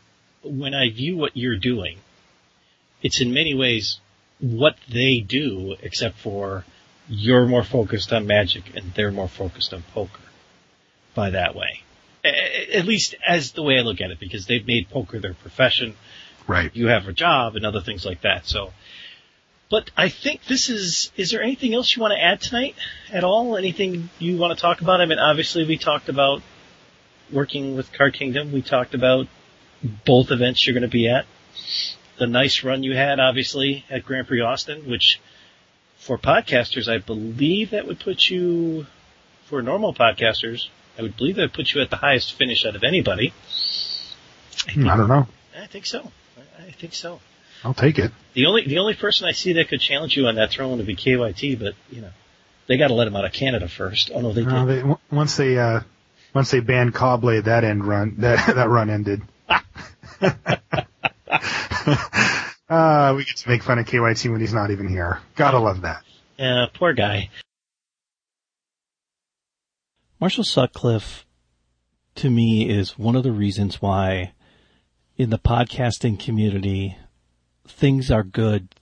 when 0.42 0.74
I 0.74 0.90
view 0.90 1.16
what 1.16 1.36
you're 1.36 1.56
doing, 1.56 1.98
it's 3.00 3.20
in 3.20 3.32
many 3.32 3.54
ways 3.54 4.00
what 4.40 4.74
they 4.92 5.20
do, 5.20 5.76
except 5.80 6.18
for 6.18 6.64
you're 7.08 7.46
more 7.46 7.62
focused 7.62 8.12
on 8.12 8.26
magic 8.26 8.74
and 8.74 8.92
they're 8.94 9.12
more 9.12 9.28
focused 9.28 9.72
on 9.72 9.84
poker 9.94 10.18
by 11.14 11.30
that 11.30 11.54
way. 11.54 11.84
At 12.24 12.86
least 12.86 13.14
as 13.24 13.52
the 13.52 13.62
way 13.62 13.78
I 13.78 13.82
look 13.82 14.00
at 14.00 14.10
it, 14.10 14.18
because 14.18 14.46
they've 14.46 14.66
made 14.66 14.90
poker 14.90 15.20
their 15.20 15.34
profession. 15.34 15.94
Right. 16.48 16.74
You 16.74 16.88
have 16.88 17.06
a 17.06 17.12
job 17.12 17.54
and 17.54 17.64
other 17.64 17.82
things 17.82 18.04
like 18.04 18.22
that. 18.22 18.48
So, 18.48 18.72
but 19.70 19.92
I 19.96 20.08
think 20.08 20.44
this 20.46 20.70
is, 20.70 21.12
is 21.16 21.30
there 21.30 21.40
anything 21.40 21.72
else 21.72 21.94
you 21.94 22.02
want 22.02 22.14
to 22.14 22.20
add 22.20 22.40
tonight 22.40 22.74
at 23.12 23.22
all? 23.22 23.56
Anything 23.56 24.10
you 24.18 24.38
want 24.38 24.58
to 24.58 24.60
talk 24.60 24.80
about? 24.80 25.00
I 25.00 25.06
mean, 25.06 25.20
obviously 25.20 25.64
we 25.64 25.78
talked 25.78 26.08
about 26.08 26.42
working 27.32 27.76
with 27.76 27.92
Card 27.92 28.14
Kingdom. 28.14 28.52
We 28.52 28.62
talked 28.62 28.94
about 28.94 29.26
both 30.04 30.30
events 30.30 30.66
you're 30.66 30.74
going 30.74 30.82
to 30.82 30.88
be 30.88 31.08
at. 31.08 31.26
The 32.18 32.26
nice 32.26 32.64
run 32.64 32.82
you 32.82 32.94
had, 32.94 33.20
obviously, 33.20 33.84
at 33.90 34.04
Grand 34.04 34.26
Prix 34.26 34.40
Austin, 34.40 34.88
which 34.88 35.20
for 35.98 36.16
podcasters, 36.16 36.88
I 36.88 36.98
believe 36.98 37.70
that 37.70 37.86
would 37.86 38.00
put 38.00 38.28
you, 38.28 38.86
for 39.46 39.60
normal 39.60 39.92
podcasters, 39.92 40.68
I 40.98 41.02
would 41.02 41.16
believe 41.16 41.36
that 41.36 41.42
would 41.42 41.52
put 41.52 41.74
you 41.74 41.82
at 41.82 41.90
the 41.90 41.96
highest 41.96 42.32
finish 42.34 42.64
out 42.64 42.76
of 42.76 42.84
anybody. 42.84 43.34
I, 44.66 44.72
think, 44.72 44.86
I 44.86 44.96
don't 44.96 45.08
know. 45.08 45.26
I 45.60 45.66
think 45.66 45.86
so. 45.86 46.10
I 46.58 46.70
think 46.70 46.94
so. 46.94 47.20
I'll 47.64 47.74
take 47.74 47.98
it. 47.98 48.12
The 48.34 48.46
only 48.46 48.66
the 48.66 48.78
only 48.78 48.94
person 48.94 49.26
I 49.26 49.32
see 49.32 49.54
that 49.54 49.68
could 49.68 49.80
challenge 49.80 50.16
you 50.16 50.26
on 50.26 50.36
that 50.36 50.50
throne 50.50 50.76
would 50.76 50.86
be 50.86 50.96
KYT, 50.96 51.58
but 51.58 51.74
you 51.90 52.02
know 52.02 52.10
they 52.66 52.76
got 52.76 52.88
to 52.88 52.94
let 52.94 53.06
him 53.06 53.16
out 53.16 53.24
of 53.24 53.32
Canada 53.32 53.68
first. 53.68 54.10
Oh 54.14 54.20
no, 54.20 54.32
they 54.32 54.44
no. 54.44 54.66
They, 54.66 54.82
once 55.10 55.36
they 55.36 55.58
uh, 55.58 55.80
once 56.36 56.50
they 56.50 56.60
banned 56.60 56.94
Cobley, 56.94 57.40
that 57.40 57.64
end 57.64 57.82
run 57.82 58.16
that 58.18 58.46
that 58.54 58.68
run 58.68 58.90
ended. 58.90 59.22
uh, 62.68 63.14
we 63.16 63.24
get 63.24 63.36
to 63.36 63.48
make 63.48 63.62
fun 63.62 63.78
of 63.78 63.86
KYT 63.86 64.30
when 64.30 64.42
he's 64.42 64.52
not 64.52 64.70
even 64.70 64.86
here. 64.86 65.20
Gotta 65.34 65.58
love 65.58 65.80
that. 65.80 66.04
Yeah, 66.38 66.66
poor 66.74 66.92
guy. 66.92 67.30
Marshall 70.20 70.44
Sutcliffe, 70.44 71.24
to 72.16 72.28
me, 72.28 72.68
is 72.68 72.98
one 72.98 73.16
of 73.16 73.22
the 73.22 73.32
reasons 73.32 73.80
why 73.80 74.34
in 75.16 75.30
the 75.30 75.38
podcasting 75.38 76.20
community, 76.20 76.98
things 77.66 78.10
are 78.10 78.22
good 78.22 78.74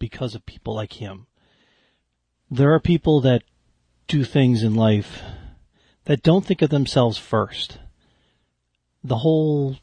because 0.00 0.34
of 0.34 0.44
people 0.44 0.74
like 0.74 0.94
him. 0.94 1.28
There 2.50 2.74
are 2.74 2.80
people 2.80 3.20
that 3.20 3.44
do 4.08 4.24
things 4.24 4.64
in 4.64 4.74
life 4.74 5.22
that 6.06 6.22
don't 6.22 6.44
think 6.44 6.62
of 6.62 6.70
themselves 6.70 7.18
first. 7.18 7.78
The 9.04 9.18
whole 9.18 9.76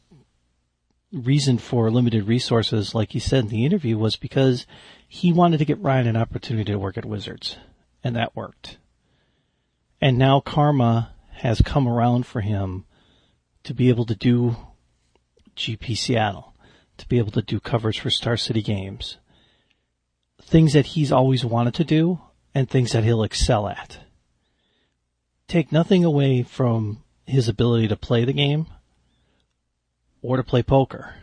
reason 1.12 1.58
for 1.58 1.90
limited 1.90 2.26
resources, 2.26 2.94
like 2.94 3.12
he 3.12 3.20
said 3.20 3.44
in 3.44 3.50
the 3.50 3.64
interview, 3.64 3.96
was 3.96 4.16
because 4.16 4.66
he 5.06 5.32
wanted 5.32 5.58
to 5.58 5.64
get 5.64 5.80
Ryan 5.80 6.08
an 6.08 6.16
opportunity 6.16 6.72
to 6.72 6.78
work 6.78 6.98
at 6.98 7.04
Wizards, 7.04 7.56
and 8.02 8.16
that 8.16 8.34
worked. 8.34 8.78
And 10.00 10.18
now 10.18 10.40
Karma 10.40 11.14
has 11.34 11.60
come 11.62 11.86
around 11.86 12.26
for 12.26 12.40
him 12.40 12.84
to 13.62 13.74
be 13.74 13.88
able 13.88 14.06
to 14.06 14.14
do 14.14 14.56
GP 15.56 15.96
Seattle, 15.96 16.54
to 16.98 17.06
be 17.06 17.18
able 17.18 17.32
to 17.32 17.42
do 17.42 17.60
covers 17.60 17.96
for 17.96 18.10
Star 18.10 18.36
City 18.36 18.62
Games. 18.62 19.18
Things 20.42 20.72
that 20.72 20.86
he's 20.86 21.12
always 21.12 21.44
wanted 21.44 21.74
to 21.74 21.84
do 21.84 22.20
and 22.54 22.68
things 22.68 22.92
that 22.92 23.04
he'll 23.04 23.22
excel 23.22 23.68
at. 23.68 24.03
Take 25.46 25.70
nothing 25.70 26.04
away 26.04 26.42
from 26.42 27.02
his 27.26 27.48
ability 27.48 27.88
to 27.88 27.96
play 27.96 28.24
the 28.24 28.32
game 28.32 28.66
or 30.22 30.36
to 30.36 30.42
play 30.42 30.62
poker. 30.62 31.14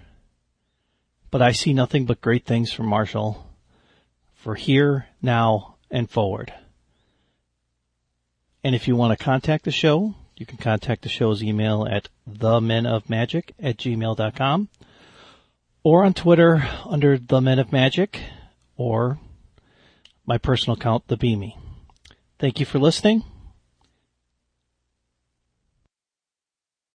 But 1.30 1.42
I 1.42 1.52
see 1.52 1.74
nothing 1.74 2.06
but 2.06 2.22
great 2.22 2.46
things 2.46 2.72
from 2.72 2.88
Marshall 2.88 3.48
for 4.36 4.56
here, 4.56 5.08
now, 5.22 5.76
and 5.90 6.10
forward. 6.10 6.54
And 8.64 8.76
if 8.76 8.88
you 8.88 8.96
want 8.96 9.18
to 9.18 9.24
contact 9.24 9.66
the 9.66 9.72
show, 9.72 10.16
you 10.36 10.46
can 10.46 10.58
contact 10.58 11.04
the 11.04 11.10
show's 11.10 11.44
email 11.44 11.88
at 11.90 12.10
themenofmagic 12.30 13.52
at 13.60 13.78
gmail.com 13.78 14.70
or 15.84 16.04
on 16.04 16.14
Twitter 16.14 16.68
under 16.86 17.18
the 17.18 17.42
Men 17.42 17.60
of 17.60 17.72
Magic 17.72 18.20
or 18.78 19.20
my 20.26 20.38
personal 20.38 20.78
account, 20.78 21.08
the 21.08 21.18
Beamy. 21.18 21.58
Thank 22.40 22.60
you 22.60 22.66
for 22.66 22.80
listening 22.80 23.24